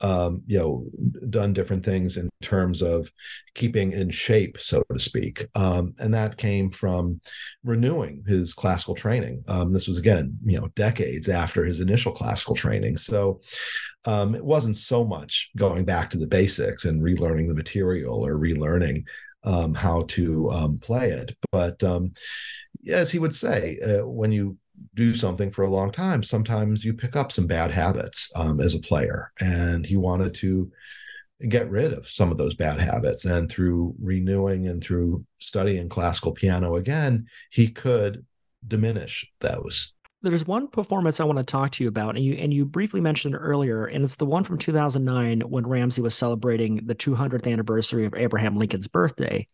um, 0.00 0.42
you 0.46 0.58
know 0.58 0.84
done 1.28 1.52
different 1.52 1.84
things 1.84 2.16
in 2.16 2.30
terms 2.42 2.82
of 2.82 3.10
keeping 3.54 3.92
in 3.92 4.10
shape 4.10 4.58
so 4.58 4.82
to 4.92 4.98
speak. 4.98 5.46
Um, 5.54 5.94
and 5.98 6.12
that 6.14 6.36
came 6.36 6.70
from 6.70 7.20
renewing 7.64 8.24
his 8.26 8.54
classical 8.54 8.94
training. 8.94 9.44
Um, 9.48 9.72
this 9.72 9.86
was 9.86 9.98
again 9.98 10.38
you 10.44 10.58
know 10.58 10.68
decades 10.68 11.28
after 11.28 11.64
his 11.64 11.80
initial 11.80 12.12
classical 12.12 12.54
training. 12.54 12.96
So 12.96 13.40
um, 14.04 14.34
it 14.34 14.44
wasn't 14.44 14.78
so 14.78 15.04
much 15.04 15.50
going 15.56 15.84
back 15.84 16.10
to 16.10 16.18
the 16.18 16.26
basics 16.26 16.84
and 16.86 17.02
relearning 17.02 17.48
the 17.48 17.54
material 17.54 18.26
or 18.26 18.34
relearning 18.38 19.04
um, 19.44 19.74
how 19.74 20.02
to 20.08 20.50
um, 20.50 20.78
play 20.78 21.10
it. 21.10 21.36
But 21.52 21.82
as 22.88 23.10
he 23.10 23.18
would 23.18 23.34
say, 23.34 23.78
uh, 23.80 24.06
when 24.06 24.32
you 24.32 24.56
do 24.94 25.14
something 25.14 25.50
for 25.50 25.64
a 25.64 25.70
long 25.70 25.90
time, 25.90 26.22
sometimes 26.22 26.84
you 26.84 26.92
pick 26.94 27.16
up 27.16 27.32
some 27.32 27.46
bad 27.46 27.70
habits 27.70 28.30
um, 28.34 28.60
as 28.60 28.74
a 28.74 28.80
player. 28.80 29.32
And 29.40 29.84
he 29.84 29.96
wanted 29.96 30.34
to 30.36 30.70
get 31.48 31.70
rid 31.70 31.92
of 31.92 32.08
some 32.08 32.30
of 32.30 32.38
those 32.38 32.54
bad 32.54 32.80
habits. 32.80 33.24
And 33.24 33.50
through 33.50 33.94
renewing 34.00 34.68
and 34.68 34.82
through 34.82 35.24
studying 35.38 35.88
classical 35.88 36.32
piano 36.32 36.76
again, 36.76 37.26
he 37.50 37.68
could 37.68 38.24
diminish 38.66 39.26
those. 39.40 39.94
There's 40.22 40.46
one 40.46 40.68
performance 40.68 41.18
I 41.18 41.24
want 41.24 41.38
to 41.38 41.44
talk 41.44 41.72
to 41.72 41.82
you 41.82 41.88
about, 41.88 42.14
and 42.14 42.22
you 42.22 42.34
and 42.34 42.52
you 42.52 42.66
briefly 42.66 43.00
mentioned 43.00 43.34
it 43.34 43.38
earlier, 43.38 43.86
and 43.86 44.04
it's 44.04 44.16
the 44.16 44.26
one 44.26 44.44
from 44.44 44.58
2009 44.58 45.40
when 45.40 45.66
Ramsey 45.66 46.02
was 46.02 46.14
celebrating 46.14 46.82
the 46.84 46.94
200th 46.94 47.50
anniversary 47.50 48.04
of 48.04 48.12
Abraham 48.14 48.58
Lincoln's 48.58 48.86
birthday 48.86 49.48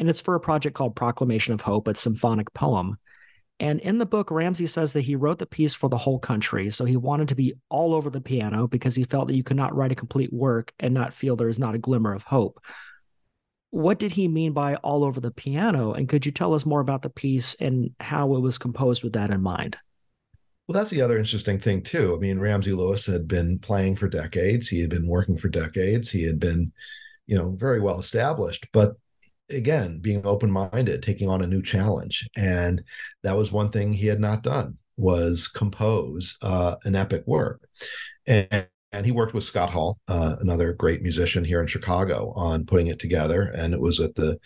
and 0.00 0.08
it's 0.08 0.20
for 0.20 0.34
a 0.34 0.40
project 0.40 0.74
called 0.74 0.96
Proclamation 0.96 1.52
of 1.52 1.60
Hope, 1.60 1.86
a 1.86 1.94
symphonic 1.94 2.52
poem. 2.54 2.96
And 3.60 3.78
in 3.80 3.98
the 3.98 4.06
book, 4.06 4.30
Ramsey 4.30 4.66
says 4.66 4.94
that 4.94 5.02
he 5.02 5.14
wrote 5.14 5.38
the 5.38 5.46
piece 5.46 5.74
for 5.74 5.90
the 5.90 5.98
whole 5.98 6.18
country. 6.18 6.70
So 6.70 6.86
he 6.86 6.96
wanted 6.96 7.28
to 7.28 7.34
be 7.34 7.54
all 7.68 7.92
over 7.92 8.08
the 8.08 8.22
piano 8.22 8.66
because 8.66 8.96
he 8.96 9.04
felt 9.04 9.28
that 9.28 9.36
you 9.36 9.44
could 9.44 9.58
not 9.58 9.76
write 9.76 9.92
a 9.92 9.96
complete 9.96 10.32
work 10.32 10.72
and 10.80 10.94
not 10.94 11.12
feel 11.12 11.36
there 11.36 11.48
is 11.48 11.58
not 11.58 11.74
a 11.74 11.78
glimmer 11.78 12.14
of 12.14 12.22
hope. 12.22 12.58
What 13.68 13.98
did 13.98 14.12
he 14.12 14.28
mean 14.28 14.52
by 14.52 14.76
all 14.76 15.04
over 15.04 15.20
the 15.20 15.30
piano? 15.30 15.92
And 15.92 16.08
could 16.08 16.24
you 16.24 16.32
tell 16.32 16.54
us 16.54 16.64
more 16.64 16.80
about 16.80 17.02
the 17.02 17.10
piece 17.10 17.54
and 17.60 17.90
how 18.00 18.34
it 18.34 18.40
was 18.40 18.56
composed 18.56 19.04
with 19.04 19.12
that 19.12 19.30
in 19.30 19.42
mind? 19.42 19.76
Well, 20.66 20.74
that's 20.74 20.90
the 20.90 21.02
other 21.02 21.18
interesting 21.18 21.60
thing, 21.60 21.82
too. 21.82 22.14
I 22.16 22.18
mean, 22.18 22.38
Ramsey 22.38 22.72
Lewis 22.72 23.04
had 23.04 23.28
been 23.28 23.58
playing 23.58 23.96
for 23.96 24.08
decades, 24.08 24.68
he 24.68 24.80
had 24.80 24.88
been 24.88 25.06
working 25.06 25.36
for 25.36 25.48
decades, 25.48 26.10
he 26.10 26.22
had 26.22 26.40
been, 26.40 26.72
you 27.26 27.36
know, 27.36 27.56
very 27.58 27.80
well 27.80 28.00
established. 28.00 28.66
But 28.72 28.94
again 29.50 29.98
being 30.00 30.26
open-minded 30.26 31.02
taking 31.02 31.28
on 31.28 31.42
a 31.42 31.46
new 31.46 31.62
challenge. 31.62 32.28
And 32.36 32.82
that 33.22 33.36
was 33.36 33.52
one 33.52 33.70
thing 33.70 33.92
he 33.92 34.06
had 34.06 34.20
not 34.20 34.42
done 34.42 34.76
was 34.96 35.48
compose 35.48 36.36
uh, 36.42 36.76
an 36.84 36.94
epic 36.94 37.22
work. 37.26 37.60
And, 38.26 38.66
and 38.92 39.06
he 39.06 39.12
worked 39.12 39.34
with 39.34 39.44
scott 39.44 39.70
hall 39.70 39.98
uh, 40.08 40.36
another 40.40 40.72
great 40.72 41.02
musician 41.02 41.44
here 41.44 41.60
in 41.60 41.66
chicago 41.66 42.32
on 42.34 42.66
putting 42.66 42.88
it 42.88 42.98
together. 42.98 43.42
And 43.42 43.72
it 43.72 43.80
was 43.80 44.00
at 44.00 44.14
the 44.14 44.38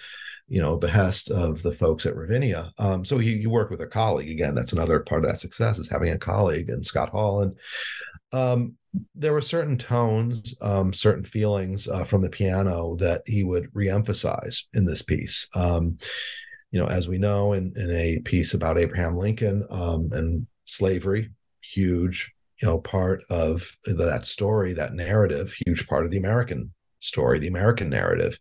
you 0.47 0.61
know 0.61 0.77
behest 0.77 1.31
of 1.31 1.63
the 1.63 1.75
folks 1.75 2.05
at 2.05 2.17
ravinia. 2.17 2.71
Um, 2.79 3.05
so 3.05 3.19
he, 3.19 3.39
he 3.39 3.47
worked 3.47 3.71
with 3.71 3.81
a 3.81 3.87
colleague. 3.87 4.31
Again 4.31 4.55
that's 4.55 4.73
another 4.73 5.01
part 5.01 5.25
of 5.25 5.31
that 5.31 5.39
success 5.41 5.79
is 5.79 5.89
having 5.89 6.13
a 6.13 6.19
colleague 6.19 6.69
and 6.69 6.85
scott 6.85 7.11
hall. 7.11 7.43
And 7.43 7.57
um, 8.33 8.77
there 9.14 9.32
were 9.32 9.40
certain 9.40 9.78
tones, 9.78 10.55
um, 10.61 10.92
certain 10.92 11.24
feelings 11.24 11.88
uh, 11.88 12.05
from 12.05 12.22
the 12.22 12.30
piano 12.30 12.97
that 12.97 13.22
he 13.26 13.42
would 13.42 13.72
reemphasize 13.74 14.62
in 14.74 14.84
this 14.84 15.03
piece. 15.03 15.49
Um, 15.55 15.99
you 16.70 16.80
know, 16.80 16.86
as 16.86 17.09
we 17.09 17.18
know, 17.18 17.53
in, 17.53 17.72
in 17.76 17.90
a 17.90 18.18
piece 18.20 18.55
about 18.55 18.78
Abraham 18.78 19.16
Lincoln 19.16 19.66
um, 19.70 20.11
and 20.12 20.47
slavery, 20.64 21.30
huge, 21.61 22.32
you 22.61 22.68
know, 22.68 22.78
part 22.78 23.22
of 23.30 23.70
that 23.84 24.24
story, 24.24 24.74
that 24.74 24.95
narrative, 24.95 25.55
huge 25.66 25.86
part 25.86 26.05
of 26.05 26.11
the 26.11 26.18
American 26.18 26.72
story, 27.01 27.38
the 27.38 27.49
American 27.49 27.90
narrative. 27.90 28.38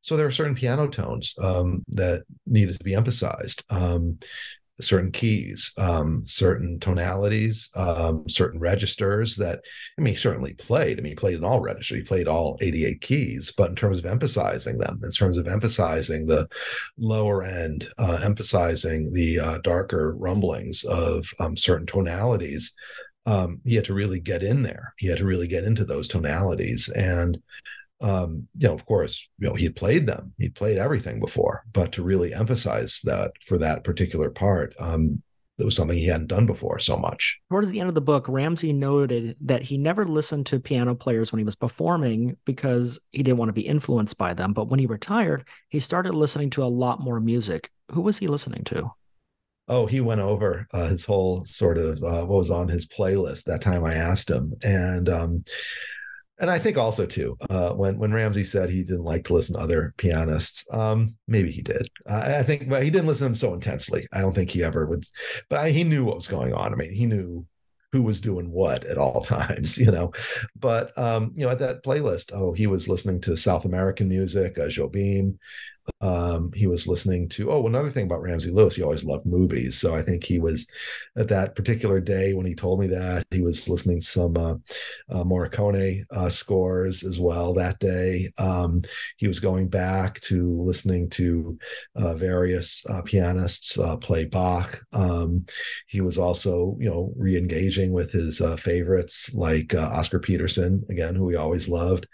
So 0.00 0.16
there 0.16 0.26
are 0.26 0.32
certain 0.32 0.54
piano 0.54 0.88
tones 0.88 1.34
um, 1.40 1.84
that 1.88 2.24
needed 2.46 2.78
to 2.78 2.84
be 2.84 2.94
emphasized. 2.94 3.62
Certain 4.80 5.10
keys, 5.10 5.72
um, 5.76 6.22
certain 6.24 6.78
tonalities, 6.78 7.68
um, 7.74 8.28
certain 8.28 8.60
registers 8.60 9.36
that, 9.36 9.60
I 9.98 10.02
mean, 10.02 10.14
certainly 10.14 10.54
played. 10.54 10.98
I 10.98 11.02
mean, 11.02 11.12
he 11.12 11.16
played 11.16 11.36
in 11.36 11.44
all 11.44 11.60
registers, 11.60 11.98
he 11.98 12.04
played 12.04 12.28
all 12.28 12.58
88 12.60 13.00
keys, 13.00 13.52
but 13.56 13.70
in 13.70 13.76
terms 13.76 13.98
of 13.98 14.06
emphasizing 14.06 14.78
them, 14.78 15.00
in 15.02 15.10
terms 15.10 15.36
of 15.36 15.48
emphasizing 15.48 16.26
the 16.26 16.48
lower 16.96 17.42
end, 17.42 17.88
uh, 17.98 18.20
emphasizing 18.22 19.12
the 19.12 19.40
uh, 19.40 19.58
darker 19.64 20.14
rumblings 20.16 20.84
of 20.84 21.26
um, 21.40 21.56
certain 21.56 21.86
tonalities, 21.86 22.72
um, 23.26 23.60
he 23.64 23.74
had 23.74 23.84
to 23.84 23.94
really 23.94 24.20
get 24.20 24.42
in 24.42 24.62
there. 24.62 24.94
He 24.96 25.06
had 25.06 25.18
to 25.18 25.26
really 25.26 25.48
get 25.48 25.64
into 25.64 25.84
those 25.84 26.08
tonalities. 26.08 26.88
And 26.88 27.38
um, 28.00 28.46
you 28.56 28.68
know, 28.68 28.74
of 28.74 28.86
course, 28.86 29.26
you 29.38 29.48
know, 29.48 29.54
he 29.54 29.64
had 29.64 29.76
played 29.76 30.06
them. 30.06 30.32
He'd 30.38 30.54
played 30.54 30.78
everything 30.78 31.20
before, 31.20 31.64
but 31.72 31.92
to 31.92 32.02
really 32.02 32.32
emphasize 32.32 33.00
that 33.04 33.32
for 33.44 33.58
that 33.58 33.84
particular 33.84 34.30
part, 34.30 34.74
um, 34.78 35.22
it 35.58 35.64
was 35.64 35.74
something 35.74 35.98
he 35.98 36.06
hadn't 36.06 36.28
done 36.28 36.46
before 36.46 36.78
so 36.78 36.96
much. 36.96 37.40
Towards 37.50 37.70
the 37.70 37.80
end 37.80 37.88
of 37.88 37.96
the 37.96 38.00
book, 38.00 38.26
Ramsey 38.28 38.72
noted 38.72 39.36
that 39.40 39.62
he 39.62 39.76
never 39.76 40.04
listened 40.04 40.46
to 40.46 40.60
piano 40.60 40.94
players 40.94 41.32
when 41.32 41.38
he 41.38 41.44
was 41.44 41.56
performing 41.56 42.36
because 42.44 43.00
he 43.10 43.24
didn't 43.24 43.38
want 43.38 43.48
to 43.48 43.54
be 43.54 43.66
influenced 43.66 44.16
by 44.16 44.34
them. 44.34 44.52
But 44.52 44.68
when 44.68 44.78
he 44.78 44.86
retired, 44.86 45.48
he 45.68 45.80
started 45.80 46.14
listening 46.14 46.50
to 46.50 46.62
a 46.62 46.66
lot 46.66 47.00
more 47.00 47.18
music. 47.18 47.70
Who 47.90 48.02
was 48.02 48.18
he 48.18 48.28
listening 48.28 48.62
to? 48.64 48.92
Oh, 49.66 49.86
he 49.86 50.00
went 50.00 50.20
over 50.20 50.66
uh, 50.72 50.86
his 50.86 51.04
whole 51.04 51.44
sort 51.44 51.76
of 51.76 52.02
uh, 52.02 52.24
what 52.24 52.38
was 52.38 52.50
on 52.50 52.68
his 52.68 52.86
playlist 52.86 53.44
that 53.44 53.60
time 53.60 53.84
I 53.84 53.94
asked 53.94 54.30
him, 54.30 54.54
and 54.62 55.08
um, 55.08 55.44
and 56.40 56.50
I 56.50 56.58
think 56.58 56.78
also 56.78 57.06
too, 57.06 57.36
uh, 57.50 57.70
when 57.72 57.98
when 57.98 58.12
Ramsey 58.12 58.44
said 58.44 58.70
he 58.70 58.84
didn't 58.84 59.04
like 59.04 59.24
to 59.24 59.34
listen 59.34 59.56
to 59.56 59.60
other 59.60 59.94
pianists, 59.96 60.64
um, 60.72 61.16
maybe 61.26 61.50
he 61.50 61.62
did. 61.62 61.88
I 62.06 62.42
think, 62.42 62.68
but 62.68 62.82
he 62.82 62.90
didn't 62.90 63.08
listen 63.08 63.26
to 63.26 63.28
them 63.28 63.34
so 63.34 63.54
intensely. 63.54 64.06
I 64.12 64.20
don't 64.20 64.34
think 64.34 64.50
he 64.50 64.62
ever 64.62 64.86
would. 64.86 65.04
But 65.48 65.58
I, 65.58 65.70
he 65.70 65.84
knew 65.84 66.04
what 66.04 66.16
was 66.16 66.28
going 66.28 66.54
on. 66.54 66.72
I 66.72 66.76
mean, 66.76 66.92
he 66.92 67.06
knew 67.06 67.46
who 67.92 68.02
was 68.02 68.20
doing 68.20 68.50
what 68.50 68.84
at 68.84 68.98
all 68.98 69.20
times, 69.24 69.78
you 69.78 69.90
know. 69.90 70.12
But 70.58 70.96
um, 70.96 71.32
you 71.34 71.44
know, 71.44 71.50
at 71.50 71.58
that 71.58 71.82
playlist, 71.82 72.32
oh, 72.32 72.52
he 72.52 72.66
was 72.66 72.88
listening 72.88 73.20
to 73.22 73.36
South 73.36 73.64
American 73.64 74.08
music, 74.08 74.58
uh, 74.58 74.66
Jobim, 74.66 75.38
um, 76.00 76.52
he 76.54 76.66
was 76.66 76.86
listening 76.86 77.28
to 77.28 77.50
oh 77.50 77.66
another 77.66 77.90
thing 77.90 78.04
about 78.04 78.22
ramsey 78.22 78.50
lewis 78.50 78.76
he 78.76 78.82
always 78.82 79.04
loved 79.04 79.26
movies. 79.26 79.78
So 79.78 79.94
i 79.94 80.02
think 80.02 80.24
he 80.24 80.38
was 80.38 80.66
at 81.16 81.28
that 81.28 81.56
particular 81.56 82.00
day 82.00 82.34
when 82.34 82.46
he 82.46 82.54
told 82.54 82.80
me 82.80 82.86
that 82.88 83.26
he 83.30 83.42
was 83.42 83.68
listening 83.68 84.00
to 84.00 84.06
some 84.06 84.36
uh, 84.36 84.54
uh, 85.10 85.24
morricone 85.24 86.04
uh, 86.10 86.28
scores 86.28 87.04
as 87.04 87.18
well 87.18 87.54
that 87.54 87.78
day. 87.78 88.30
Um, 88.38 88.82
he 89.16 89.28
was 89.28 89.40
going 89.40 89.68
back 89.68 90.20
to 90.22 90.60
listening 90.62 91.10
to 91.10 91.58
uh, 91.96 92.14
various 92.14 92.84
uh, 92.88 93.02
pianists 93.02 93.78
uh, 93.78 93.96
play 93.96 94.24
bach. 94.24 94.80
Um, 94.92 95.44
he 95.86 96.00
was 96.00 96.18
also 96.18 96.76
you 96.78 96.88
know 96.88 97.12
re-engaging 97.16 97.92
with 97.92 98.10
his 98.12 98.40
favorites 98.58 99.34
like 99.34 99.74
oscar 99.74 100.18
peterson 100.18 100.84
again 100.90 101.14
who 101.14 101.28
he 101.28 101.36
always 101.36 101.68
loved 101.68 102.06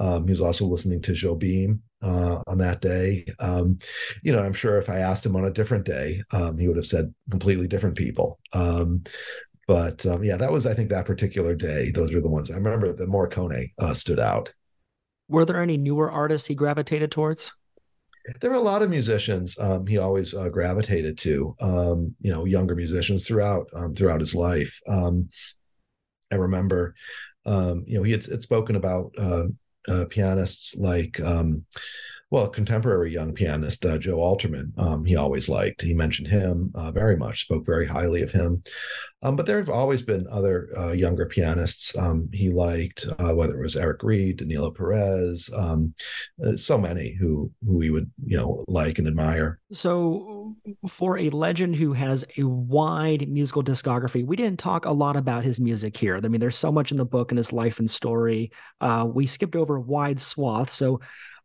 um, 0.00 0.24
he 0.26 0.30
was 0.30 0.40
also 0.40 0.64
listening 0.64 1.02
to 1.02 1.12
Jobim 1.12 1.80
uh, 2.02 2.42
on 2.46 2.56
that 2.58 2.80
day. 2.80 3.26
Um, 3.38 3.78
you 4.22 4.32
know, 4.32 4.42
I'm 4.42 4.54
sure 4.54 4.78
if 4.78 4.88
I 4.88 4.98
asked 4.98 5.24
him 5.26 5.36
on 5.36 5.44
a 5.44 5.52
different 5.52 5.84
day, 5.84 6.22
um, 6.32 6.56
he 6.56 6.66
would 6.66 6.78
have 6.78 6.86
said 6.86 7.14
completely 7.30 7.68
different 7.68 7.96
people. 7.96 8.40
Um, 8.54 9.04
but 9.68 10.04
um, 10.06 10.24
yeah, 10.24 10.38
that 10.38 10.50
was, 10.50 10.66
I 10.66 10.72
think, 10.74 10.88
that 10.88 11.04
particular 11.04 11.54
day. 11.54 11.90
Those 11.90 12.14
were 12.14 12.22
the 12.22 12.30
ones 12.30 12.50
I 12.50 12.54
remember. 12.54 12.92
The 12.94 13.04
Morricone 13.04 13.72
uh, 13.78 13.92
stood 13.92 14.18
out. 14.18 14.50
Were 15.28 15.44
there 15.44 15.62
any 15.62 15.76
newer 15.76 16.10
artists 16.10 16.48
he 16.48 16.54
gravitated 16.54 17.12
towards? 17.12 17.52
There 18.40 18.50
were 18.50 18.56
a 18.56 18.60
lot 18.60 18.82
of 18.82 18.90
musicians 18.90 19.58
um, 19.58 19.86
he 19.86 19.98
always 19.98 20.32
uh, 20.34 20.48
gravitated 20.48 21.18
to. 21.18 21.54
Um, 21.60 22.14
you 22.20 22.32
know, 22.32 22.46
younger 22.46 22.74
musicians 22.74 23.26
throughout 23.26 23.66
throughout 23.96 24.20
his 24.20 24.34
life. 24.34 24.80
I 24.88 26.36
remember, 26.36 26.94
you 27.44 27.84
know, 27.86 28.02
he 28.02 28.12
had, 28.12 28.24
had 28.24 28.42
spoken 28.42 28.76
about 28.76 29.12
uh, 29.18 29.44
uh, 29.90 30.04
pianists 30.06 30.76
like 30.76 31.20
um, 31.20 31.64
well, 32.30 32.44
a 32.44 32.50
contemporary 32.50 33.12
young 33.12 33.32
pianist 33.32 33.84
uh, 33.84 33.98
Joe 33.98 34.18
Alterman, 34.18 34.70
um, 34.78 35.04
he 35.04 35.16
always 35.16 35.48
liked. 35.48 35.82
He 35.82 35.94
mentioned 35.94 36.28
him 36.28 36.70
uh, 36.76 36.92
very 36.92 37.16
much, 37.16 37.42
spoke 37.42 37.66
very 37.66 37.86
highly 37.86 38.22
of 38.22 38.30
him. 38.30 38.62
Um, 39.22 39.34
but 39.36 39.46
there 39.46 39.58
have 39.58 39.68
always 39.68 40.02
been 40.02 40.26
other 40.30 40.68
uh, 40.78 40.92
younger 40.92 41.26
pianists 41.26 41.96
um, 41.98 42.28
he 42.32 42.48
liked, 42.48 43.06
uh, 43.18 43.34
whether 43.34 43.58
it 43.58 43.62
was 43.62 43.76
Eric 43.76 44.02
Reed, 44.02 44.38
Danilo 44.38 44.70
Perez, 44.70 45.50
um, 45.54 45.92
uh, 46.46 46.56
so 46.56 46.78
many 46.78 47.12
who 47.12 47.50
who 47.66 47.80
he 47.80 47.90
would 47.90 48.10
you 48.24 48.36
know 48.36 48.64
like 48.66 48.98
and 48.98 49.08
admire. 49.08 49.58
So, 49.72 50.56
for 50.88 51.18
a 51.18 51.28
legend 51.30 51.76
who 51.76 51.92
has 51.92 52.24
a 52.38 52.44
wide 52.44 53.28
musical 53.28 53.62
discography, 53.62 54.24
we 54.24 54.36
didn't 54.36 54.60
talk 54.60 54.86
a 54.86 54.92
lot 54.92 55.16
about 55.16 55.44
his 55.44 55.60
music 55.60 55.96
here. 55.96 56.16
I 56.16 56.28
mean, 56.28 56.40
there's 56.40 56.56
so 56.56 56.72
much 56.72 56.90
in 56.90 56.96
the 56.96 57.04
book 57.04 57.30
and 57.30 57.38
his 57.38 57.52
life 57.52 57.78
and 57.78 57.90
story. 57.90 58.52
Uh, 58.80 59.06
we 59.12 59.26
skipped 59.26 59.56
over 59.56 59.76
a 59.76 59.80
wide 59.80 60.20
swath. 60.20 60.70
So 60.70 61.00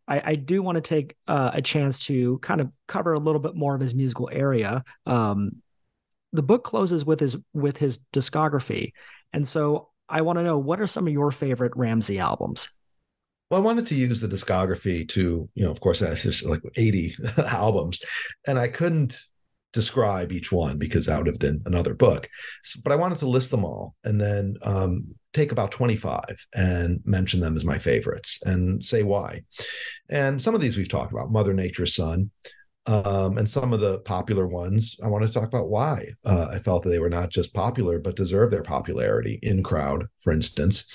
I, 0.08 0.22
I 0.32 0.36
do 0.36 0.62
want 0.62 0.76
to 0.76 0.82
take 0.82 1.16
uh, 1.28 1.52
a 1.54 1.62
chance 1.62 2.06
to 2.06 2.38
kind 2.40 2.62
of 2.62 2.72
cover 2.88 3.14
a 3.14 3.20
little 3.20 3.42
bit 3.42 3.56
more 3.56 3.76
of 3.76 3.82
his 3.82 3.96
musical 3.96 4.30
area. 4.32 4.84
Um, 5.06 5.62
the 6.34 6.44
book 6.44 6.64
closes 6.64 7.06
with 7.06 7.20
his 7.20 7.38
with 7.54 7.78
his 7.78 8.00
discography, 8.14 8.92
and 9.34 9.48
so 9.48 9.90
I 10.08 10.22
want 10.22 10.38
to 10.38 10.44
know 10.44 10.58
what 10.58 10.82
are 10.82 10.88
some 10.88 11.08
of 11.08 11.14
your 11.14 11.32
favorite 11.32 11.74
Ramsey 11.76 12.20
albums. 12.20 12.70
Well, 13.50 13.62
I 13.62 13.64
wanted 13.64 13.88
to 13.88 13.96
use 13.96 14.22
the 14.22 14.28
discography 14.28 15.08
to, 15.10 15.48
you 15.54 15.64
know, 15.64 15.70
of 15.70 15.80
course, 15.80 16.00
there's 16.00 16.44
like 16.44 16.62
80 16.76 17.16
albums, 17.38 18.02
and 18.48 18.58
I 18.58 18.68
couldn't 18.68 19.20
describe 19.76 20.32
each 20.32 20.54
one 20.54 20.78
because 20.78 21.06
that 21.06 21.18
would 21.18 21.28
have 21.28 21.38
been 21.38 21.62
another 21.66 21.94
book. 21.94 22.30
So, 22.64 22.80
but 22.82 22.94
I 22.94 22.96
wanted 22.96 23.18
to 23.20 23.28
list 23.28 23.52
them 23.52 23.66
all 23.66 23.94
and 24.06 24.20
then 24.20 24.56
um, 24.64 25.04
take 25.34 25.52
about 25.52 25.72
25 25.72 26.24
and 26.56 27.02
mention 27.04 27.42
them 27.42 27.58
as 27.58 27.66
my 27.66 27.78
favorites 27.78 28.40
and 28.46 28.82
say 28.82 29.04
why. 29.04 29.42
And 30.10 30.42
some 30.42 30.56
of 30.56 30.62
these 30.62 30.78
we've 30.78 30.88
talked 30.88 31.12
about 31.12 31.30
Mother 31.30 31.54
Nature's 31.54 31.94
Son, 31.94 32.32
um, 32.88 33.38
and 33.38 33.50
some 33.50 33.74
of 33.74 33.80
the 33.80 34.00
popular 34.00 34.48
ones, 34.48 34.96
I 35.04 35.08
want 35.08 35.26
to 35.26 35.32
talk 35.32 35.48
about 35.48 35.70
why 35.70 36.10
uh, 36.24 36.50
I 36.52 36.60
felt 36.60 36.84
that 36.84 36.90
they 36.90 37.00
were 37.00 37.10
not 37.10 37.30
just 37.32 37.54
popular, 37.54 37.98
but 37.98 38.16
deserve 38.16 38.52
their 38.52 38.62
popularity 38.62 39.40
in 39.42 39.64
crowd, 39.64 40.06
for 40.22 40.32
instance. 40.32 40.86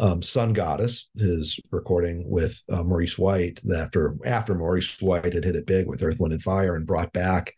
Um, 0.00 0.22
Sun 0.22 0.54
Goddess, 0.54 1.10
his 1.16 1.60
recording 1.70 2.28
with 2.28 2.62
uh, 2.72 2.82
Maurice 2.82 3.18
White, 3.18 3.60
after 3.76 4.16
after 4.24 4.54
Maurice 4.54 5.00
White 5.02 5.34
had 5.34 5.44
hit 5.44 5.56
it 5.56 5.66
big 5.66 5.86
with 5.86 6.02
Earth, 6.02 6.18
Wind, 6.18 6.32
and 6.32 6.42
Fire 6.42 6.76
and 6.76 6.86
brought 6.86 7.12
back 7.12 7.52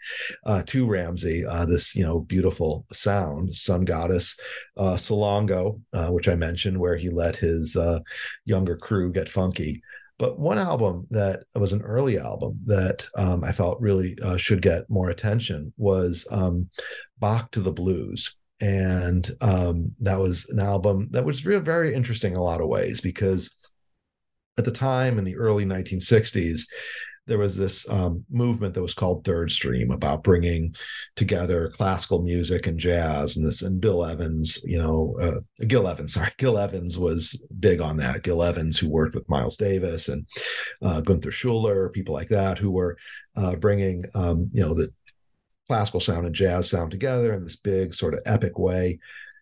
uh, 0.46 0.62
to 0.66 0.86
Ramsey 0.86 1.46
uh, 1.46 1.64
this 1.64 1.94
you 1.94 2.02
know 2.02 2.20
beautiful 2.20 2.86
sound. 2.92 3.54
Sun 3.54 3.84
Goddess, 3.84 4.36
uh, 4.76 4.94
Salongo, 4.94 5.80
uh, 5.92 6.08
which 6.08 6.28
I 6.28 6.34
mentioned, 6.34 6.78
where 6.78 6.96
he 6.96 7.08
let 7.08 7.36
his 7.36 7.76
younger 8.44 8.76
crew 8.76 9.12
get 9.12 9.28
funky. 9.28 9.82
But 10.18 10.38
one 10.38 10.58
album 10.58 11.06
that 11.10 11.44
was 11.54 11.72
an 11.72 11.82
early 11.82 12.18
album 12.18 12.58
that 12.66 13.06
um, 13.16 13.44
I 13.44 13.52
felt 13.52 13.80
really 13.80 14.16
uh, 14.22 14.36
should 14.36 14.62
get 14.62 14.88
more 14.88 15.10
attention 15.10 15.72
was 15.76 16.26
um, 16.30 16.70
Bach 17.18 17.50
to 17.52 17.60
the 17.60 17.72
Blues. 17.72 18.34
And 18.60 19.30
um, 19.42 19.92
that 20.00 20.18
was 20.18 20.48
an 20.48 20.58
album 20.58 21.08
that 21.10 21.24
was 21.24 21.44
real, 21.44 21.60
very 21.60 21.94
interesting 21.94 22.32
in 22.32 22.38
a 22.38 22.42
lot 22.42 22.62
of 22.62 22.68
ways 22.68 23.02
because 23.02 23.54
at 24.56 24.64
the 24.64 24.72
time 24.72 25.18
in 25.18 25.24
the 25.24 25.36
early 25.36 25.66
1960s, 25.66 26.62
there 27.26 27.38
was 27.38 27.56
this 27.56 27.88
um, 27.90 28.24
movement 28.30 28.74
that 28.74 28.82
was 28.82 28.94
called 28.94 29.24
Third 29.24 29.50
Stream 29.50 29.90
about 29.90 30.22
bringing 30.22 30.74
together 31.16 31.70
classical 31.70 32.22
music 32.22 32.66
and 32.66 32.78
jazz, 32.78 33.36
and 33.36 33.46
this 33.46 33.62
and 33.62 33.80
Bill 33.80 34.04
Evans, 34.04 34.60
you 34.64 34.78
know, 34.78 35.16
uh, 35.20 35.64
Gil 35.66 35.88
Evans, 35.88 36.12
sorry, 36.14 36.32
Gil 36.38 36.58
Evans 36.58 36.98
was 36.98 37.44
big 37.58 37.80
on 37.80 37.96
that. 37.96 38.22
Gil 38.22 38.42
Evans, 38.42 38.78
who 38.78 38.88
worked 38.88 39.14
with 39.14 39.28
Miles 39.28 39.56
Davis 39.56 40.08
and 40.08 40.26
uh, 40.82 41.00
Gunther 41.00 41.30
Schuller, 41.30 41.92
people 41.92 42.14
like 42.14 42.28
that, 42.28 42.58
who 42.58 42.70
were 42.70 42.96
uh, 43.36 43.56
bringing, 43.56 44.04
um, 44.14 44.48
you 44.52 44.62
know, 44.62 44.74
the 44.74 44.92
classical 45.66 46.00
sound 46.00 46.26
and 46.26 46.34
jazz 46.34 46.70
sound 46.70 46.92
together 46.92 47.34
in 47.34 47.42
this 47.42 47.56
big 47.56 47.92
sort 47.92 48.14
of 48.14 48.20
epic 48.24 48.56
way. 48.56 49.00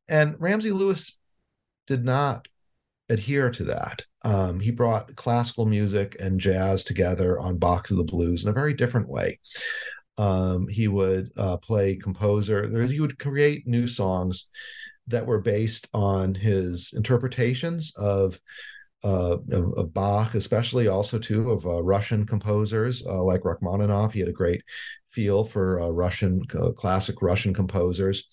And 0.09 0.37
Ramsey 0.39 0.73
Lewis 0.73 1.17
did 1.87 2.05
not 2.05 2.49
adhere 3.09 3.51
to 3.51 3.65
that. 3.65 4.03
Um, 4.23 4.61
he 4.61 4.71
brought 4.71 5.15
classical 5.17 5.67
music 5.67 6.17
and 6.21 6.41
jazz 6.41 6.85
together 6.85 7.39
on 7.39 7.59
Bach 7.59 7.87
to 7.89 7.95
the 7.95 8.05
Blues 8.05 8.45
in 8.45 8.51
a 8.51 8.55
very 8.55 8.75
different 8.75 9.09
way. 9.09 9.39
Um, 10.17 10.69
he 10.69 10.89
would 10.89 11.31
uh, 11.37 11.57
play 11.59 11.97
composer, 11.97 12.87
he 12.87 13.01
would 13.01 13.19
create 13.19 13.67
new 13.67 13.87
songs 13.87 14.49
that 15.09 15.27
were 15.27 15.41
based 15.41 15.89
on 15.93 16.35
his 16.35 16.93
interpretations 16.97 17.93
of 17.97 18.39
uh, 19.03 19.37
of, 19.51 19.75
of, 19.77 19.93
Bach, 19.93 20.35
especially 20.35 20.89
also 20.89 21.19
too 21.19 21.51
of 21.51 21.67
uh, 21.67 21.83
Russian 21.83 22.25
composers 22.25 23.05
uh, 23.05 23.23
like 23.23 23.45
Rachmaninoff. 23.45 24.15
He 24.15 24.21
had 24.21 24.31
a 24.31 24.33
great 24.33 24.63
feel 25.11 25.45
for 25.45 25.79
uh, 25.83 25.91
Russian 25.91 26.41
uh, 26.59 26.71
classic 26.71 27.21
Russian 27.21 27.53
composers, 27.53 28.25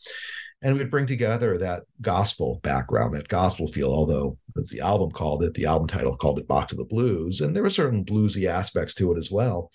and 0.62 0.78
we'd 0.78 0.92
bring 0.92 1.08
together 1.08 1.58
that 1.58 1.84
gospel 2.02 2.60
background, 2.64 3.16
that 3.16 3.28
gospel 3.28 3.68
feel. 3.68 3.92
Although, 3.92 4.38
as 4.60 4.70
the 4.70 4.82
album 4.82 5.12
called 5.12 5.44
it, 5.44 5.54
the 5.54 5.66
album 5.66 5.88
title 5.88 6.16
called 6.16 6.40
it 6.40 6.48
"Bach 6.48 6.68
to 6.70 6.76
the 6.76 6.86
Blues," 6.86 7.42
and 7.42 7.56
there 7.56 7.64
were 7.64 7.70
certain 7.70 8.06
bluesy 8.06 8.48
aspects 8.48 8.94
to 8.96 9.12
it 9.12 9.18
as 9.18 9.32
well. 9.32 9.72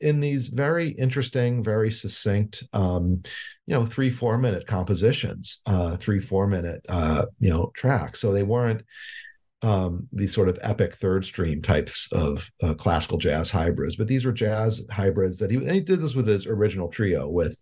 In 0.00 0.20
these 0.20 0.48
very 0.48 0.90
interesting, 0.90 1.64
very 1.64 1.90
succinct, 1.90 2.62
um, 2.72 3.22
you 3.66 3.74
know, 3.74 3.84
three 3.86 4.10
four 4.10 4.38
minute 4.38 4.66
compositions, 4.66 5.62
uh, 5.66 5.96
three 5.96 6.20
four 6.20 6.46
minute, 6.46 6.84
uh, 6.88 7.26
you 7.40 7.50
know, 7.50 7.72
tracks. 7.74 8.20
So 8.20 8.32
they 8.32 8.44
weren't 8.44 8.82
um, 9.62 10.08
these 10.12 10.32
sort 10.32 10.48
of 10.48 10.58
epic 10.62 10.94
third 10.94 11.24
stream 11.24 11.60
types 11.60 12.10
of 12.12 12.48
uh, 12.62 12.74
classical 12.74 13.18
jazz 13.18 13.50
hybrids, 13.50 13.96
but 13.96 14.08
these 14.08 14.24
were 14.24 14.32
jazz 14.32 14.82
hybrids 14.90 15.38
that 15.38 15.50
he, 15.50 15.58
he 15.58 15.80
did 15.80 16.00
this 16.00 16.14
with 16.14 16.26
his 16.26 16.46
original 16.46 16.88
trio 16.88 17.28
with 17.28 17.56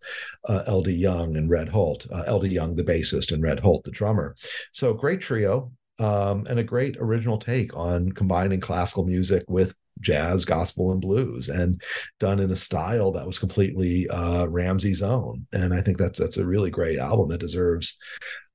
uh, 0.48 0.62
L.D. 0.66 0.92
Young 0.92 1.36
and 1.36 1.50
Red 1.50 1.68
Holt, 1.68 2.06
uh, 2.12 2.22
L.D. 2.26 2.48
Young, 2.48 2.76
the 2.76 2.84
bassist, 2.84 3.32
and 3.32 3.42
Red 3.42 3.60
Holt, 3.60 3.84
the 3.84 3.90
drummer. 3.90 4.36
So 4.72 4.94
great 4.94 5.20
trio 5.20 5.72
um, 5.98 6.46
and 6.48 6.58
a 6.58 6.64
great 6.64 6.96
original 7.00 7.38
take 7.38 7.76
on 7.76 8.12
combining 8.12 8.60
classical 8.60 9.04
music 9.04 9.44
with 9.48 9.74
jazz, 10.00 10.44
gospel, 10.44 10.92
and 10.92 11.00
blues, 11.00 11.48
and 11.48 11.80
done 12.20 12.38
in 12.38 12.50
a 12.50 12.56
style 12.56 13.10
that 13.12 13.26
was 13.26 13.38
completely 13.38 14.08
uh, 14.08 14.46
Ramsey's 14.46 15.02
own. 15.02 15.46
And 15.52 15.74
I 15.74 15.82
think 15.82 15.98
that's 15.98 16.18
that's 16.18 16.36
a 16.36 16.46
really 16.46 16.70
great 16.70 16.98
album 16.98 17.28
that 17.30 17.40
deserves 17.40 17.98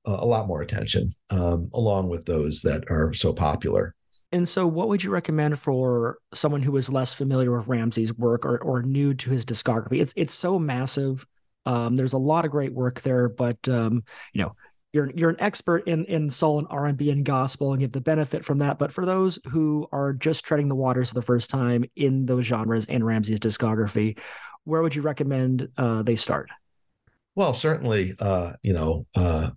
a 0.04 0.26
lot 0.26 0.46
more 0.46 0.62
attention, 0.62 1.14
um, 1.30 1.70
along 1.74 2.08
with 2.08 2.24
those 2.24 2.62
that 2.62 2.84
are 2.90 3.12
so 3.12 3.32
popular. 3.32 3.94
And 4.32 4.48
so, 4.48 4.66
what 4.66 4.88
would 4.88 5.02
you 5.02 5.10
recommend 5.10 5.58
for 5.60 6.18
someone 6.32 6.62
who 6.62 6.76
is 6.76 6.90
less 6.90 7.14
familiar 7.14 7.56
with 7.56 7.68
Ramsey's 7.68 8.12
work 8.14 8.44
or, 8.44 8.58
or 8.58 8.82
new 8.82 9.14
to 9.14 9.30
his 9.30 9.46
discography? 9.46 10.00
It's 10.00 10.12
it's 10.16 10.34
so 10.34 10.58
massive. 10.58 11.24
Um, 11.66 11.96
there's 11.96 12.12
a 12.12 12.18
lot 12.18 12.44
of 12.44 12.50
great 12.50 12.74
work 12.74 13.00
there, 13.02 13.28
but 13.28 13.68
um, 13.68 14.02
you 14.32 14.42
know, 14.42 14.56
you're 14.94 15.10
you're 15.14 15.30
an 15.30 15.40
expert 15.40 15.86
in 15.86 16.04
in 16.06 16.30
soul 16.30 16.60
and 16.60 16.68
R&B 16.70 17.10
and 17.10 17.24
gospel 17.24 17.72
and 17.72 17.82
you 17.82 17.86
have 17.86 17.92
the 17.92 18.00
benefit 18.00 18.44
from 18.44 18.58
that 18.58 18.78
but 18.78 18.92
for 18.92 19.04
those 19.04 19.40
who 19.50 19.88
are 19.90 20.12
just 20.12 20.44
treading 20.44 20.68
the 20.68 20.74
waters 20.74 21.08
for 21.08 21.14
the 21.14 21.22
first 21.22 21.50
time 21.50 21.84
in 21.96 22.24
those 22.26 22.46
genres 22.46 22.86
and 22.86 23.04
Ramsey's 23.04 23.40
discography 23.40 24.16
where 24.62 24.82
would 24.82 24.94
you 24.94 25.02
recommend 25.02 25.68
uh, 25.76 26.02
they 26.02 26.14
start 26.14 26.48
well 27.34 27.52
certainly 27.52 28.14
uh, 28.20 28.52
you 28.62 28.72
know 28.72 29.04
uh, 29.16 29.50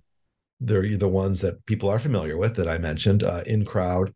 they're 0.59 0.97
the 0.97 1.07
ones 1.07 1.41
that 1.41 1.65
people 1.65 1.89
are 1.89 1.99
familiar 1.99 2.37
with 2.37 2.55
that 2.55 2.67
I 2.67 2.77
mentioned 2.77 3.23
uh, 3.23 3.43
in 3.45 3.65
crowd 3.65 4.13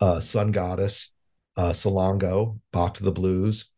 uh, 0.00 0.20
sun 0.20 0.52
goddess 0.52 1.12
uh, 1.56 1.72
Salongo, 1.72 2.58
Bach 2.72 2.94
to 2.94 3.02
the 3.02 3.10
Blues, 3.10 3.70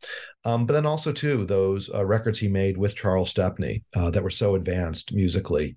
um, 0.44 0.66
but 0.66 0.74
then 0.74 0.84
also 0.86 1.12
too 1.12 1.46
those 1.46 1.88
records 1.88 2.38
he 2.38 2.48
made 2.48 2.76
with 2.76 2.94
Charles 2.94 3.30
Stepney 3.30 3.84
that 3.94 4.22
were 4.22 4.30
so 4.30 4.54
advanced 4.54 5.14
musically. 5.14 5.76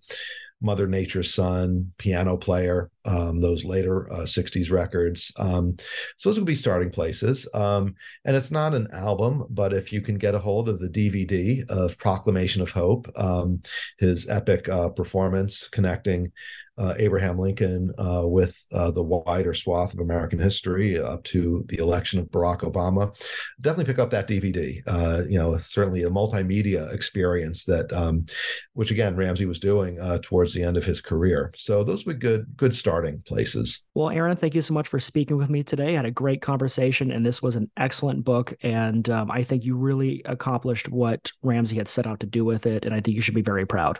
Mother 0.64 0.88
Nature's 0.88 1.34
Son, 1.34 1.92
piano 1.98 2.38
player, 2.38 2.90
um, 3.06 3.42
those 3.42 3.66
later 3.66 4.12
uh, 4.12 4.22
60s 4.22 4.72
records. 4.72 5.32
Um, 5.38 5.76
so 6.18 6.30
those 6.30 6.40
would 6.40 6.48
be 6.48 6.56
starting 6.56 6.90
places. 6.90 7.48
Um, 7.54 7.96
and 8.26 8.36
it's 8.36 8.52
not 8.52 8.74
an 8.74 8.88
album, 8.94 9.46
but 9.50 9.74
if 9.74 9.92
you 9.92 10.02
can 10.02 10.18
get 10.18 10.36
a 10.36 10.40
hold 10.40 10.70
of 10.70 10.80
the 10.80 10.88
DVD 10.88 11.70
of 11.70 11.98
Proclamation 11.98 12.62
of 12.62 12.72
Hope, 12.72 13.12
um, 13.18 13.62
his 14.00 14.30
epic 14.30 14.70
uh, 14.70 14.90
performance 14.90 15.68
connecting 15.68 16.32
uh, 16.78 16.94
Abraham 16.98 17.40
Lincoln 17.40 17.92
uh, 17.98 18.28
with 18.28 18.60
uh, 18.72 18.92
the 18.92 19.04
wider 19.04 19.54
swath 19.54 19.94
of 19.94 20.00
American 20.00 20.40
history 20.40 21.00
up 21.00 21.24
to 21.26 21.64
the 21.68 21.78
election 21.78 22.20
of 22.20 22.28
Barack 22.28 22.62
Obama. 22.62 23.16
Definitely 23.62 23.92
pick 23.92 24.00
up 24.00 24.10
that 24.12 24.28
DVD. 24.28 24.82
Uh, 24.88 25.24
you 25.28 25.38
know, 25.38 25.56
certainly 25.58 26.04
a 26.04 26.10
multimedia 26.10 26.92
experience 26.94 27.64
that, 27.66 27.92
um, 27.94 28.26
which 28.74 28.92
again 28.92 29.16
Ramsey 29.16 29.46
was 29.46 29.60
doing 29.60 30.00
uh, 30.00 30.20
towards 30.24 30.54
the 30.54 30.64
end 30.64 30.78
of 30.78 30.86
his 30.86 31.02
career. 31.02 31.54
So 31.58 31.84
those 31.84 32.04
be 32.04 32.14
good, 32.14 32.46
good 32.56 32.74
starting 32.74 33.22
places. 33.22 33.86
Well, 33.94 34.10
Aaron, 34.10 34.36
thank 34.36 34.56
you 34.56 34.62
so 34.62 34.74
much 34.74 34.88
for 34.88 35.00
speaking 35.00 35.38
with 35.38 35.50
me 35.50 35.64
today. 35.64 35.94
I 35.94 35.98
had 35.98 36.06
a 36.06 36.12
great 36.12 36.42
conversation, 36.42 37.12
and 37.12 37.26
this 37.26 37.42
was 37.42 37.56
an 37.56 37.70
excellent 37.78 38.24
book. 38.24 38.54
And 38.64 39.10
um, 39.10 39.30
I 39.30 39.44
think 39.44 39.64
you 39.64 39.76
really 39.76 40.22
accomplished 40.26 40.90
what 40.90 41.32
Ramsey 41.42 41.78
had 41.78 41.88
set 41.88 42.08
out 42.08 42.20
to 42.22 42.26
do 42.26 42.44
with 42.44 42.66
it, 42.66 42.86
and 42.86 42.94
I 42.94 43.00
think 43.00 43.16
you 43.16 43.22
should 43.22 43.36
be 43.36 43.42
very 43.42 43.66
proud. 43.66 44.00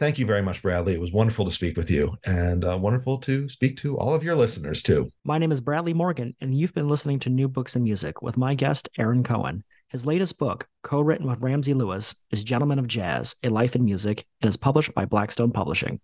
Thank 0.00 0.18
you 0.18 0.26
very 0.26 0.42
much, 0.42 0.62
Bradley. 0.62 0.94
It 0.94 1.00
was 1.00 1.10
wonderful 1.10 1.44
to 1.44 1.50
speak 1.50 1.76
with 1.76 1.90
you 1.90 2.16
and 2.24 2.64
uh, 2.64 2.78
wonderful 2.80 3.18
to 3.18 3.48
speak 3.48 3.76
to 3.78 3.98
all 3.98 4.14
of 4.14 4.22
your 4.22 4.36
listeners, 4.36 4.80
too. 4.80 5.10
My 5.24 5.38
name 5.38 5.50
is 5.50 5.60
Bradley 5.60 5.92
Morgan, 5.92 6.36
and 6.40 6.56
you've 6.56 6.72
been 6.72 6.88
listening 6.88 7.18
to 7.20 7.30
New 7.30 7.48
Books 7.48 7.74
in 7.74 7.82
Music 7.82 8.22
with 8.22 8.36
my 8.36 8.54
guest, 8.54 8.88
Aaron 8.96 9.24
Cohen. 9.24 9.64
His 9.88 10.06
latest 10.06 10.38
book, 10.38 10.68
co 10.84 11.00
written 11.00 11.26
with 11.26 11.40
Ramsey 11.40 11.74
Lewis, 11.74 12.14
is 12.30 12.44
Gentleman 12.44 12.78
of 12.78 12.86
Jazz 12.86 13.34
A 13.42 13.48
Life 13.48 13.74
in 13.74 13.84
Music 13.84 14.24
and 14.40 14.48
is 14.48 14.56
published 14.56 14.94
by 14.94 15.04
Blackstone 15.04 15.50
Publishing. 15.50 15.98